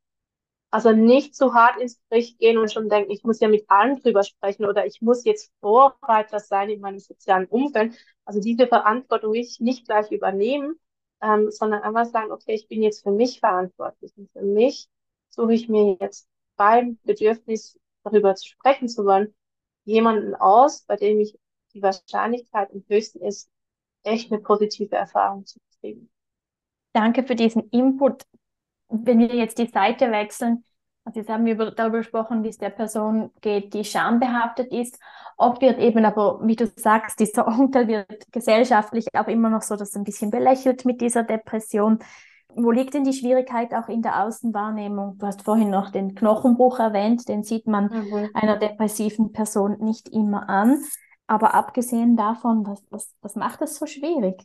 Also 0.69 0.93
nicht 0.93 1.35
zu 1.35 1.53
hart 1.53 1.81
ins 1.81 1.99
Gericht 2.09 2.39
gehen 2.39 2.57
und 2.57 2.71
schon 2.71 2.87
denken, 2.87 3.11
ich 3.11 3.25
muss 3.25 3.41
ja 3.41 3.49
mit 3.49 3.69
allen 3.69 4.01
drüber 4.01 4.23
sprechen 4.23 4.63
oder 4.65 4.85
ich 4.85 5.01
muss 5.01 5.25
jetzt 5.25 5.51
Vorreiter 5.59 6.39
sein 6.39 6.69
in 6.69 6.79
meinem 6.79 6.99
sozialen 6.99 7.47
Umfeld. 7.47 7.93
Also 8.23 8.39
diese 8.39 8.67
Verantwortung 8.67 9.33
will 9.33 9.41
ich 9.41 9.59
nicht 9.59 9.85
gleich 9.85 10.11
übernehmen, 10.11 10.79
ähm, 11.21 11.51
sondern 11.51 11.81
einfach 11.81 12.05
sagen, 12.05 12.31
okay, 12.31 12.53
ich 12.53 12.69
bin 12.69 12.81
jetzt 12.81 13.03
für 13.03 13.11
mich 13.11 13.41
verantwortlich 13.41 14.13
und 14.15 14.31
für 14.31 14.43
mich 14.43 14.87
suche 15.27 15.53
ich 15.53 15.67
mir 15.67 15.97
jetzt 15.99 16.29
beim 16.55 16.99
Bedürfnis 17.03 17.77
darüber 18.05 18.33
zu 18.35 18.47
sprechen 18.47 18.87
zu 18.87 19.03
wollen, 19.03 19.33
jemanden 19.83 20.35
aus, 20.35 20.83
bei 20.83 20.95
dem 20.95 21.19
ich 21.19 21.37
die 21.73 21.81
Wahrscheinlichkeit 21.81 22.71
am 22.71 22.83
höchsten 22.87 23.21
ist, 23.21 23.49
echt 24.03 24.31
eine 24.31 24.41
positive 24.41 24.95
Erfahrung 24.95 25.45
zu 25.45 25.59
kriegen. 25.79 26.09
Danke 26.93 27.23
für 27.23 27.35
diesen 27.35 27.69
Input. 27.69 28.23
Wenn 28.89 29.19
wir 29.19 29.33
jetzt 29.33 29.57
die 29.57 29.67
Seite 29.67 30.11
wechseln, 30.11 30.65
also 31.03 31.19
jetzt 31.19 31.29
haben 31.29 31.45
wir 31.45 31.55
darüber 31.71 31.99
gesprochen, 31.99 32.43
wie 32.43 32.49
es 32.49 32.57
der 32.57 32.69
Person 32.69 33.31
geht, 33.41 33.73
die 33.73 33.83
schambehaftet 33.83 34.71
ist. 34.71 34.99
Oft 35.35 35.61
wird 35.61 35.79
eben 35.79 36.05
aber, 36.05 36.39
wie 36.43 36.55
du 36.55 36.67
sagst, 36.75 37.19
dieser 37.19 37.47
Onkel 37.59 37.87
wird 37.87 38.31
gesellschaftlich 38.31 39.07
auch 39.13 39.27
immer 39.27 39.49
noch 39.49 39.63
so 39.63 39.75
das 39.75 39.95
ein 39.95 40.03
bisschen 40.03 40.29
belächelt 40.29 40.85
mit 40.85 41.01
dieser 41.01 41.23
Depression. 41.23 41.99
Wo 42.55 42.71
liegt 42.71 42.93
denn 42.93 43.03
die 43.03 43.13
Schwierigkeit 43.13 43.73
auch 43.73 43.87
in 43.87 44.01
der 44.01 44.23
Außenwahrnehmung? 44.23 45.17
Du 45.17 45.25
hast 45.25 45.43
vorhin 45.43 45.69
noch 45.69 45.89
den 45.89 46.15
Knochenbruch 46.15 46.79
erwähnt, 46.79 47.27
den 47.27 47.43
sieht 47.43 47.67
man 47.67 47.85
mhm. 47.85 48.29
einer 48.33 48.57
depressiven 48.57 49.31
Person 49.31 49.77
nicht 49.79 50.09
immer 50.09 50.49
an. 50.49 50.83
Aber 51.27 51.53
abgesehen 51.53 52.17
davon, 52.17 52.65
was, 52.67 52.83
was, 52.89 53.15
was 53.21 53.35
macht 53.35 53.61
es 53.61 53.77
so 53.77 53.85
schwierig? 53.85 54.43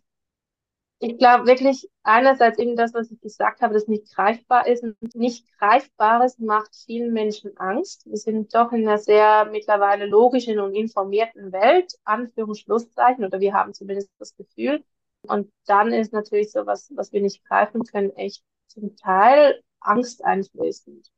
Ich 0.98 1.18
glaube 1.18 1.46
wirklich 1.46 1.90
einerseits 2.04 2.58
eben 2.58 2.74
das, 2.74 2.94
was 2.94 3.10
ich 3.10 3.20
gesagt 3.20 3.60
habe, 3.60 3.74
das 3.74 3.86
nicht 3.86 4.14
greifbar 4.14 4.66
ist. 4.66 4.82
Und 4.82 4.96
nicht 5.14 5.46
greifbares 5.58 6.38
macht 6.38 6.74
vielen 6.86 7.12
Menschen 7.12 7.56
Angst. 7.58 8.06
Wir 8.06 8.16
sind 8.16 8.54
doch 8.54 8.72
in 8.72 8.86
einer 8.86 8.98
sehr 8.98 9.44
mittlerweile 9.50 10.06
logischen 10.06 10.58
und 10.58 10.74
informierten 10.74 11.52
Welt, 11.52 11.92
Anführungsschlusszeichen, 12.04 13.24
oder 13.24 13.40
wir 13.40 13.52
haben 13.52 13.74
zumindest 13.74 14.10
das 14.18 14.34
Gefühl. 14.36 14.84
Und 15.28 15.52
dann 15.66 15.92
ist 15.92 16.12
natürlich 16.12 16.52
so 16.52 16.66
was, 16.66 16.90
was 16.94 17.12
wir 17.12 17.20
nicht 17.20 17.44
greifen 17.44 17.84
können, 17.84 18.10
echt 18.16 18.42
zum 18.68 18.96
Teil 18.96 19.62
angsteinflößend. 19.80 21.08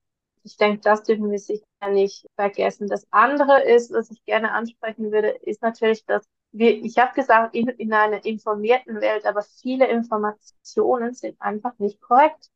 Ich 0.45 0.57
denke, 0.57 0.81
das 0.83 1.03
dürfen 1.03 1.31
wir 1.31 1.39
sicher 1.39 1.65
nicht 1.91 2.27
vergessen. 2.37 2.89
Das 2.89 3.07
andere 3.11 3.63
ist, 3.65 3.93
was 3.93 4.11
ich 4.11 4.25
gerne 4.25 4.53
ansprechen 4.53 5.13
würde, 5.13 5.29
ist 5.43 5.63
natürlich, 5.63 6.05
dass 6.07 6.25
wir, 6.53 6.71
ich 6.71 6.97
habe 6.99 7.15
gesagt, 7.15 7.55
in, 7.55 7.69
in 7.69 7.93
einer 7.93 8.25
informierten 8.25 9.01
Welt, 9.01 9.27
aber 9.27 9.43
viele 9.43 9.87
Informationen 9.89 11.13
sind 11.15 11.41
einfach 11.41 11.79
nicht 11.79 12.01
korrekt, 12.01 12.49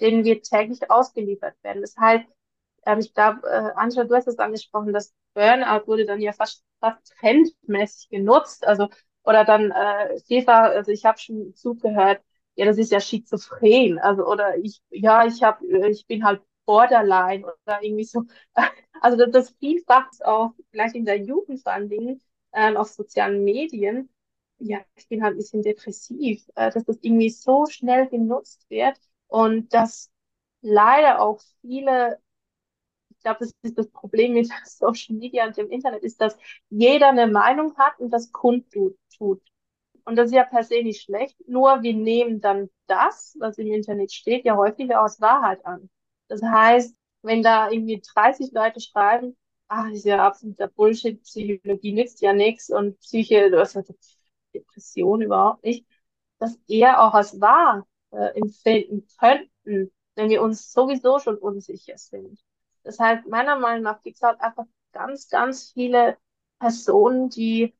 denen 0.00 0.24
wir 0.24 0.42
täglich 0.42 0.90
ausgeliefert 0.90 1.54
werden. 1.62 1.82
Das 1.82 1.96
heißt, 1.96 2.26
ähm, 2.86 2.98
ich 2.98 3.14
glaube, 3.14 3.46
äh, 3.48 3.72
Angela, 3.76 4.04
du 4.04 4.14
hast 4.14 4.28
es 4.28 4.38
angesprochen, 4.38 4.92
das 4.92 5.14
Burnout 5.34 5.86
wurde 5.86 6.06
dann 6.06 6.20
ja 6.20 6.32
fast, 6.32 6.64
fast 6.80 7.14
trendmäßig 7.18 8.08
genutzt, 8.08 8.66
also 8.66 8.88
oder 9.26 9.44
dann 9.44 9.70
äh, 9.72 10.18
vielfach, 10.26 10.70
also 10.70 10.92
ich 10.92 11.04
habe 11.04 11.18
schon 11.18 11.54
zugehört, 11.54 12.22
ja, 12.54 12.64
das 12.66 12.78
ist 12.78 12.92
ja 12.92 13.00
schizophren, 13.00 13.98
also 13.98 14.26
oder 14.26 14.56
ich, 14.58 14.80
ja, 14.90 15.26
ich 15.26 15.42
habe, 15.42 15.64
ich 15.90 16.06
bin 16.06 16.24
halt 16.24 16.42
Borderline 16.64 17.44
oder 17.46 17.82
irgendwie 17.82 18.04
so. 18.04 18.24
Also 19.02 19.18
das, 19.18 19.30
das 19.30 19.50
vielfach 19.60 20.08
auch 20.24 20.52
gleich 20.72 20.94
in 20.94 21.04
der 21.04 21.18
Jugend 21.18 21.62
vor 21.62 21.72
allen 21.72 21.90
Dingen 21.90 22.22
ähm, 22.54 22.78
auf 22.78 22.88
sozialen 22.88 23.44
Medien, 23.44 24.08
ja, 24.58 24.80
ich 24.94 25.06
bin 25.08 25.22
halt 25.22 25.34
ein 25.34 25.38
bisschen 25.38 25.62
depressiv, 25.62 26.42
äh, 26.54 26.70
dass 26.70 26.84
das 26.84 26.98
irgendwie 27.02 27.28
so 27.30 27.66
schnell 27.66 28.08
genutzt 28.08 28.64
wird 28.70 28.98
und 29.28 29.72
dass 29.74 30.10
leider 30.62 31.20
auch 31.20 31.40
viele, 31.60 32.18
glaube, 33.26 33.40
das 33.40 33.52
ist 33.62 33.76
das 33.78 33.90
Problem 33.90 34.34
mit 34.34 34.48
Social 34.64 35.16
Media 35.16 35.46
und 35.46 35.56
dem 35.56 35.70
Internet, 35.70 36.02
ist, 36.02 36.20
dass 36.20 36.36
jeder 36.70 37.08
eine 37.08 37.26
Meinung 37.26 37.76
hat 37.76 37.98
und 37.98 38.10
das 38.10 38.32
kundtut. 38.32 38.96
Tut. 39.16 39.42
Und 40.04 40.16
das 40.16 40.26
ist 40.26 40.34
ja 40.34 40.44
per 40.44 40.62
se 40.62 40.82
nicht 40.82 41.02
schlecht, 41.02 41.36
nur 41.48 41.82
wir 41.82 41.94
nehmen 41.94 42.40
dann 42.40 42.68
das, 42.86 43.36
was 43.40 43.58
im 43.58 43.72
Internet 43.72 44.12
steht, 44.12 44.44
ja 44.44 44.56
häufiger 44.56 45.02
aus 45.02 45.20
Wahrheit 45.20 45.64
an. 45.66 45.90
Das 46.28 46.42
heißt, 46.42 46.94
wenn 47.22 47.42
da 47.42 47.70
irgendwie 47.70 48.02
30 48.14 48.52
Leute 48.52 48.80
schreiben, 48.80 49.36
ach, 49.68 49.90
ist 49.90 50.04
ja 50.04 50.24
absoluter 50.24 50.68
Bullshit, 50.68 51.22
Psychologie 51.22 51.92
nützt 51.92 52.20
ja 52.20 52.32
nichts 52.32 52.70
und 52.70 52.98
Psyche, 53.00 53.50
hast 53.58 53.76
Depression 54.54 55.22
überhaupt 55.22 55.64
nicht, 55.64 55.86
dass 56.38 56.58
eher 56.68 57.02
auch 57.02 57.14
als 57.14 57.40
wahr 57.40 57.86
äh, 58.10 58.38
empfinden 58.38 59.06
könnten, 59.18 59.92
wenn 60.14 60.30
wir 60.30 60.42
uns 60.42 60.72
sowieso 60.72 61.18
schon 61.18 61.38
unsicher 61.38 61.98
sind. 61.98 62.40
Heißt, 62.86 63.26
meiner 63.28 63.56
Meinung 63.58 63.82
nach 63.82 64.02
gibt 64.02 64.16
es 64.16 64.22
halt 64.22 64.40
einfach 64.40 64.66
ganz, 64.92 65.28
ganz 65.28 65.72
viele 65.72 66.16
Personen, 66.58 67.28
die 67.30 67.74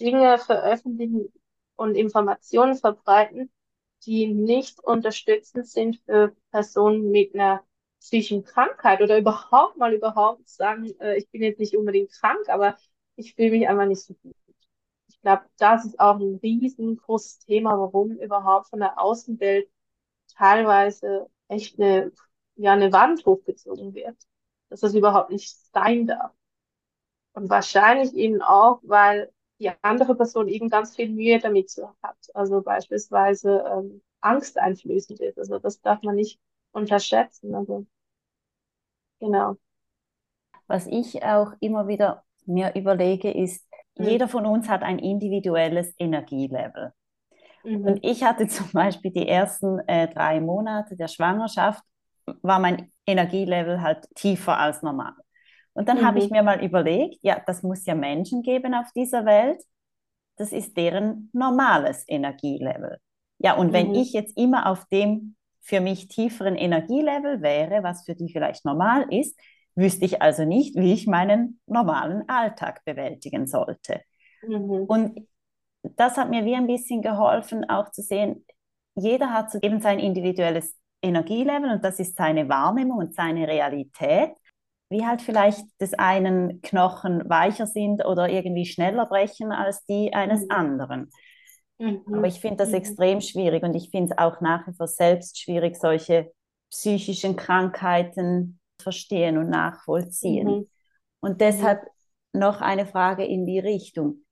Dinge 0.00 0.38
veröffentlichen 0.38 1.32
und 1.76 1.94
Informationen 1.94 2.74
verbreiten, 2.76 3.50
die 4.04 4.26
nicht 4.32 4.80
unterstützend 4.80 5.66
sind 5.68 5.96
für 6.04 6.34
Personen 6.50 7.10
mit 7.10 7.34
einer 7.34 7.62
psychischen 8.00 8.44
Krankheit 8.44 9.00
oder 9.02 9.18
überhaupt 9.18 9.76
mal 9.78 9.92
überhaupt 9.94 10.48
sagen, 10.48 10.86
äh, 11.00 11.16
ich 11.18 11.28
bin 11.30 11.42
jetzt 11.42 11.58
nicht 11.58 11.76
unbedingt 11.76 12.12
krank, 12.12 12.48
aber 12.48 12.76
ich 13.16 13.34
fühle 13.34 13.50
mich 13.50 13.68
einfach 13.68 13.86
nicht 13.86 14.02
so 14.02 14.14
gut. 14.14 14.34
Ich 15.08 15.20
glaube, 15.20 15.44
das 15.58 15.84
ist 15.86 15.98
auch 16.00 16.18
ein 16.20 16.36
riesengroßes 16.42 17.40
Thema, 17.40 17.78
warum 17.78 18.12
überhaupt 18.18 18.68
von 18.68 18.80
der 18.80 19.00
Außenwelt 19.00 19.68
teilweise 20.36 21.28
echt 21.48 21.78
eine, 21.80 22.12
ja, 22.56 22.72
eine 22.72 22.92
Wand 22.92 23.24
hochgezogen 23.26 23.94
wird, 23.94 24.16
dass 24.76 24.92
das 24.92 24.94
überhaupt 24.94 25.30
nicht 25.30 25.56
sein 25.72 26.06
darf. 26.06 26.32
Und 27.32 27.48
wahrscheinlich 27.48 28.14
eben 28.14 28.42
auch, 28.42 28.80
weil 28.82 29.32
die 29.58 29.70
andere 29.80 30.14
Person 30.14 30.48
eben 30.48 30.68
ganz 30.68 30.94
viel 30.94 31.08
Mühe 31.08 31.38
damit 31.38 31.70
hat. 32.02 32.16
Also 32.34 32.60
beispielsweise 32.60 33.64
ähm, 33.72 34.02
angsteinflößend 34.20 35.20
ist. 35.20 35.38
Also 35.38 35.58
das 35.58 35.80
darf 35.80 36.02
man 36.02 36.16
nicht 36.16 36.38
unterschätzen. 36.72 37.54
Also 37.54 37.86
genau. 39.18 39.56
Was 40.66 40.86
ich 40.86 41.22
auch 41.22 41.52
immer 41.60 41.88
wieder 41.88 42.24
mir 42.44 42.74
überlege, 42.74 43.30
ist, 43.30 43.66
mhm. 43.96 44.04
jeder 44.04 44.28
von 44.28 44.44
uns 44.44 44.68
hat 44.68 44.82
ein 44.82 44.98
individuelles 44.98 45.94
Energielevel. 45.98 46.92
Mhm. 47.64 47.86
Und 47.86 48.00
ich 48.02 48.22
hatte 48.24 48.46
zum 48.48 48.70
Beispiel 48.72 49.10
die 49.10 49.26
ersten 49.26 49.78
äh, 49.88 50.08
drei 50.12 50.40
Monate 50.40 50.96
der 50.96 51.08
Schwangerschaft, 51.08 51.82
war 52.42 52.58
mein 52.58 52.92
Energielevel 53.06 53.82
halt 53.82 54.08
tiefer 54.14 54.58
als 54.58 54.82
normal. 54.82 55.14
Und 55.72 55.88
dann 55.88 55.98
mhm. 55.98 56.06
habe 56.06 56.18
ich 56.18 56.30
mhm. 56.30 56.36
mir 56.36 56.42
mal 56.42 56.64
überlegt, 56.64 57.18
ja, 57.22 57.40
das 57.46 57.62
muss 57.62 57.84
ja 57.86 57.94
Menschen 57.94 58.42
geben 58.42 58.74
auf 58.74 58.90
dieser 58.94 59.24
Welt, 59.24 59.62
das 60.36 60.52
ist 60.52 60.76
deren 60.76 61.30
normales 61.32 62.04
Energielevel. 62.08 62.98
Ja, 63.38 63.54
und 63.54 63.72
wenn 63.72 63.88
mhm. 63.88 63.94
ich 63.94 64.12
jetzt 64.12 64.36
immer 64.36 64.70
auf 64.70 64.86
dem 64.86 65.36
für 65.60 65.80
mich 65.80 66.08
tieferen 66.08 66.56
Energielevel 66.56 67.42
wäre, 67.42 67.82
was 67.82 68.04
für 68.04 68.14
die 68.14 68.30
vielleicht 68.32 68.64
normal 68.64 69.06
ist, 69.10 69.38
wüsste 69.74 70.04
ich 70.04 70.22
also 70.22 70.44
nicht, 70.44 70.76
wie 70.76 70.92
ich 70.92 71.06
meinen 71.06 71.60
normalen 71.66 72.28
Alltag 72.28 72.82
bewältigen 72.84 73.46
sollte. 73.46 74.00
Mhm. 74.46 74.84
Und 74.84 75.28
das 75.82 76.16
hat 76.16 76.30
mir 76.30 76.44
wie 76.44 76.54
ein 76.54 76.66
bisschen 76.66 77.02
geholfen, 77.02 77.68
auch 77.68 77.90
zu 77.90 78.02
sehen, 78.02 78.44
jeder 78.94 79.32
hat 79.32 79.50
so 79.50 79.58
eben 79.60 79.80
sein 79.80 79.98
individuelles 79.98 80.74
Energielevel 81.02 81.70
und 81.70 81.84
das 81.84 82.00
ist 82.00 82.16
seine 82.16 82.48
Wahrnehmung 82.48 82.98
und 82.98 83.14
seine 83.14 83.46
Realität. 83.46 84.30
Wie 84.88 85.04
halt 85.04 85.20
vielleicht 85.20 85.64
des 85.80 85.94
einen 85.94 86.62
Knochen 86.62 87.28
weicher 87.28 87.66
sind 87.66 88.04
oder 88.04 88.28
irgendwie 88.28 88.66
schneller 88.66 89.06
brechen 89.06 89.50
als 89.50 89.84
die 89.84 90.14
eines 90.14 90.42
mhm. 90.42 90.50
anderen. 90.50 91.10
Mhm. 91.78 92.02
Aber 92.06 92.26
ich 92.26 92.40
finde 92.40 92.58
das 92.58 92.68
mhm. 92.68 92.76
extrem 92.76 93.20
schwierig 93.20 93.62
und 93.64 93.74
ich 93.74 93.90
finde 93.90 94.12
es 94.12 94.18
auch 94.18 94.40
nach 94.40 94.66
wie 94.66 94.74
vor 94.74 94.86
selbst 94.86 95.40
schwierig, 95.40 95.76
solche 95.76 96.32
psychischen 96.70 97.36
Krankheiten 97.36 98.60
verstehen 98.80 99.38
und 99.38 99.50
nachvollziehen. 99.50 100.46
Mhm. 100.46 100.66
Und 101.20 101.32
mhm. 101.32 101.38
deshalb 101.38 101.80
noch 102.32 102.60
eine 102.60 102.86
Frage 102.86 103.24
in 103.24 103.46
die 103.46 103.58
Richtung. 103.58 104.24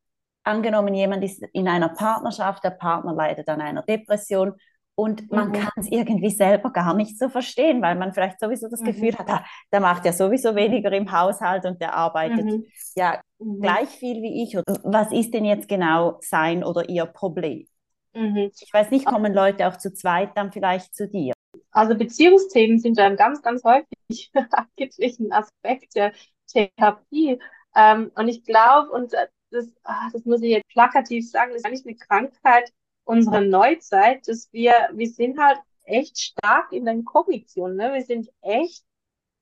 Angenommen, 0.45 0.95
jemand 0.95 1.25
ist 1.25 1.43
in 1.53 1.69
einer 1.69 1.89
Partnerschaft, 1.89 2.62
der 2.62 2.71
Partner 2.71 3.15
leidet 3.15 3.49
an 3.49 3.61
einer 3.61 3.83
Depression 3.83 4.53
und 4.97 5.30
man 5.32 5.49
mhm. 5.49 5.53
kann 5.55 5.72
es 5.76 5.90
irgendwie 5.90 6.30
selber 6.30 6.70
gar 6.70 6.95
nicht 6.95 7.18
so 7.18 7.28
verstehen, 7.28 7.82
weil 7.82 7.97
man 7.97 8.12
vielleicht 8.12 8.38
sowieso 8.38 8.68
das 8.68 8.80
mhm. 8.80 8.86
Gefühl 8.86 9.18
hat, 9.18 9.28
ah, 9.28 9.45
der 9.72 9.80
macht 9.80 10.05
ja 10.05 10.12
sowieso 10.12 10.55
weniger 10.55 10.92
im 10.92 11.11
Haushalt 11.11 11.64
und 11.64 11.80
der 11.80 11.95
arbeitet 11.95 12.45
mhm. 12.45 12.64
ja 12.95 13.20
mhm. 13.38 13.61
gleich 13.61 13.88
viel 13.88 14.22
wie 14.22 14.45
ich. 14.45 14.57
Was 14.84 15.11
ist 15.12 15.34
denn 15.34 15.45
jetzt 15.45 15.68
genau 15.68 16.18
sein 16.20 16.62
oder 16.62 16.88
ihr 16.88 17.07
Problem? 17.07 17.66
Mhm. 18.14 18.51
Ich 18.61 18.72
weiß 18.72 18.90
nicht, 18.90 19.07
kommen 19.07 19.34
Leute 19.34 19.66
auch 19.66 19.76
zu 19.76 19.92
zweit 19.92 20.36
dann 20.36 20.53
vielleicht 20.53 20.95
zu 20.95 21.09
dir? 21.09 21.32
Also 21.72 21.97
Beziehungsthemen 21.97 22.78
sind 22.78 22.97
ja 22.97 23.07
ein 23.07 23.16
ganz, 23.16 23.42
ganz 23.42 23.64
häufig 23.64 24.30
eigentlich 24.78 25.18
ein 25.18 25.32
Aspekt 25.32 25.97
der 25.97 26.12
Therapie. 26.47 27.40
Ähm, 27.74 28.12
und 28.14 28.28
ich 28.28 28.45
glaube, 28.45 28.90
und 28.90 29.12
das, 29.51 29.72
ach, 29.82 30.12
das 30.12 30.24
muss 30.24 30.42
ich 30.42 30.51
jetzt 30.51 30.68
plakativ 30.68 31.28
sagen, 31.28 31.51
das 31.51 31.62
ist 31.62 31.66
eigentlich 31.66 31.86
eine 31.86 31.97
Krankheit, 31.97 32.72
unserer 33.05 33.41
Neuzeit, 33.41 34.27
dass 34.29 34.53
wir, 34.53 34.73
wir 34.93 35.09
sind 35.09 35.39
halt 35.39 35.59
echt 35.85 36.19
stark 36.19 36.73
in 36.73 36.87
den 36.87 37.05
Kognitionen, 37.05 37.77
ne? 37.77 37.93
Wir 37.93 38.03
sind 38.03 38.31
echt 38.41 38.85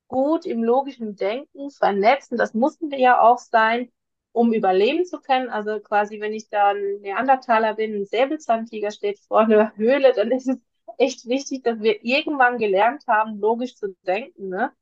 gut 0.09 0.45
im 0.47 0.63
logischen 0.63 1.17
Denken 1.17 1.71
vernetzt 1.71 2.33
und 2.33 2.39
das 2.39 2.55
mussten 2.55 2.91
wir 2.91 2.99
ja 2.99 3.21
auch 3.21 3.39
sein, 3.39 3.91
um 4.33 4.53
überleben 4.53 5.05
zu 5.05 5.21
können. 5.21 5.49
Also 5.49 5.81
quasi, 5.81 6.21
wenn 6.21 6.33
ich 6.35 6.49
da 6.49 6.71
ein 6.71 7.01
Neandertaler 7.01 7.75
bin, 7.75 7.95
ein 7.95 8.05
Säbelzahntiger 8.07 8.91
steht 8.91 9.21
vor 9.21 9.41
einer 9.41 9.75
Höhle, 9.77 10.13
dann 10.15 10.31
ist 10.31 10.49
es 10.49 10.59
echt 10.99 11.27
wichtig, 11.27 11.63
dass 11.65 11.81
wir 11.81 12.05
irgendwann 12.05 12.59
gelernt 12.59 13.05
haben, 13.07 13.39
logisch 13.41 13.77
zu 13.77 13.95
denken. 14.07 14.49
Ne? 14.49 14.73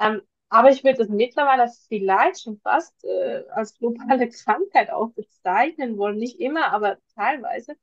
Ähm, 0.00 0.22
aber 0.48 0.70
ich 0.70 0.84
würde 0.84 0.98
das 0.98 1.08
mittlerweile 1.08 1.70
vielleicht 1.88 2.42
schon 2.42 2.58
fast 2.60 3.04
äh, 3.04 3.44
als 3.50 3.76
globale 3.78 4.28
Krankheit 4.44 4.90
auch 4.90 5.10
bezeichnen 5.10 5.98
wollen. 5.98 6.16
Nicht 6.18 6.40
immer, 6.40 6.72
aber 6.72 6.98
teilweise 7.14 7.74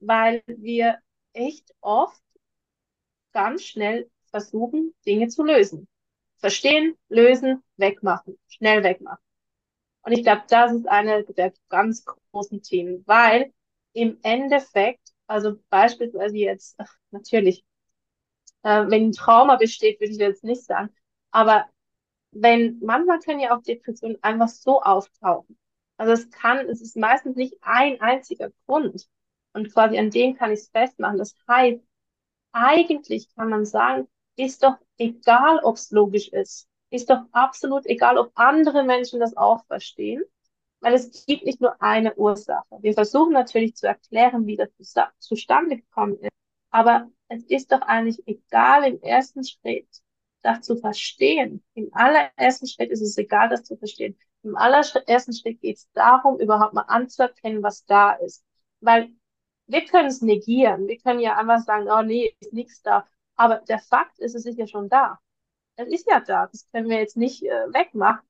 weil 0.00 0.42
wir 0.46 0.98
echt 1.32 1.74
oft 1.80 2.22
ganz 3.32 3.64
schnell 3.64 4.10
versuchen, 4.30 4.94
Dinge 5.06 5.28
zu 5.28 5.42
lösen. 5.44 5.88
Verstehen, 6.38 6.96
lösen, 7.08 7.62
wegmachen, 7.76 8.38
schnell 8.48 8.82
wegmachen. 8.82 9.22
Und 10.02 10.12
ich 10.12 10.22
glaube, 10.24 10.44
das 10.48 10.72
ist 10.72 10.88
eine 10.88 11.24
der 11.24 11.52
ganz 11.68 12.04
großen 12.04 12.62
Themen, 12.62 13.04
weil 13.06 13.52
im 13.92 14.18
Endeffekt, 14.22 15.12
also 15.26 15.58
beispielsweise 15.70 16.36
jetzt, 16.38 16.78
natürlich, 17.10 17.64
äh, 18.62 18.86
wenn 18.88 19.08
ein 19.08 19.12
Trauma 19.12 19.56
besteht, 19.56 20.00
würde 20.00 20.12
ich 20.12 20.18
jetzt 20.18 20.44
nicht 20.44 20.64
sagen, 20.64 20.90
aber 21.30 21.66
wenn, 22.32 22.80
manchmal 22.80 23.20
können 23.20 23.40
ja 23.40 23.56
auch 23.56 23.62
Depressionen 23.62 24.22
einfach 24.22 24.48
so 24.48 24.82
auftauchen. 24.82 25.58
Also 25.96 26.12
es 26.12 26.30
kann, 26.30 26.58
es 26.68 26.80
ist 26.82 26.96
meistens 26.96 27.36
nicht 27.36 27.56
ein 27.62 28.00
einziger 28.00 28.50
Grund. 28.66 29.08
Und 29.52 29.72
quasi 29.72 29.98
an 29.98 30.10
dem 30.10 30.36
kann 30.36 30.52
ich 30.52 30.60
es 30.60 30.68
festmachen. 30.68 31.18
Das 31.18 31.34
heißt, 31.48 31.80
eigentlich 32.52 33.34
kann 33.34 33.50
man 33.50 33.64
sagen, 33.64 34.08
ist 34.36 34.62
doch 34.62 34.76
egal, 34.98 35.60
ob 35.62 35.76
es 35.76 35.90
logisch 35.90 36.28
ist. 36.28 36.68
Ist 36.90 37.10
doch 37.10 37.22
absolut 37.32 37.86
egal, 37.86 38.18
ob 38.18 38.32
andere 38.34 38.82
Menschen 38.84 39.20
das 39.20 39.36
auch 39.36 39.64
verstehen, 39.66 40.22
weil 40.80 40.94
es 40.94 41.24
gibt 41.26 41.44
nicht 41.44 41.60
nur 41.60 41.80
eine 41.80 42.14
Ursache. 42.16 42.78
Wir 42.80 42.94
versuchen 42.94 43.32
natürlich 43.32 43.76
zu 43.76 43.86
erklären, 43.86 44.46
wie 44.46 44.56
das 44.56 44.70
zustande 45.18 45.76
gekommen 45.76 46.18
ist, 46.18 46.30
aber 46.70 47.08
es 47.28 47.44
ist 47.44 47.70
doch 47.70 47.82
eigentlich 47.82 48.26
egal 48.26 48.84
im 48.84 49.00
ersten 49.02 49.44
Schritt, 49.44 49.88
das 50.42 50.62
zu 50.62 50.76
verstehen. 50.76 51.62
Im 51.74 51.90
allerersten 51.92 52.66
Schritt 52.66 52.90
ist 52.90 53.02
es 53.02 53.16
egal, 53.18 53.48
das 53.50 53.62
zu 53.64 53.76
verstehen. 53.76 54.18
Im 54.42 54.56
allerersten 54.56 55.32
Schritt 55.32 55.60
geht 55.60 55.76
es 55.76 55.88
darum, 55.92 56.40
überhaupt 56.40 56.74
mal 56.74 56.86
anzuerkennen, 56.88 57.62
was 57.62 57.84
da 57.84 58.12
ist. 58.12 58.42
Weil 58.80 59.12
wir 59.70 59.84
können 59.84 60.08
es 60.08 60.20
negieren. 60.22 60.88
Wir 60.88 60.98
können 60.98 61.20
ja 61.20 61.36
einfach 61.36 61.60
sagen, 61.60 61.88
oh 61.90 62.02
nee, 62.02 62.34
ist 62.40 62.52
nichts 62.52 62.82
da. 62.82 63.06
Aber 63.36 63.58
der 63.60 63.78
Fakt 63.78 64.18
ist, 64.18 64.34
es 64.34 64.46
ist 64.46 64.58
ja 64.58 64.66
schon 64.66 64.88
da. 64.88 65.18
Es 65.76 65.88
ist 65.88 66.08
ja 66.10 66.20
da. 66.20 66.46
Das 66.48 66.68
können 66.72 66.88
wir 66.88 66.98
jetzt 66.98 67.16
nicht 67.16 67.42
äh, 67.44 67.72
wegmachen. 67.72 68.26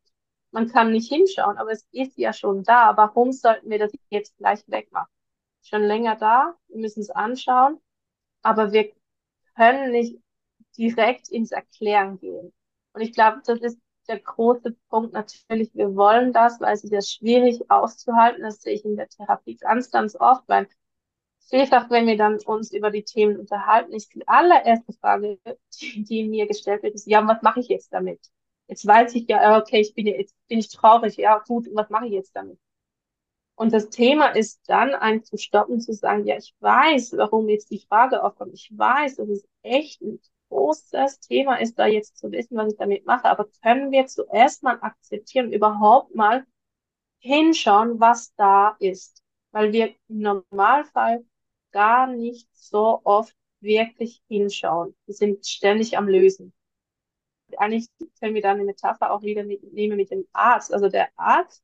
Man 0.52 0.68
kann 0.68 0.92
nicht 0.92 1.08
hinschauen, 1.08 1.58
aber 1.58 1.70
es 1.72 1.86
ist 1.92 2.18
ja 2.18 2.32
schon 2.32 2.64
da. 2.64 2.96
Warum 2.96 3.32
sollten 3.32 3.70
wir 3.70 3.78
das 3.78 3.92
jetzt 4.10 4.36
gleich 4.38 4.62
wegmachen? 4.66 5.10
Schon 5.62 5.82
länger 5.82 6.16
da. 6.16 6.56
Wir 6.68 6.78
müssen 6.78 7.00
es 7.00 7.10
anschauen. 7.10 7.80
Aber 8.42 8.72
wir 8.72 8.92
können 9.56 9.92
nicht 9.92 10.18
direkt 10.76 11.28
ins 11.28 11.52
Erklären 11.52 12.18
gehen. 12.18 12.52
Und 12.92 13.00
ich 13.00 13.12
glaube, 13.12 13.42
das 13.44 13.60
ist 13.60 13.78
der 14.08 14.20
große 14.20 14.76
Punkt 14.88 15.12
natürlich. 15.12 15.74
Wir 15.74 15.94
wollen 15.94 16.32
das, 16.32 16.60
weil 16.60 16.74
es 16.74 16.84
ist 16.84 16.92
ja 16.92 17.02
schwierig 17.02 17.70
auszuhalten. 17.70 18.42
Das 18.42 18.60
sehe 18.62 18.74
ich 18.74 18.84
in 18.84 18.96
der 18.96 19.08
Therapie 19.08 19.56
ganz, 19.56 19.90
ganz 19.90 20.16
oft, 20.16 20.42
weil 20.48 20.68
vielfach, 21.50 21.90
wenn 21.90 22.06
wir 22.06 22.16
dann 22.16 22.38
uns 22.46 22.72
über 22.72 22.90
die 22.90 23.04
Themen 23.04 23.38
unterhalten, 23.38 23.92
ist 23.92 24.14
die 24.14 24.26
allererste 24.28 24.92
Frage, 24.94 25.38
die, 25.80 26.04
die 26.04 26.24
mir 26.28 26.46
gestellt 26.46 26.82
wird, 26.82 26.94
ist, 26.94 27.06
ja, 27.06 27.26
was 27.26 27.42
mache 27.42 27.60
ich 27.60 27.68
jetzt 27.68 27.92
damit? 27.92 28.20
Jetzt 28.68 28.86
weiß 28.86 29.14
ich 29.16 29.28
ja, 29.28 29.58
okay, 29.58 29.80
ich 29.80 29.94
bin 29.94 30.06
jetzt 30.06 30.34
bin 30.48 30.58
ich 30.60 30.68
traurig, 30.70 31.16
ja, 31.16 31.38
gut, 31.46 31.68
was 31.74 31.90
mache 31.90 32.06
ich 32.06 32.12
jetzt 32.12 32.34
damit? 32.36 32.58
Und 33.56 33.72
das 33.74 33.90
Thema 33.90 34.28
ist 34.28 34.62
dann, 34.68 34.94
einen 34.94 35.22
zu 35.22 35.36
stoppen, 35.36 35.80
zu 35.80 35.92
sagen, 35.92 36.24
ja, 36.26 36.36
ich 36.38 36.54
weiß, 36.60 37.14
warum 37.18 37.48
jetzt 37.48 37.70
die 37.70 37.84
Frage 37.86 38.22
aufkommt. 38.24 38.54
Ich 38.54 38.72
weiß, 38.74 39.16
dass 39.16 39.28
es 39.28 39.46
echt 39.62 40.00
ein 40.00 40.18
großes 40.48 41.20
Thema 41.20 41.56
ist, 41.60 41.78
da 41.78 41.86
jetzt 41.86 42.16
zu 42.16 42.32
wissen, 42.32 42.56
was 42.56 42.72
ich 42.72 42.78
damit 42.78 43.04
mache. 43.04 43.26
Aber 43.26 43.48
können 43.62 43.90
wir 43.90 44.06
zuerst 44.06 44.62
mal 44.62 44.78
akzeptieren, 44.80 45.52
überhaupt 45.52 46.14
mal 46.14 46.46
hinschauen, 47.20 48.00
was 48.00 48.34
da 48.36 48.76
ist? 48.80 49.22
Weil 49.52 49.72
wir 49.72 49.88
im 50.08 50.20
Normalfall 50.20 51.24
gar 51.72 52.06
nicht 52.06 52.48
so 52.54 53.00
oft 53.04 53.34
wirklich 53.60 54.22
hinschauen. 54.28 54.94
Wir 55.06 55.14
sind 55.14 55.46
ständig 55.46 55.96
am 55.96 56.08
Lösen. 56.08 56.52
Eigentlich 57.58 57.88
können 58.20 58.34
wir 58.34 58.42
da 58.42 58.52
eine 58.52 58.64
Metapher 58.64 59.12
auch 59.12 59.22
wieder 59.22 59.42
nehmen 59.44 59.96
mit 59.96 60.10
dem 60.10 60.26
Arzt. 60.32 60.72
Also 60.72 60.88
der 60.88 61.08
Arzt 61.16 61.62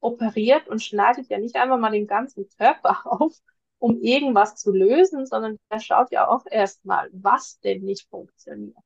operiert 0.00 0.68
und 0.68 0.82
schneidet 0.82 1.28
ja 1.28 1.38
nicht 1.38 1.56
einfach 1.56 1.78
mal 1.78 1.92
den 1.92 2.06
ganzen 2.06 2.48
Körper 2.58 3.02
auf, 3.20 3.34
um 3.78 4.00
irgendwas 4.00 4.56
zu 4.56 4.72
lösen, 4.72 5.26
sondern 5.26 5.58
er 5.68 5.80
schaut 5.80 6.10
ja 6.12 6.28
auch 6.28 6.44
erstmal, 6.50 7.08
was 7.12 7.60
denn 7.60 7.82
nicht 7.82 8.08
funktioniert. 8.08 8.76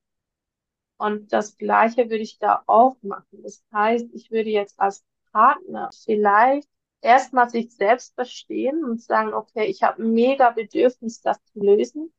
Und 0.99 1.33
das 1.33 1.57
Gleiche 1.59 2.05
würde 2.11 2.23
ich 2.23 2.39
da 2.39 2.63
auch 2.67 2.97
machen. 3.03 3.43
Das 3.43 3.63
heißt, 3.73 4.07
ich 4.15 4.31
würde 4.31 4.51
jetzt 4.51 4.79
als 4.79 5.05
Partner 5.33 5.91
vielleicht 6.05 6.69
erstmal 7.01 7.49
sich 7.51 7.75
selbst 7.75 8.15
verstehen 8.15 8.85
und 8.85 9.03
sagen, 9.03 9.35
okay, 9.35 9.67
ich 9.67 9.83
habe 9.83 10.03
mega 10.05 10.51
Bedürfnis, 10.51 11.21
das 11.21 11.43
zu 11.45 11.61
lösen. 11.61 12.13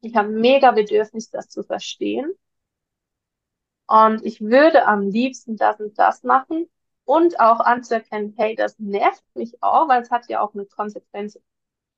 Ich 0.00 0.14
habe 0.16 0.28
mega 0.28 0.70
Bedürfnis, 0.72 1.30
das 1.30 1.48
zu 1.48 1.62
verstehen. 1.62 2.32
Und 3.86 4.24
ich 4.24 4.40
würde 4.40 4.86
am 4.86 5.08
liebsten 5.08 5.56
das 5.56 5.80
und 5.80 5.98
das 5.98 6.22
machen 6.24 6.68
und 7.04 7.38
auch 7.40 7.60
anzuerkennen, 7.60 8.34
hey, 8.36 8.56
das 8.56 8.78
nervt 8.78 9.24
mich 9.34 9.62
auch, 9.62 9.88
weil 9.88 10.02
es 10.02 10.10
hat 10.10 10.28
ja 10.28 10.40
auch 10.40 10.54
eine 10.54 10.66
Konsequenz 10.66 11.38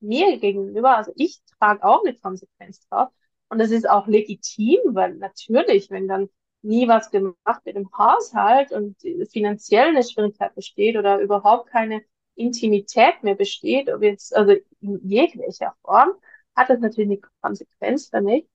mir 0.00 0.38
gegenüber. 0.38 0.96
Also 0.96 1.12
ich 1.16 1.40
trage 1.58 1.84
auch 1.84 2.04
eine 2.04 2.14
Konsequenz 2.14 2.86
drauf. 2.88 3.08
Und 3.48 3.58
das 3.58 3.70
ist 3.70 3.88
auch 3.88 4.06
legitim, 4.06 4.78
weil 4.88 5.14
natürlich, 5.14 5.90
wenn 5.90 6.08
dann 6.08 6.28
nie 6.62 6.88
was 6.88 7.10
gemacht 7.10 7.64
wird 7.64 7.76
im 7.76 7.90
Haushalt 7.96 8.72
und 8.72 8.96
finanziell 9.30 9.88
eine 9.88 10.02
Schwierigkeit 10.02 10.54
besteht 10.54 10.96
oder 10.96 11.20
überhaupt 11.20 11.70
keine 11.70 12.02
Intimität 12.34 13.22
mehr 13.22 13.34
besteht, 13.34 13.90
ob 13.90 14.02
jetzt, 14.02 14.34
also 14.34 14.54
in 14.80 15.00
jeglicher 15.08 15.74
Form, 15.82 16.12
hat 16.54 16.70
das 16.70 16.80
natürlich 16.80 17.10
eine 17.10 17.20
Konsequenz 17.40 18.08
für 18.08 18.20
mich. 18.20 18.46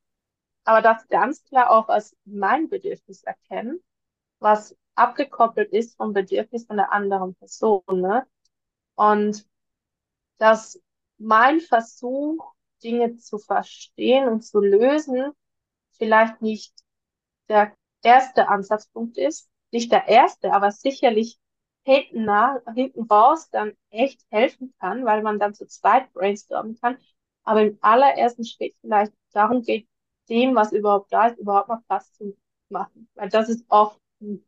Aber 0.65 0.81
das 0.81 1.07
ganz 1.09 1.43
klar 1.43 1.71
auch 1.71 1.89
als 1.89 2.15
mein 2.25 2.69
Bedürfnis 2.69 3.23
erkennen, 3.23 3.81
was 4.39 4.75
abgekoppelt 4.95 5.71
ist 5.71 5.97
vom 5.97 6.13
Bedürfnis 6.13 6.65
von 6.65 6.77
der 6.77 6.93
anderen 6.93 7.35
Person. 7.35 7.83
Ne? 7.89 8.25
Und 8.95 9.45
dass 10.37 10.79
mein 11.17 11.59
Versuch, 11.59 12.53
Dinge 12.83 13.17
zu 13.17 13.37
verstehen 13.37 14.27
und 14.27 14.41
zu 14.41 14.59
lösen, 14.59 15.31
vielleicht 15.91 16.41
nicht 16.41 16.73
der 17.47 17.73
erste 18.03 18.47
Ansatzpunkt 18.49 19.17
ist, 19.17 19.49
nicht 19.71 19.91
der 19.91 20.07
erste, 20.07 20.53
aber 20.53 20.71
sicherlich 20.71 21.39
hinten, 21.83 22.25
nach, 22.25 22.59
hinten 22.73 23.03
raus 23.03 23.49
dann 23.49 23.73
echt 23.89 24.21
helfen 24.29 24.73
kann, 24.79 25.05
weil 25.05 25.21
man 25.21 25.39
dann 25.39 25.53
zu 25.53 25.67
zweit 25.67 26.11
brainstormen 26.13 26.79
kann. 26.79 26.97
Aber 27.43 27.61
im 27.61 27.77
allerersten 27.81 28.45
Schritt 28.45 28.75
vielleicht 28.81 29.13
darum 29.33 29.63
geht, 29.63 29.87
dem, 30.29 30.55
was 30.55 30.71
überhaupt 30.71 31.11
da 31.11 31.27
ist, 31.27 31.39
überhaupt 31.39 31.67
mal 31.67 31.81
Platz 31.87 32.13
zu 32.13 32.37
machen. 32.69 33.09
Weil 33.15 33.29
das 33.29 33.49
ist 33.49 33.65
oft 33.67 33.99
ein 34.21 34.45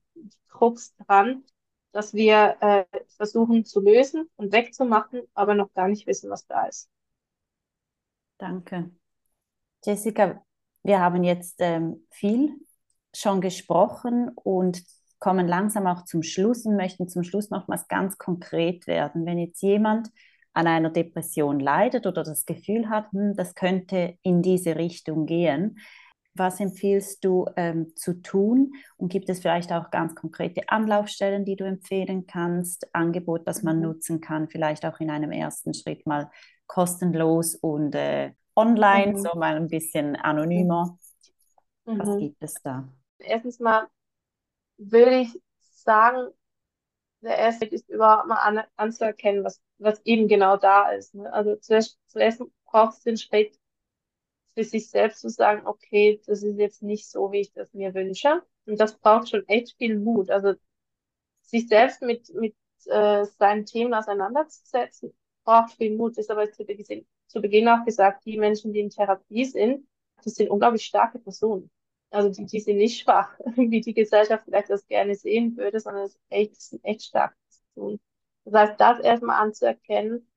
Krux 0.47 0.95
dran, 0.95 1.43
dass 1.91 2.14
wir 2.14 2.58
äh, 2.62 2.86
versuchen 3.18 3.66
zu 3.66 3.82
lösen 3.82 4.30
und 4.38 4.53
wegzumachen, 4.53 5.24
aber 5.34 5.56
noch 5.56 5.74
gar 5.74 5.88
nicht 5.88 6.08
wissen, 6.08 6.30
was 6.30 6.45
da 6.45 6.66
ist. 6.68 6.89
Danke. 8.38 8.91
Jessica, 9.84 10.43
wir 10.84 10.99
haben 10.99 11.24
jetzt 11.24 11.56
ähm, 11.60 12.06
viel 12.12 12.64
schon 13.18 13.41
gesprochen 13.41 14.30
und 14.36 14.82
kommen 15.20 15.47
langsam 15.47 15.88
auch 15.88 16.03
zum 16.05 16.24
Schluss 16.24 16.66
und 16.66 16.76
möchten 16.76 17.07
zum 17.07 17.24
Schluss 17.24 17.49
noch 17.49 17.68
mal 17.68 17.80
ganz 17.89 18.18
konkret 18.18 18.86
werden. 18.88 19.26
Wenn 19.26 19.39
jetzt 19.39 19.61
jemand 19.61 20.09
an 20.53 20.68
einer 20.68 20.89
Depression 20.89 21.59
leidet 21.59 22.05
oder 22.07 22.24
das 22.24 22.45
Gefühl 22.45 22.89
hat, 22.89 23.11
hm, 23.11 23.36
das 23.36 23.55
könnte 23.55 24.18
in 24.22 24.41
diese 24.41 24.76
Richtung 24.76 25.26
gehen, 25.26 25.80
was 26.36 26.59
empfiehlst 26.59 27.24
du 27.24 27.45
ähm, 27.55 27.93
zu 27.95 28.22
tun? 28.22 28.74
Und 28.97 29.09
gibt 29.09 29.30
es 29.30 29.39
vielleicht 29.39 29.72
auch 29.72 29.89
ganz 29.89 30.16
konkrete 30.16 30.68
Anlaufstellen, 30.68 31.45
die 31.45 31.55
du 31.55 31.63
empfehlen 31.63 32.28
kannst? 32.28 32.93
Angebot, 32.93 33.47
das 33.47 33.63
man 33.63 33.78
mhm. 33.78 33.84
nutzen 33.84 34.22
kann, 34.22 34.49
vielleicht 34.49 34.86
auch 34.86 34.99
in 34.99 35.09
einem 35.09 35.32
ersten 35.32 35.74
Schritt 35.74 36.05
mal 36.05 36.30
kostenlos 36.68 37.55
und 37.55 37.95
äh, 37.95 38.34
online, 38.55 39.13
mhm. 39.13 39.18
so 39.18 39.30
mal 39.38 39.55
ein 39.55 39.70
bisschen 39.70 40.18
anonymer. 40.18 40.97
Mhm. 41.86 41.99
Was 41.99 42.18
gibt 42.18 42.43
es 42.43 42.55
da? 42.61 42.89
Erstens 43.20 43.59
mal 43.59 43.89
würde 44.78 45.22
ich 45.22 45.41
sagen, 45.59 46.30
der 47.22 47.38
erste 47.38 47.66
Schritt 47.66 47.74
ist 47.74 47.89
überhaupt 47.89 48.28
mal 48.28 48.36
an, 48.38 48.63
anzuerkennen, 48.76 49.43
was, 49.43 49.61
was 49.78 50.01
eben 50.05 50.28
genau 50.28 50.57
da 50.57 50.91
ist. 50.91 51.16
Ne? 51.16 51.32
Also 51.34 51.55
zuerst, 51.57 51.99
zuerst 52.07 52.41
braucht 52.66 52.93
es 52.93 53.03
den 53.03 53.18
Schritt, 53.18 53.57
für 54.55 54.63
sich 54.63 54.89
selbst 54.89 55.20
zu 55.20 55.30
sagen, 55.30 55.68
okay, 55.68 56.22
das 56.26 56.41
ist 56.41 56.57
jetzt 56.57 56.82
nicht 56.82 57.09
so, 57.09 57.32
wie 57.32 57.41
ich 57.41 57.51
das 57.51 57.74
mir 57.74 57.93
wünsche. 57.93 58.41
Und 58.66 58.80
das 58.80 58.97
braucht 58.97 59.30
schon 59.30 59.47
echt 59.47 59.76
viel 59.78 59.99
Mut. 59.99 60.30
Also 60.30 60.53
sich 61.41 61.68
selbst 61.68 62.01
mit, 62.01 62.34
mit 62.34 62.55
äh, 62.86 63.26
seinen 63.26 63.66
Themen 63.66 63.93
auseinanderzusetzen, 63.93 65.13
braucht 65.43 65.74
viel 65.74 65.95
Mut. 65.95 66.18
Das 66.18 66.26
ist 66.26 66.32
aber 66.32 66.51
zu 66.51 66.63
Beginn, 66.66 67.05
zu 67.28 67.41
Beginn 67.41 67.68
auch 67.68 67.84
gesagt, 67.86 68.26
die 68.26 68.38
Menschen, 68.38 68.72
die 68.72 68.80
in 68.80 68.89
Therapie 68.89 69.45
sind, 69.45 69.88
das 70.24 70.36
sind 70.36 70.49
unglaublich 70.49 70.86
starke 70.86 71.20
Personen. 71.20 71.70
Also 72.12 72.30
die, 72.30 72.45
die 72.45 72.60
sind 72.60 72.78
nicht 72.78 73.01
schwach, 73.01 73.38
wie 73.56 73.82
die 73.82 73.93
Gesellschaft 73.93 74.45
vielleicht 74.45 74.70
das 74.70 74.88
gerne 74.88 75.16
sehen 75.16 75.58
würde, 75.58 75.80
sondern 75.80 76.06
es 76.06 76.14
ist 76.16 76.22
echt, 76.30 76.51
das 76.58 76.70
sind 76.70 76.84
echt 76.86 77.03
starke 77.03 77.36
Personen. 77.74 77.99
Das 78.45 78.53
heißt, 78.53 78.80
das 78.80 78.99
erstmal 78.99 79.41
anzuerkennen 79.41 80.28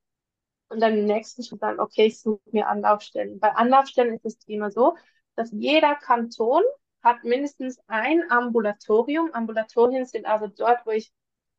und 0.69 0.81
dann 0.81 0.99
im 0.99 1.05
nächsten 1.07 1.43
Schritt 1.43 1.61
sagen, 1.61 1.81
okay, 1.81 2.07
ich 2.07 2.21
suche 2.21 2.41
mir 2.53 2.69
Anlaufstellen. 2.69 3.39
Bei 3.41 3.53
Anlaufstellen 3.55 4.15
ist 4.15 4.25
es 4.27 4.39
immer 4.47 4.71
so, 4.71 4.97
dass 5.37 5.51
jeder 5.53 5.95
Kanton 5.97 6.63
hat 7.03 7.25
mindestens 7.25 7.79
ein 7.87 8.31
Ambulatorium. 8.31 9.33
Ambulatorien 9.33 10.05
sind 10.07 10.27
also 10.27 10.47
dort, 10.49 10.85
wo 10.87 10.91
ich 10.91 11.13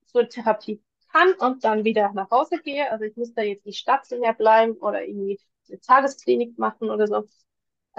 zur 0.05 0.27
Therapie 0.29 0.81
kann 1.11 1.33
und 1.39 1.63
dann 1.63 1.83
wieder 1.85 2.11
nach 2.13 2.29
Hause 2.29 2.57
gehe. 2.61 2.91
Also 2.91 3.05
ich 3.05 3.15
muss 3.15 3.33
da 3.33 3.41
jetzt 3.41 3.65
nicht 3.65 3.79
stationär 3.79 4.33
bleiben 4.33 4.73
oder 4.77 5.03
irgendwie 5.05 5.39
eine 5.69 5.79
Tagesklinik 5.79 6.57
machen 6.59 6.89
oder 6.89 7.07
so. 7.07 7.25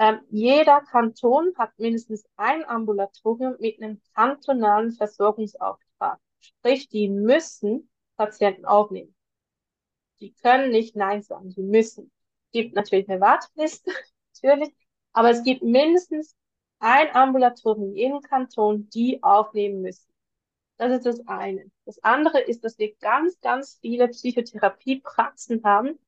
Ähm, 0.01 0.19
jeder 0.31 0.81
Kanton 0.81 1.53
hat 1.59 1.77
mindestens 1.77 2.25
ein 2.35 2.67
Ambulatorium 2.67 3.55
mit 3.59 3.79
einem 3.79 4.01
kantonalen 4.15 4.93
Versorgungsauftrag. 4.93 6.19
Sprich, 6.39 6.89
die 6.89 7.07
müssen 7.07 7.87
Patienten 8.17 8.65
aufnehmen. 8.65 9.13
Die 10.19 10.33
können 10.33 10.71
nicht 10.71 10.95
Nein 10.95 11.21
sagen, 11.21 11.51
die 11.51 11.61
müssen. 11.61 12.11
Es 12.45 12.51
gibt 12.51 12.73
natürlich 12.73 13.07
eine 13.09 13.21
Warteliste, 13.21 13.91
natürlich, 14.43 14.73
aber 15.13 15.29
es 15.29 15.43
gibt 15.43 15.61
mindestens 15.61 16.35
ein 16.79 17.13
Ambulatorium 17.13 17.89
in 17.89 17.95
jedem 17.95 18.21
Kanton, 18.21 18.89
die 18.89 19.21
aufnehmen 19.21 19.83
müssen. 19.83 20.11
Das 20.77 20.91
ist 20.93 21.05
das 21.05 21.27
eine. 21.27 21.69
Das 21.85 22.03
andere 22.03 22.41
ist, 22.41 22.63
dass 22.63 22.79
wir 22.79 22.95
ganz, 22.95 23.39
ganz 23.39 23.77
viele 23.81 24.07
Psychotherapiepraxen 24.07 25.63
haben, 25.63 25.99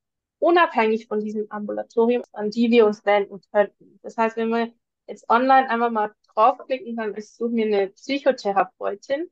unabhängig 0.43 1.07
von 1.07 1.21
diesem 1.21 1.49
Ambulatorium, 1.49 2.23
an 2.33 2.49
die 2.49 2.69
wir 2.69 2.85
uns 2.85 3.05
wenden 3.05 3.39
könnten. 3.51 3.99
Das 4.03 4.17
heißt, 4.17 4.35
wenn 4.35 4.49
wir 4.49 4.73
jetzt 5.07 5.29
online 5.29 5.69
einfach 5.69 5.89
mal 5.89 6.13
draufklicken, 6.33 6.97
dann 6.97 7.15
ich 7.17 7.31
suche 7.31 7.49
mir 7.49 7.65
eine 7.65 7.87
Psychotherapeutin, 7.87 9.31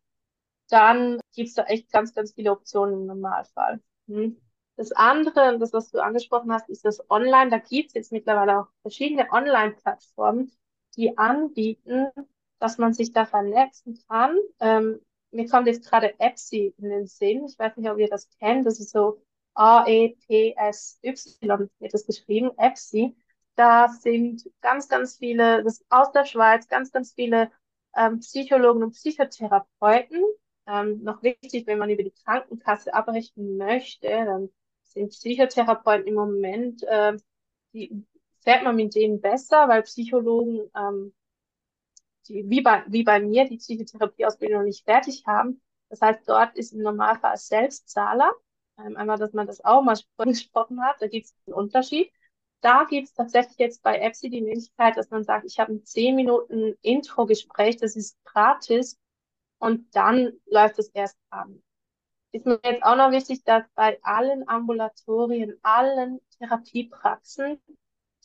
dann 0.69 1.19
gibt 1.35 1.49
es 1.49 1.55
da 1.55 1.63
echt 1.65 1.91
ganz, 1.91 2.13
ganz 2.13 2.33
viele 2.33 2.51
Optionen 2.51 3.01
im 3.01 3.05
Normalfall. 3.07 3.81
Hm. 4.07 4.37
Das 4.77 4.93
andere, 4.93 5.59
das, 5.59 5.73
was 5.73 5.91
du 5.91 5.99
angesprochen 5.99 6.51
hast, 6.51 6.69
ist 6.69 6.85
das 6.85 7.03
Online. 7.09 7.51
Da 7.51 7.57
gibt 7.57 7.89
es 7.89 7.93
jetzt 7.93 8.11
mittlerweile 8.13 8.61
auch 8.61 8.67
verschiedene 8.81 9.29
Online-Plattformen, 9.31 10.49
die 10.95 11.17
anbieten, 11.17 12.07
dass 12.59 12.77
man 12.77 12.93
sich 12.93 13.11
da 13.11 13.25
vernetzen 13.25 13.99
kann. 14.07 14.37
Ähm, 14.61 15.01
mir 15.31 15.47
kommt 15.49 15.67
jetzt 15.67 15.85
gerade 15.85 16.17
Epsi 16.19 16.73
in 16.77 16.89
den 16.89 17.07
Sinn. 17.07 17.45
Ich 17.45 17.59
weiß 17.59 17.75
nicht, 17.75 17.89
ob 17.89 17.97
ihr 17.97 18.07
das 18.07 18.29
kennt. 18.39 18.65
Das 18.65 18.79
ist 18.79 18.91
so 18.91 19.21
A-E-P-S-Y 19.53 21.41
wird 21.79 21.93
das 21.93 22.05
geschrieben, 22.05 22.51
Epsi. 22.57 23.15
Da 23.55 23.89
sind 23.89 24.49
ganz, 24.61 24.87
ganz 24.87 25.17
viele, 25.17 25.63
das 25.63 25.83
aus 25.89 26.11
der 26.11 26.25
Schweiz, 26.25 26.67
ganz, 26.67 26.91
ganz 26.91 27.13
viele 27.13 27.51
ähm, 27.95 28.19
Psychologen 28.19 28.83
und 28.83 28.91
Psychotherapeuten. 28.91 30.23
Ähm, 30.67 31.03
noch 31.03 31.21
wichtig, 31.23 31.67
wenn 31.67 31.79
man 31.79 31.89
über 31.89 32.03
die 32.03 32.13
Krankenkasse 32.23 32.93
abrechnen 32.93 33.57
möchte, 33.57 34.07
dann 34.07 34.49
sind 34.83 35.09
Psychotherapeuten 35.09 36.07
im 36.07 36.15
Moment, 36.15 36.83
äh, 36.83 37.17
die, 37.73 38.05
fährt 38.41 38.63
man 38.63 38.75
mit 38.75 38.95
denen 38.95 39.21
besser, 39.21 39.67
weil 39.67 39.83
Psychologen, 39.83 40.69
ähm, 40.75 41.13
die, 42.27 42.49
wie, 42.49 42.61
bei, 42.61 42.83
wie 42.87 43.03
bei 43.03 43.19
mir, 43.19 43.45
die 43.47 43.57
Psychotherapieausbildung 43.57 44.59
noch 44.59 44.65
nicht 44.65 44.85
fertig 44.85 45.23
haben. 45.25 45.61
Das 45.89 46.01
heißt, 46.01 46.27
dort 46.27 46.55
ist 46.55 46.73
im 46.73 46.81
Normalfall 46.81 47.37
Selbstzahler. 47.37 48.31
Ähm, 48.79 48.97
einmal, 48.97 49.17
dass 49.17 49.33
man 49.33 49.47
das 49.47 49.63
auch 49.63 49.81
mal 49.83 49.97
gesprochen 50.19 50.81
hat, 50.83 51.01
da 51.01 51.07
gibt 51.07 51.25
es 51.25 51.35
einen 51.45 51.55
Unterschied. 51.55 52.11
Da 52.61 52.85
gibt 52.85 53.07
es 53.07 53.13
tatsächlich 53.13 53.57
jetzt 53.57 53.81
bei 53.81 53.97
EPSI 53.97 54.29
die 54.29 54.41
Möglichkeit, 54.41 54.95
dass 54.97 55.09
man 55.09 55.23
sagt, 55.23 55.45
ich 55.45 55.59
habe 55.59 55.73
ein 55.73 55.83
10 55.83 56.15
Minuten 56.15 56.75
Intro-Gespräch, 56.81 57.77
das 57.77 57.95
ist 57.95 58.17
gratis 58.23 58.99
und 59.59 59.95
dann 59.95 60.33
läuft 60.45 60.77
es 60.79 60.89
erst 60.89 61.17
an 61.31 61.63
ist 62.31 62.45
mir 62.45 62.59
jetzt 62.63 62.83
auch 62.83 62.95
noch 62.95 63.11
wichtig, 63.11 63.43
dass 63.43 63.63
bei 63.75 63.99
allen 64.03 64.47
Ambulatorien, 64.47 65.57
allen 65.63 66.19
Therapiepraxen 66.37 67.61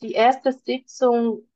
die 0.01 0.13
erste 0.13 0.53
Sitzung 0.53 1.47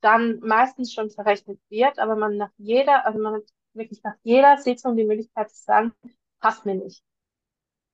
dann 0.00 0.40
meistens 0.40 0.92
schon 0.92 1.10
verrechnet 1.10 1.60
wird, 1.68 1.98
aber 1.98 2.16
man 2.16 2.36
nach 2.36 2.50
jeder, 2.56 3.06
also 3.06 3.18
man 3.18 3.34
hat 3.34 3.44
wirklich 3.74 4.02
nach 4.02 4.16
jeder 4.22 4.58
Sitzung 4.58 4.96
die 4.96 5.04
Möglichkeit 5.04 5.50
zu 5.50 5.62
sagen, 5.62 5.92
passt 6.40 6.66
mir 6.66 6.74
nicht. 6.74 7.04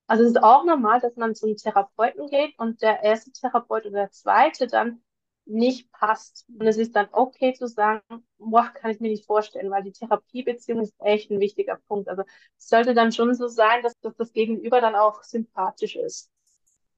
Also 0.08 0.24
es 0.24 0.30
ist 0.30 0.42
auch 0.42 0.64
normal, 0.64 1.00
dass 1.00 1.16
man 1.16 1.34
zum 1.34 1.56
Therapeuten 1.56 2.28
geht 2.28 2.58
und 2.58 2.82
der 2.82 3.02
erste 3.02 3.30
Therapeut 3.30 3.84
oder 3.86 4.00
der 4.00 4.10
zweite 4.10 4.66
dann 4.66 5.02
nicht 5.44 5.92
passt. 5.92 6.46
Und 6.48 6.66
es 6.66 6.78
ist 6.78 6.96
dann 6.96 7.08
okay 7.12 7.52
zu 7.52 7.68
sagen, 7.68 8.02
boah, 8.38 8.70
kann 8.74 8.90
ich 8.90 9.00
mir 9.00 9.10
nicht 9.10 9.26
vorstellen, 9.26 9.70
weil 9.70 9.82
die 9.82 9.92
Therapiebeziehung 9.92 10.80
ist 10.80 10.94
echt 11.00 11.30
ein 11.30 11.40
wichtiger 11.40 11.78
Punkt. 11.88 12.08
Also 12.08 12.22
es 12.58 12.68
sollte 12.68 12.94
dann 12.94 13.12
schon 13.12 13.34
so 13.34 13.48
sein, 13.48 13.82
dass, 13.82 13.98
dass 14.00 14.16
das 14.16 14.32
Gegenüber 14.32 14.80
dann 14.80 14.94
auch 14.96 15.22
sympathisch 15.22 15.96
ist. 15.96 16.30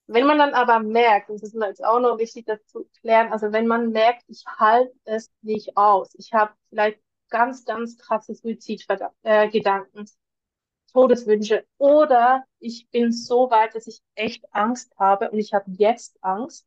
Wenn 0.07 0.27
man 0.27 0.39
dann 0.39 0.55
aber 0.55 0.81
merkt, 0.81 1.31
und 1.31 1.43
das 1.43 1.55
ist 1.55 1.63
jetzt 1.63 1.85
auch 1.85 2.01
noch 2.01 2.19
wichtig, 2.19 2.47
das 2.47 2.65
zu 2.67 2.89
klären, 3.01 3.33
also 3.33 3.53
wenn 3.53 3.67
man 3.67 3.91
merkt, 3.91 4.25
ich 4.29 4.45
halte 4.47 4.93
es 5.05 5.33
nicht 5.43 5.77
aus, 5.77 6.15
ich 6.17 6.33
habe 6.33 6.53
vielleicht 6.69 7.01
ganz, 7.29 7.65
ganz 7.65 7.97
krasse 7.97 8.35
Suizidgedanken, 8.35 9.13
äh, 9.23 9.49
Todeswünsche 10.93 11.67
oder 11.79 12.45
ich 12.59 12.89
bin 12.91 13.13
so 13.13 13.51
weit, 13.51 13.75
dass 13.75 13.87
ich 13.87 14.01
echt 14.15 14.45
Angst 14.53 14.93
habe 14.99 15.31
und 15.31 15.39
ich 15.39 15.53
habe 15.55 15.71
jetzt 15.73 16.23
Angst, 16.23 16.67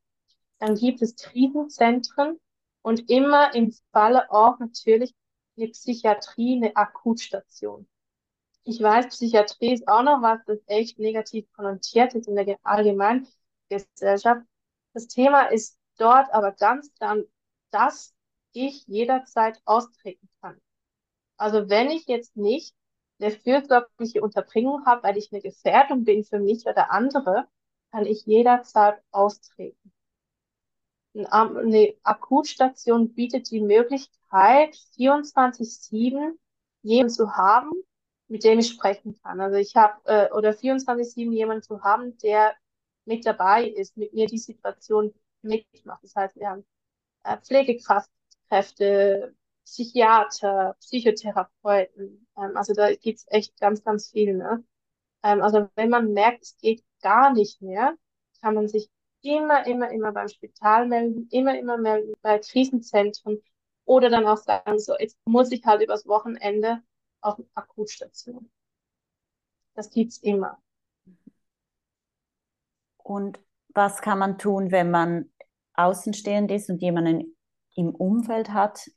dann 0.60 0.76
gibt 0.76 1.02
es 1.02 1.16
Krisenzentren 1.16 2.40
und 2.82 3.10
immer 3.10 3.54
im 3.56 3.74
Falle 3.92 4.32
auch 4.32 4.60
natürlich 4.60 5.14
eine 5.58 5.68
Psychiatrie, 5.70 6.56
eine 6.58 6.76
Akutstation. 6.76 7.88
Ich 8.64 8.82
weiß, 8.82 9.08
Psychiatrie 9.08 9.74
ist 9.74 9.88
auch 9.88 10.04
noch 10.04 10.22
was, 10.22 10.40
das 10.46 10.60
echt 10.68 11.00
negativ 11.00 11.52
konnotiert 11.54 12.14
ist 12.16 12.28
in 12.28 12.36
der 12.36 12.58
allgemeinen 12.64 13.28
Gesellschaft. 13.70 14.42
Das 14.94 15.08
Thema 15.08 15.48
ist 15.48 15.78
dort 15.98 16.34
aber 16.34 16.54
ganz 16.54 16.94
klar, 16.94 17.18
dass 17.72 18.14
ich 18.54 18.86
jederzeit 18.88 19.62
austreten 19.66 20.30
kann. 20.42 20.62
Also 21.38 21.70
wenn 21.70 21.90
ich 21.90 22.06
jetzt 22.08 22.38
nicht 22.38 22.74
eine 23.20 23.32
fürsorgliche 23.32 24.22
Unterbringung 24.22 24.86
habe, 24.86 25.04
weil 25.04 25.18
ich 25.18 25.32
eine 25.32 25.42
Gefährdung 25.42 26.04
bin 26.04 26.24
für 26.24 26.40
mich 26.40 26.66
oder 26.66 26.92
andere, 26.92 27.48
kann 27.92 28.06
ich 28.06 28.26
jederzeit 28.26 29.02
austreten. 29.12 29.92
Eine 31.30 31.94
Akutstation 32.04 33.14
bietet 33.14 33.52
die 33.52 33.62
Möglichkeit, 33.62 34.76
24-7 34.98 36.38
jemanden 36.82 37.14
zu 37.14 37.36
haben, 37.36 37.72
mit 38.28 38.44
dem 38.44 38.60
ich 38.60 38.70
sprechen 38.70 39.16
kann. 39.22 39.40
Also 39.40 39.58
ich 39.58 39.76
habe, 39.76 40.02
äh, 40.06 40.32
oder 40.32 40.54
24-7 40.54 41.32
jemanden 41.32 41.62
zu 41.62 41.84
haben, 41.84 42.18
der 42.20 42.56
mit 43.06 43.26
dabei 43.26 43.68
ist, 43.68 43.96
mit 43.96 44.14
mir 44.14 44.26
die 44.28 44.40
Situation 44.40 45.14
mitmacht. 45.44 46.04
Das 46.04 46.16
heißt, 46.16 46.36
wir 46.38 46.50
haben 46.50 46.66
äh, 47.24 47.38
Pflegekräfte, 47.38 49.36
Psychiater, 49.66 50.76
Psychotherapeuten. 50.80 52.28
Ähm, 52.38 52.58
also 52.58 52.74
da 52.74 52.94
gibt's 52.96 53.26
echt 53.30 53.60
ganz, 53.60 53.84
ganz 53.84 54.10
viel. 54.10 54.36
Ne? 54.36 54.64
Ähm, 55.24 55.42
also 55.42 55.70
wenn 55.76 55.90
man 55.90 56.14
merkt, 56.14 56.44
es 56.44 56.58
geht 56.58 56.84
gar 57.02 57.34
nicht 57.34 57.62
mehr, 57.62 57.96
kann 58.42 58.56
man 58.56 58.68
sich 58.68 58.90
immer, 59.22 59.66
immer, 59.66 59.90
immer 59.92 60.12
beim 60.12 60.28
Spital 60.28 60.88
melden, 60.88 61.28
immer, 61.32 61.58
immer 61.58 61.78
melden 61.78 62.14
bei 62.22 62.40
Krisenzentren 62.40 63.42
oder 63.86 64.10
dann 64.10 64.28
auch 64.28 64.38
sagen, 64.38 64.80
so, 64.80 64.96
jetzt 64.98 65.18
muss 65.26 65.52
ich 65.52 65.64
halt 65.66 65.82
übers 65.82 66.06
Wochenende 66.08 66.82
auf 67.22 67.40
Akutstation. 67.56 68.50
Das 69.76 69.90
gibt's 69.90 70.18
immer. 70.18 70.62
Und 72.98 73.40
was 73.74 74.02
kann 74.02 74.20
man 74.20 74.38
tun, 74.38 74.72
wenn 74.72 74.92
man 74.92 75.32
außenstehend 75.74 76.52
ist 76.52 76.70
und 76.70 76.82
jemanden 76.82 77.36
im 77.76 77.96
Umfeld 77.96 78.50
hat, 78.52 78.90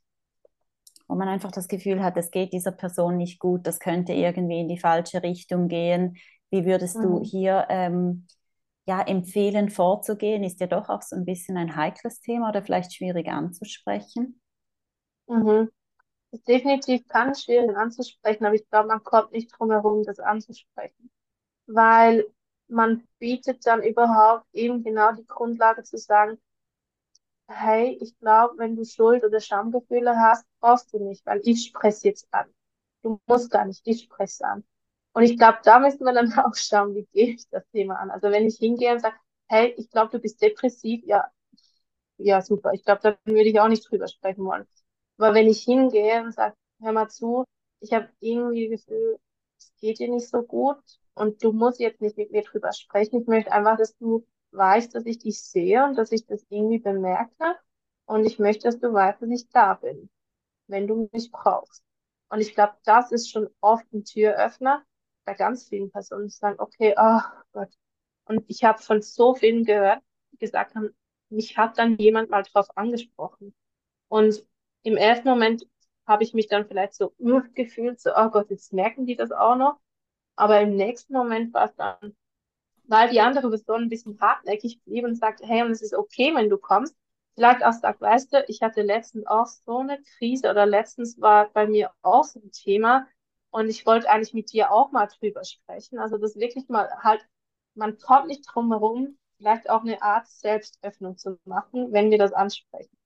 wo 1.07 1.15
man 1.15 1.27
einfach 1.27 1.51
das 1.51 1.67
Gefühl 1.67 2.03
hat, 2.03 2.17
es 2.17 2.31
geht 2.31 2.53
dieser 2.53 2.71
Person 2.71 3.17
nicht 3.17 3.39
gut, 3.39 3.65
das 3.65 3.79
könnte 3.79 4.13
irgendwie 4.13 4.59
in 4.59 4.67
die 4.67 4.79
falsche 4.79 5.23
Richtung 5.23 5.67
gehen. 5.67 6.17
Wie 6.49 6.65
würdest 6.65 6.97
mhm. 6.97 7.01
du 7.03 7.23
hier 7.23 7.65
ähm, 7.69 8.27
ja, 8.85 9.01
empfehlen, 9.01 9.69
vorzugehen? 9.69 10.43
Ist 10.43 10.59
ja 10.59 10.67
doch 10.67 10.89
auch 10.89 11.01
so 11.01 11.15
ein 11.15 11.25
bisschen 11.25 11.57
ein 11.57 11.75
heikles 11.75 12.19
Thema 12.19 12.49
oder 12.49 12.63
vielleicht 12.63 12.93
schwierig 12.93 13.27
anzusprechen. 13.27 14.41
Mhm. 15.27 15.69
Ist 16.31 16.47
definitiv 16.47 17.07
ganz 17.07 17.43
schwierig 17.43 17.75
anzusprechen, 17.75 18.45
aber 18.45 18.55
ich 18.55 18.69
glaube, 18.69 18.89
man 18.89 19.03
kommt 19.03 19.31
nicht 19.31 19.49
drum 19.57 19.71
herum, 19.71 20.03
das 20.03 20.19
anzusprechen. 20.19 21.09
Weil 21.67 22.25
man 22.67 23.07
bietet 23.19 23.65
dann 23.65 23.81
überhaupt 23.81 24.45
eben 24.53 24.83
genau 24.83 25.13
die 25.13 25.25
Grundlage 25.25 25.83
zu 25.83 25.97
sagen, 25.97 26.37
hey, 27.47 27.97
ich 28.01 28.17
glaube, 28.19 28.57
wenn 28.57 28.75
du 28.75 28.83
Schuld- 28.85 29.23
oder 29.23 29.39
Schamgefühle 29.39 30.17
hast, 30.17 30.45
brauchst 30.59 30.93
du 30.93 30.99
nicht, 30.99 31.25
weil 31.25 31.41
ich 31.43 31.65
spreche 31.67 32.09
jetzt 32.09 32.27
an. 32.31 32.47
Du 33.03 33.19
musst 33.27 33.51
gar 33.51 33.65
nicht, 33.65 33.81
ich 33.85 34.03
spreche 34.03 34.43
an. 34.45 34.63
Und 35.13 35.23
ich 35.23 35.37
glaube, 35.37 35.59
da 35.63 35.79
müssen 35.79 36.05
wir 36.05 36.13
dann 36.13 36.31
auch 36.39 36.55
schauen, 36.55 36.95
wie 36.95 37.05
gehe 37.13 37.33
ich 37.35 37.47
das 37.49 37.63
Thema 37.71 37.95
an. 37.99 38.11
Also 38.11 38.29
wenn 38.31 38.45
ich 38.47 38.57
hingehe 38.57 38.93
und 38.93 38.99
sage, 39.01 39.15
hey, 39.49 39.73
ich 39.77 39.89
glaube, 39.89 40.11
du 40.11 40.19
bist 40.19 40.41
depressiv, 40.41 41.03
ja, 41.05 41.31
ja, 42.17 42.41
super. 42.41 42.73
Ich 42.73 42.83
glaube, 42.83 43.01
da 43.03 43.17
würde 43.25 43.49
ich 43.49 43.59
auch 43.59 43.67
nicht 43.67 43.89
drüber 43.89 44.07
sprechen 44.07 44.45
wollen. 44.45 44.67
Aber 45.17 45.33
wenn 45.33 45.47
ich 45.47 45.63
hingehe 45.63 46.23
und 46.23 46.33
sage, 46.33 46.55
hör 46.81 46.91
mal 46.93 47.09
zu, 47.09 47.45
ich 47.79 47.93
habe 47.93 48.09
irgendwie 48.19 48.69
das 48.69 48.85
Gefühl, 48.85 49.19
es 49.59 49.73
geht 49.79 49.99
dir 49.99 50.09
nicht 50.09 50.29
so 50.29 50.43
gut 50.43 50.77
und 51.15 51.43
du 51.43 51.51
musst 51.53 51.79
jetzt 51.79 52.01
nicht 52.01 52.17
mit 52.17 52.31
mir 52.31 52.43
drüber 52.43 52.73
sprechen. 52.73 53.21
Ich 53.21 53.27
möchte 53.27 53.51
einfach, 53.51 53.77
dass 53.77 53.95
du 53.97 54.25
weißt, 54.51 54.95
dass 54.95 55.05
ich 55.05 55.19
dich 55.19 55.41
sehe 55.41 55.83
und 55.85 55.95
dass 55.97 56.11
ich 56.11 56.25
das 56.25 56.45
irgendwie 56.49 56.79
bemerke. 56.79 57.55
Und 58.05 58.25
ich 58.25 58.39
möchte, 58.39 58.63
dass 58.63 58.79
du 58.79 58.93
weißt, 58.93 59.21
dass 59.21 59.29
ich 59.29 59.49
da 59.49 59.75
bin, 59.75 60.09
wenn 60.67 60.87
du 60.87 61.09
mich 61.13 61.31
brauchst. 61.31 61.83
Und 62.29 62.39
ich 62.41 62.53
glaube, 62.53 62.73
das 62.85 63.11
ist 63.11 63.29
schon 63.29 63.49
oft 63.61 63.85
ein 63.93 64.03
Türöffner 64.03 64.83
bei 65.25 65.33
ganz 65.33 65.67
vielen 65.67 65.91
Personen, 65.91 66.27
die 66.27 66.33
sagen, 66.33 66.59
okay, 66.59 66.95
oh 66.97 67.19
Gott. 67.53 67.73
Und 68.25 68.43
ich 68.47 68.63
habe 68.63 68.81
von 68.81 69.01
so 69.01 69.35
vielen 69.35 69.63
gehört, 69.65 70.01
die 70.31 70.37
gesagt 70.37 70.75
haben, 70.75 70.95
mich 71.29 71.57
hat 71.57 71.77
dann 71.77 71.97
jemand 71.97 72.29
mal 72.29 72.43
drauf 72.43 72.67
angesprochen. 72.75 73.53
Und 74.09 74.45
im 74.83 74.97
ersten 74.97 75.27
Moment 75.29 75.67
habe 76.05 76.23
ich 76.23 76.33
mich 76.33 76.47
dann 76.47 76.67
vielleicht 76.67 76.93
so 76.93 77.13
gefühlt, 77.53 77.99
so, 77.99 78.11
oh 78.15 78.29
Gott, 78.29 78.49
jetzt 78.49 78.73
merken 78.73 79.05
die 79.05 79.15
das 79.15 79.31
auch 79.31 79.55
noch. 79.55 79.79
Aber 80.35 80.61
im 80.61 80.75
nächsten 80.75 81.13
Moment 81.13 81.53
war 81.53 81.65
es 81.65 81.75
dann, 81.75 82.15
weil 82.87 83.09
die 83.09 83.21
andere 83.21 83.49
Person 83.49 83.83
ein 83.83 83.89
bisschen 83.89 84.19
hartnäckig 84.19 84.81
blieb 84.83 85.05
und 85.05 85.15
sagt, 85.15 85.41
hey, 85.43 85.63
und 85.63 85.71
es 85.71 85.81
ist 85.81 85.93
okay, 85.93 86.33
wenn 86.35 86.49
du 86.49 86.57
kommst. 86.57 86.95
Vielleicht 87.35 87.63
auch 87.63 87.73
sagt, 87.73 88.01
weißt 88.01 88.33
du, 88.33 88.45
ich 88.47 88.61
hatte 88.61 88.81
letztens 88.81 89.27
auch 89.27 89.45
so 89.45 89.79
eine 89.79 90.01
Krise 90.17 90.49
oder 90.49 90.65
letztens 90.65 91.21
war 91.21 91.49
bei 91.51 91.67
mir 91.67 91.91
auch 92.01 92.23
so 92.23 92.39
ein 92.39 92.51
Thema 92.51 93.07
und 93.51 93.69
ich 93.69 93.85
wollte 93.85 94.09
eigentlich 94.09 94.33
mit 94.33 94.51
dir 94.51 94.71
auch 94.71 94.91
mal 94.91 95.07
drüber 95.07 95.43
sprechen. 95.43 95.99
Also 95.99 96.17
das 96.17 96.35
wirklich 96.37 96.67
mal 96.69 96.89
halt, 97.03 97.25
man 97.75 97.97
kommt 97.99 98.27
nicht 98.27 98.43
drum 98.51 98.71
herum, 98.71 99.17
vielleicht 99.37 99.69
auch 99.69 99.81
eine 99.81 100.01
Art 100.01 100.27
Selbstöffnung 100.27 101.17
zu 101.17 101.39
machen, 101.45 101.91
wenn 101.91 102.09
wir 102.09 102.17
das 102.17 102.33
ansprechen. 102.33 102.97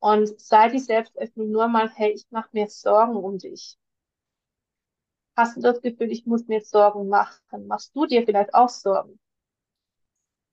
Und 0.00 0.40
sei 0.40 0.68
die 0.68 0.80
Selbstöffnung 0.80 1.50
nur 1.50 1.68
mal, 1.68 1.88
hey, 1.90 2.10
ich 2.12 2.26
mache 2.30 2.48
mir 2.52 2.68
Sorgen 2.68 3.16
um 3.16 3.38
dich. 3.38 3.76
Hast 5.38 5.56
du 5.56 5.60
das 5.60 5.80
Gefühl, 5.80 6.10
ich 6.10 6.26
muss 6.26 6.48
mir 6.48 6.62
Sorgen 6.62 7.06
machen? 7.08 7.68
Machst 7.68 7.94
du 7.94 8.06
dir 8.06 8.24
vielleicht 8.24 8.54
auch 8.54 8.68
Sorgen? 8.68 9.20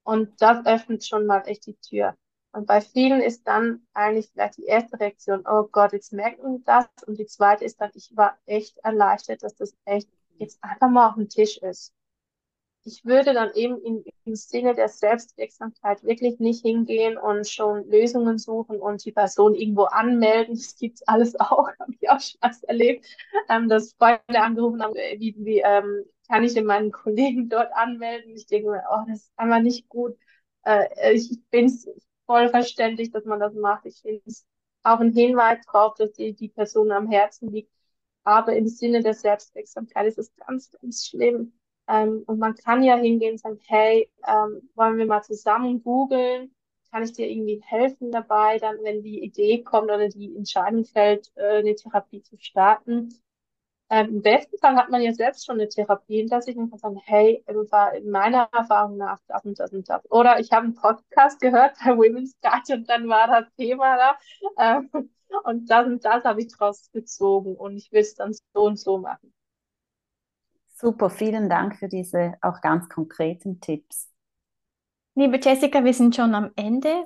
Und 0.03 0.39
das 0.39 0.63
öffnet 0.67 1.03
schon 1.03 1.25
mal 1.25 1.41
echt 1.47 1.65
die 1.65 1.75
Tür. 1.77 2.15
Und 2.51 2.67
bei 2.67 2.81
vielen 2.81 3.19
ist 3.19 3.47
dann 3.47 3.87
eigentlich 3.95 4.29
vielleicht 4.29 4.57
die 4.57 4.65
erste 4.65 4.99
Reaktion, 4.99 5.43
oh 5.47 5.63
Gott, 5.71 5.93
jetzt 5.93 6.13
merken 6.13 6.63
das. 6.65 6.85
Und 7.07 7.17
die 7.17 7.25
zweite 7.25 7.65
ist 7.65 7.81
dann, 7.81 7.89
ich 7.95 8.15
war 8.15 8.37
echt 8.45 8.77
erleichtert, 8.83 9.41
dass 9.41 9.55
das 9.55 9.75
echt 9.85 10.07
jetzt 10.37 10.63
einfach 10.63 10.91
mal 10.91 11.09
auf 11.09 11.15
dem 11.15 11.29
Tisch 11.29 11.57
ist 11.57 11.94
ich 12.85 13.03
würde 13.03 13.33
dann 13.33 13.51
eben 13.55 13.81
in, 13.81 14.05
im 14.25 14.35
Sinne 14.35 14.75
der 14.75 14.89
Selbstwirksamkeit 14.89 16.03
wirklich 16.03 16.39
nicht 16.39 16.61
hingehen 16.61 17.17
und 17.17 17.49
schon 17.49 17.89
Lösungen 17.89 18.37
suchen 18.37 18.79
und 18.79 19.03
die 19.03 19.11
Person 19.11 19.55
irgendwo 19.55 19.85
anmelden. 19.85 20.55
Das 20.55 20.75
gibt's 20.77 21.01
alles 21.07 21.35
auch, 21.39 21.67
habe 21.79 21.93
ich 21.99 22.09
auch 22.09 22.19
schon 22.21 22.37
was 22.41 22.63
erlebt, 22.63 23.05
ähm, 23.49 23.69
dass 23.69 23.93
Freunde 23.93 24.39
angerufen 24.39 24.83
haben, 24.83 24.95
äh, 24.95 25.19
wie, 25.19 25.35
wie 25.39 25.59
ähm, 25.65 26.05
kann 26.29 26.43
ich 26.43 26.53
denn 26.53 26.65
meinen 26.65 26.91
Kollegen 26.93 27.49
dort 27.49 27.73
anmelden? 27.73 28.35
Ich 28.35 28.45
denke 28.45 28.69
mir, 28.69 28.83
oh, 28.91 29.03
das 29.07 29.23
ist 29.23 29.33
einfach 29.35 29.61
nicht 29.61 29.89
gut. 29.89 30.15
Äh, 30.63 31.15
ich 31.15 31.39
finde 31.51 31.73
es 31.73 31.89
voll 32.27 32.49
verständlich, 32.49 33.11
dass 33.11 33.25
man 33.25 33.39
das 33.39 33.55
macht. 33.55 33.85
Ich 33.87 34.01
finde 34.01 34.21
es 34.27 34.45
auch 34.83 34.99
ein 34.99 35.11
Hinweis 35.13 35.59
darauf, 35.65 35.95
dass 35.95 36.13
die, 36.13 36.33
die 36.33 36.49
Person 36.49 36.91
am 36.91 37.09
Herzen 37.09 37.49
liegt. 37.51 37.71
Aber 38.23 38.55
im 38.55 38.67
Sinne 38.67 39.01
der 39.01 39.13
Selbstwirksamkeit 39.15 40.07
ist 40.07 40.19
es 40.19 40.35
ganz, 40.35 40.71
ganz 40.71 41.07
schlimm 41.07 41.53
ähm, 41.87 42.23
und 42.25 42.39
man 42.39 42.55
kann 42.55 42.83
ja 42.83 42.95
hingehen 42.95 43.33
und 43.33 43.39
sagen, 43.39 43.59
hey, 43.67 44.09
ähm, 44.27 44.69
wollen 44.75 44.97
wir 44.97 45.05
mal 45.05 45.23
zusammen 45.23 45.83
googeln? 45.83 46.51
Kann 46.91 47.03
ich 47.03 47.13
dir 47.13 47.27
irgendwie 47.29 47.61
helfen 47.65 48.11
dabei, 48.11 48.57
dann, 48.59 48.77
wenn 48.83 49.03
die 49.03 49.23
Idee 49.23 49.63
kommt 49.63 49.91
oder 49.91 50.07
die 50.09 50.35
Entscheidung 50.35 50.85
fällt, 50.85 51.31
äh, 51.35 51.59
eine 51.59 51.75
Therapie 51.75 52.21
zu 52.21 52.37
starten? 52.39 53.09
Ähm, 53.89 54.07
Im 54.09 54.21
besten 54.23 54.57
Fall 54.57 54.75
hat 54.75 54.89
man 54.89 55.01
ja 55.01 55.13
selbst 55.13 55.45
schon 55.45 55.59
eine 55.59 55.69
Therapie 55.69 56.17
hinter 56.17 56.41
sich 56.41 56.57
und 56.57 56.71
kann 56.71 56.79
sagen, 56.79 57.01
hey, 57.05 57.43
war 57.69 57.93
in 57.93 58.09
meiner 58.09 58.49
Erfahrung 58.51 58.97
nach 58.97 59.19
das 59.27 59.45
und 59.45 59.59
das 59.59 59.71
und 59.73 59.87
das. 59.89 60.01
Oder 60.09 60.39
ich 60.39 60.51
habe 60.51 60.65
einen 60.65 60.75
Podcast 60.75 61.39
gehört 61.39 61.75
bei 61.85 61.95
Women's 61.95 62.35
Guide 62.41 62.79
und 62.79 62.89
dann 62.89 63.07
war 63.09 63.27
das 63.27 63.53
Thema 63.57 63.97
da. 63.97 64.17
Ähm, 64.57 64.89
und 65.43 65.69
das 65.69 65.85
und 65.85 66.05
das 66.05 66.23
habe 66.23 66.41
ich 66.41 66.47
draus 66.55 66.89
gezogen 66.91 67.55
und 67.55 67.77
ich 67.77 67.91
will 67.91 68.01
es 68.01 68.15
dann 68.15 68.33
so 68.33 68.63
und 68.63 68.79
so 68.79 68.97
machen. 68.97 69.34
Super, 70.77 71.09
vielen 71.09 71.49
Dank 71.49 71.77
für 71.77 71.87
diese 71.87 72.33
auch 72.41 72.59
ganz 72.59 72.89
konkreten 72.89 73.61
Tipps. 73.61 74.11
Liebe 75.15 75.39
Jessica, 75.41 75.81
wir 75.85 75.93
sind 75.93 76.17
schon 76.17 76.35
am 76.35 76.51
Ende 76.57 77.05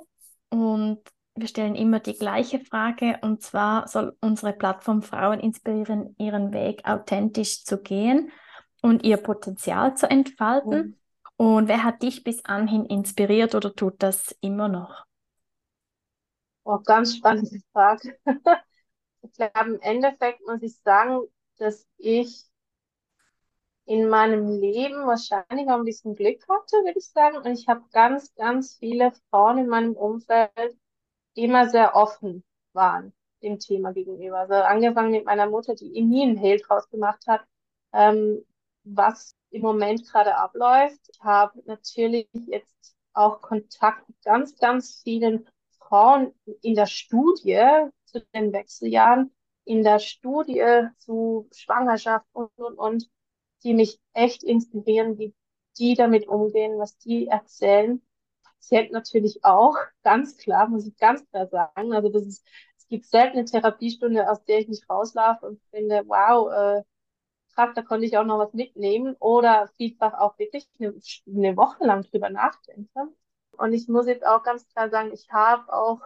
und 0.50 1.00
wir 1.36 1.48
stellen 1.48 1.76
immer 1.76 2.00
die 2.00 2.18
gleiche 2.18 2.60
Frage 2.60 3.20
und 3.22 3.44
zwar 3.44 3.88
soll 3.88 4.18
unsere 4.22 4.54
Plattform 4.54 5.04
Frauen 5.04 5.40
inspirieren, 5.40 6.16
ihren 6.18 6.52
Weg 6.52 6.82
authentisch 6.86 7.64
zu 7.64 7.78
gehen 7.78 8.32
und 8.82 9.04
ihr 9.04 9.18
Potenzial 9.18 9.96
zu 9.96 10.10
entfalten. 10.10 10.72
Mhm. 10.72 10.96
Und 11.38 11.68
wer 11.68 11.84
hat 11.84 12.02
dich 12.02 12.24
bis 12.24 12.44
anhin 12.46 12.86
inspiriert 12.86 13.54
oder 13.54 13.76
tut 13.76 14.02
das 14.02 14.36
immer 14.42 14.68
noch? 14.68 15.06
Oh, 16.64 16.80
ganz 16.80 17.16
spannende 17.16 17.60
Frage. 17.72 18.18
ich 19.22 19.32
glaube, 19.34 19.70
im 19.70 19.80
Endeffekt 19.82 20.42
muss 20.48 20.64
ich 20.64 20.76
sagen, 20.80 21.22
dass 21.60 21.86
ich 21.98 22.49
in 23.90 24.08
meinem 24.08 24.48
Leben 24.48 25.08
wahrscheinlich 25.08 25.68
auch 25.68 25.80
ein 25.80 25.84
bisschen 25.84 26.14
Glück 26.14 26.48
hatte, 26.48 26.78
würde 26.86 27.00
ich 27.00 27.10
sagen. 27.10 27.38
Und 27.38 27.48
ich 27.48 27.68
habe 27.68 27.82
ganz, 27.92 28.36
ganz 28.36 28.76
viele 28.76 29.12
Frauen 29.32 29.58
in 29.58 29.68
meinem 29.68 29.94
Umfeld, 29.94 30.78
die 31.36 31.46
immer 31.46 31.68
sehr 31.70 31.96
offen 31.96 32.44
waren 32.74 33.14
dem 33.42 33.58
Thema 33.58 33.92
gegenüber. 33.92 34.42
Also 34.42 34.54
angefangen 34.54 35.10
mit 35.10 35.26
meiner 35.26 35.50
Mutter, 35.50 35.74
die 35.74 35.90
nie 36.04 36.22
einen 36.22 36.38
Hehl 36.38 36.60
draus 36.60 36.88
gemacht 36.90 37.26
hat, 37.26 37.42
ähm, 37.92 38.46
was 38.84 39.36
im 39.50 39.64
Moment 39.64 40.06
gerade 40.06 40.36
abläuft. 40.36 41.00
Ich 41.12 41.20
habe 41.22 41.60
natürlich 41.66 42.28
jetzt 42.46 42.96
auch 43.14 43.42
Kontakt 43.42 44.08
mit 44.08 44.22
ganz, 44.24 44.56
ganz 44.58 45.02
vielen 45.04 45.48
Frauen 45.80 46.36
in 46.62 46.76
der 46.76 46.86
Studie 46.86 47.88
zu 48.06 48.24
den 48.36 48.54
Wechseljahren, 48.54 49.34
in 49.66 49.84
der 49.84 49.98
Studie 49.98 50.90
zu 51.00 51.50
Schwangerschaft 51.52 52.28
und, 52.34 52.52
und, 52.56 52.78
und 52.78 53.10
die 53.64 53.74
mich 53.74 54.00
echt 54.14 54.44
inspirieren, 54.44 55.18
die 55.18 55.34
die 55.78 55.96
damit 55.96 56.28
umgehen, 56.28 56.78
was 56.78 56.98
die 56.98 57.28
erzählen. 57.28 58.02
Patient 58.44 58.92
natürlich 58.92 59.44
auch, 59.44 59.76
ganz 60.04 60.38
klar, 60.38 60.68
muss 60.68 60.86
ich 60.86 60.98
ganz 60.98 61.26
klar 61.30 61.48
sagen. 61.48 61.94
Also 61.94 62.10
das 62.10 62.24
ist, 62.24 62.46
es 62.78 62.88
gibt 62.88 63.06
selten 63.06 63.38
eine 63.38 63.46
Therapiestunde, 63.46 64.30
aus 64.30 64.44
der 64.44 64.60
ich 64.60 64.68
nicht 64.68 64.90
rauslaufe 64.90 65.46
und 65.48 65.62
finde, 65.72 66.04
wow, 66.08 66.52
äh, 66.52 66.84
krass, 67.56 67.72
da 67.76 67.82
konnte 67.82 68.06
ich 68.06 68.18
auch 68.18 68.26
noch 68.26 68.40
was 68.40 68.54
mitnehmen 68.54 69.16
oder 69.20 69.70
vielfach 69.78 70.14
auch 70.14 70.38
wirklich 70.38 70.68
eine, 70.80 70.94
eine 71.28 71.58
Woche 71.58 71.86
lang 71.86 72.04
drüber 72.04 72.30
nachdenke. 72.30 73.08
Und 73.52 73.74
ich 73.74 73.88
muss 73.88 74.08
jetzt 74.08 74.26
auch 74.26 74.44
ganz 74.44 74.68
klar 74.68 74.90
sagen, 74.90 75.12
ich 75.14 75.30
habe 75.32 75.72
auch 75.74 76.02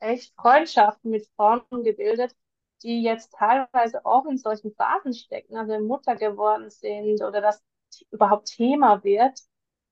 echt 0.00 0.34
Freundschaften 0.36 1.10
mit 1.10 1.26
Frauen 1.36 1.84
gebildet, 1.84 2.34
die 2.84 3.02
jetzt 3.02 3.32
teilweise 3.32 4.04
auch 4.06 4.26
in 4.26 4.38
solchen 4.38 4.72
Phasen 4.74 5.14
stecken, 5.14 5.56
also 5.56 5.78
Mutter 5.80 6.14
geworden 6.14 6.70
sind 6.70 7.22
oder 7.22 7.40
das 7.40 7.62
überhaupt 8.10 8.46
Thema 8.46 9.02
wird. 9.02 9.40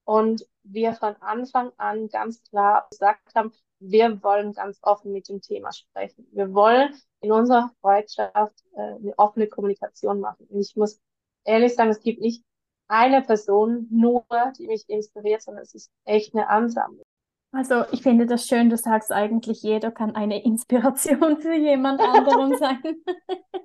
Und 0.05 0.47
wir 0.63 0.95
von 0.95 1.17
Anfang 1.21 1.73
an 1.79 2.09
ganz 2.09 2.43
klar 2.45 2.87
gesagt 2.91 3.35
haben, 3.35 3.53
wir 3.81 4.23
wollen 4.23 4.53
ganz 4.53 4.79
offen 4.83 5.13
mit 5.13 5.29
dem 5.29 5.41
Thema 5.41 5.73
sprechen. 5.73 6.27
Wir 6.33 6.53
wollen 6.55 6.95
in 7.21 7.33
unserer 7.33 7.71
Freundschaft 7.81 8.65
äh, 8.75 8.81
eine 8.81 9.15
offene 9.17 9.49
Kommunikation 9.49 10.21
machen. 10.21 10.47
Und 10.49 10.61
ich 10.61 10.77
muss 10.77 11.01
ehrlich 11.45 11.75
sagen, 11.75 11.91
es 11.91 12.01
gibt 12.01 12.21
nicht 12.21 12.45
eine 12.89 13.23
Person 13.23 13.89
nur, 13.91 14.25
die 14.59 14.67
mich 14.67 14.89
inspiriert, 14.89 15.43
sondern 15.43 15.63
es 15.63 15.75
ist 15.75 15.91
echt 16.05 16.35
eine 16.35 16.49
Ansammlung. 16.49 17.05
Also 17.53 17.85
ich 17.93 18.03
finde 18.03 18.25
das 18.25 18.47
schön, 18.47 18.71
du 18.71 18.79
sagst 18.79 19.13
eigentlich, 19.13 19.63
jeder 19.63 19.91
kann 19.91 20.15
eine 20.17 20.43
Inspiration 20.43 21.39
für 21.39 21.55
jemand 21.55 22.01
anderen 22.01 22.57
sein. 22.59 22.83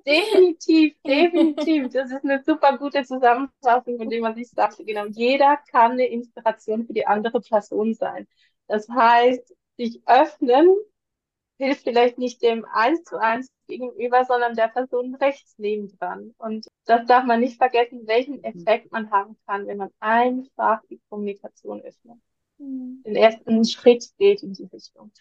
definitiv, 0.06 0.94
definitiv. 1.06 1.88
Das 1.92 2.10
ist 2.10 2.22
eine 2.22 2.42
super 2.44 2.76
gute 2.76 3.02
Zusammenfassung 3.04 3.96
von 3.96 4.10
dem, 4.10 4.22
was 4.22 4.36
ich 4.36 4.50
sagte. 4.50 4.84
Genau, 4.84 5.06
jeder 5.06 5.56
kann 5.70 5.92
eine 5.92 6.06
Inspiration 6.06 6.86
für 6.86 6.92
die 6.92 7.06
andere 7.06 7.40
Person 7.40 7.94
sein. 7.94 8.26
Das 8.66 8.86
heißt, 8.88 9.54
sich 9.78 10.02
öffnen 10.06 10.68
hilft 11.58 11.82
vielleicht 11.84 12.18
nicht 12.18 12.42
dem 12.42 12.64
eins 12.66 13.02
zu 13.04 13.18
eins 13.18 13.50
gegenüber, 13.66 14.24
sondern 14.24 14.54
der 14.54 14.68
Person 14.68 15.14
rechts 15.16 15.58
nebendran. 15.58 16.34
Und 16.38 16.66
das 16.86 17.06
darf 17.06 17.24
man 17.24 17.40
nicht 17.40 17.56
vergessen, 17.58 18.06
welchen 18.06 18.42
Effekt 18.44 18.92
man 18.92 19.10
haben 19.10 19.36
kann, 19.46 19.66
wenn 19.66 19.78
man 19.78 19.90
einfach 20.00 20.80
die 20.88 21.00
Kommunikation 21.08 21.80
öffnet. 21.82 22.18
Mhm. 22.58 23.02
Den 23.04 23.16
ersten 23.16 23.64
Schritt 23.64 24.04
geht 24.18 24.42
in 24.42 24.52
die 24.52 24.64
Richtung. 24.64 25.12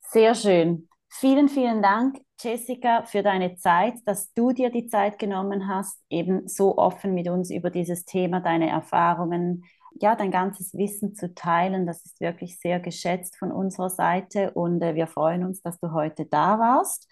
Sehr 0.00 0.34
schön. 0.34 0.88
Vielen, 1.12 1.48
vielen 1.48 1.82
Dank, 1.82 2.20
Jessica, 2.40 3.02
für 3.02 3.22
deine 3.22 3.56
Zeit, 3.56 3.94
dass 4.06 4.32
du 4.32 4.52
dir 4.52 4.70
die 4.70 4.86
Zeit 4.86 5.18
genommen 5.18 5.66
hast, 5.68 6.00
eben 6.08 6.46
so 6.48 6.78
offen 6.78 7.14
mit 7.14 7.28
uns 7.28 7.50
über 7.50 7.70
dieses 7.70 8.04
Thema, 8.04 8.40
deine 8.40 8.70
Erfahrungen, 8.70 9.64
ja, 10.00 10.14
dein 10.14 10.30
ganzes 10.30 10.72
Wissen 10.74 11.14
zu 11.14 11.34
teilen. 11.34 11.86
Das 11.86 12.04
ist 12.06 12.20
wirklich 12.20 12.60
sehr 12.60 12.78
geschätzt 12.78 13.36
von 13.36 13.50
unserer 13.50 13.90
Seite 13.90 14.52
und 14.52 14.80
äh, 14.82 14.94
wir 14.94 15.08
freuen 15.08 15.44
uns, 15.44 15.62
dass 15.62 15.80
du 15.80 15.92
heute 15.92 16.26
da 16.26 16.58
warst 16.60 17.08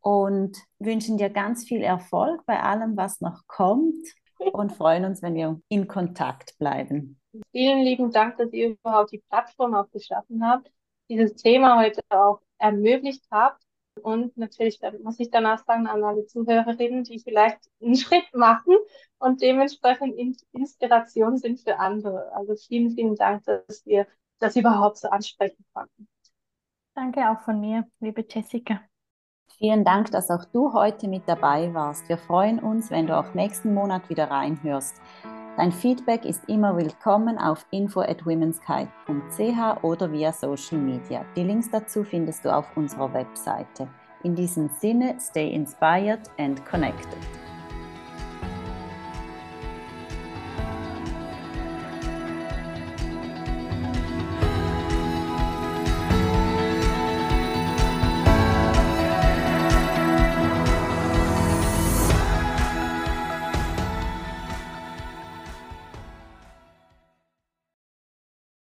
und 0.00 0.58
wünschen 0.78 1.16
dir 1.16 1.30
ganz 1.30 1.64
viel 1.64 1.82
Erfolg 1.82 2.44
bei 2.44 2.62
allem, 2.62 2.96
was 2.96 3.22
noch 3.22 3.46
kommt 3.46 4.06
und 4.52 4.72
freuen 4.72 5.06
uns, 5.06 5.22
wenn 5.22 5.34
wir 5.34 5.60
in 5.68 5.88
Kontakt 5.88 6.58
bleiben. 6.58 7.18
Vielen 7.50 7.82
lieben 7.82 8.10
Dank, 8.12 8.36
dass 8.36 8.52
ihr 8.52 8.70
überhaupt 8.70 9.12
die 9.12 9.22
Plattform 9.28 9.74
auch 9.74 9.90
geschaffen 9.90 10.46
habt, 10.46 10.70
dieses 11.08 11.34
Thema 11.34 11.80
heute 11.80 12.00
auch 12.08 12.40
ermöglicht 12.58 13.24
habt. 13.30 13.62
Und 14.02 14.36
natürlich 14.36 14.80
muss 15.02 15.20
ich 15.20 15.30
danach 15.30 15.64
sagen 15.64 15.86
an 15.86 16.02
alle 16.02 16.26
Zuhörerinnen, 16.26 17.04
die 17.04 17.20
vielleicht 17.20 17.58
einen 17.80 17.96
Schritt 17.96 18.24
machen 18.34 18.74
und 19.18 19.40
dementsprechend 19.40 20.16
Inspiration 20.52 21.38
sind 21.38 21.60
für 21.60 21.78
andere. 21.78 22.32
Also 22.34 22.56
vielen, 22.56 22.90
vielen 22.90 23.14
Dank, 23.14 23.44
dass 23.44 23.86
wir 23.86 24.06
das 24.40 24.56
überhaupt 24.56 24.96
so 24.98 25.08
ansprechen 25.08 25.64
konnten. 25.72 26.08
Danke 26.94 27.30
auch 27.30 27.40
von 27.42 27.60
mir, 27.60 27.86
liebe 28.00 28.24
Jessica. 28.28 28.80
Vielen 29.58 29.84
Dank, 29.84 30.10
dass 30.10 30.30
auch 30.30 30.44
du 30.46 30.72
heute 30.72 31.06
mit 31.06 31.22
dabei 31.26 31.72
warst. 31.72 32.08
Wir 32.08 32.18
freuen 32.18 32.58
uns, 32.58 32.90
wenn 32.90 33.06
du 33.06 33.16
auch 33.16 33.34
nächsten 33.34 33.74
Monat 33.74 34.08
wieder 34.10 34.30
reinhörst. 34.30 35.00
Dein 35.56 35.70
Feedback 35.70 36.24
ist 36.24 36.48
immer 36.48 36.76
willkommen 36.76 37.38
auf 37.38 37.64
info 37.70 38.00
at 38.00 38.26
womenskite.ch 38.26 39.84
oder 39.84 40.10
via 40.10 40.32
Social 40.32 40.78
Media. 40.78 41.24
Die 41.36 41.44
Links 41.44 41.70
dazu 41.70 42.02
findest 42.02 42.44
du 42.44 42.52
auf 42.52 42.76
unserer 42.76 43.14
Webseite. 43.14 43.86
In 44.24 44.34
diesem 44.34 44.68
Sinne, 44.80 45.14
stay 45.20 45.54
inspired 45.54 46.28
and 46.38 46.64
connected. 46.66 47.18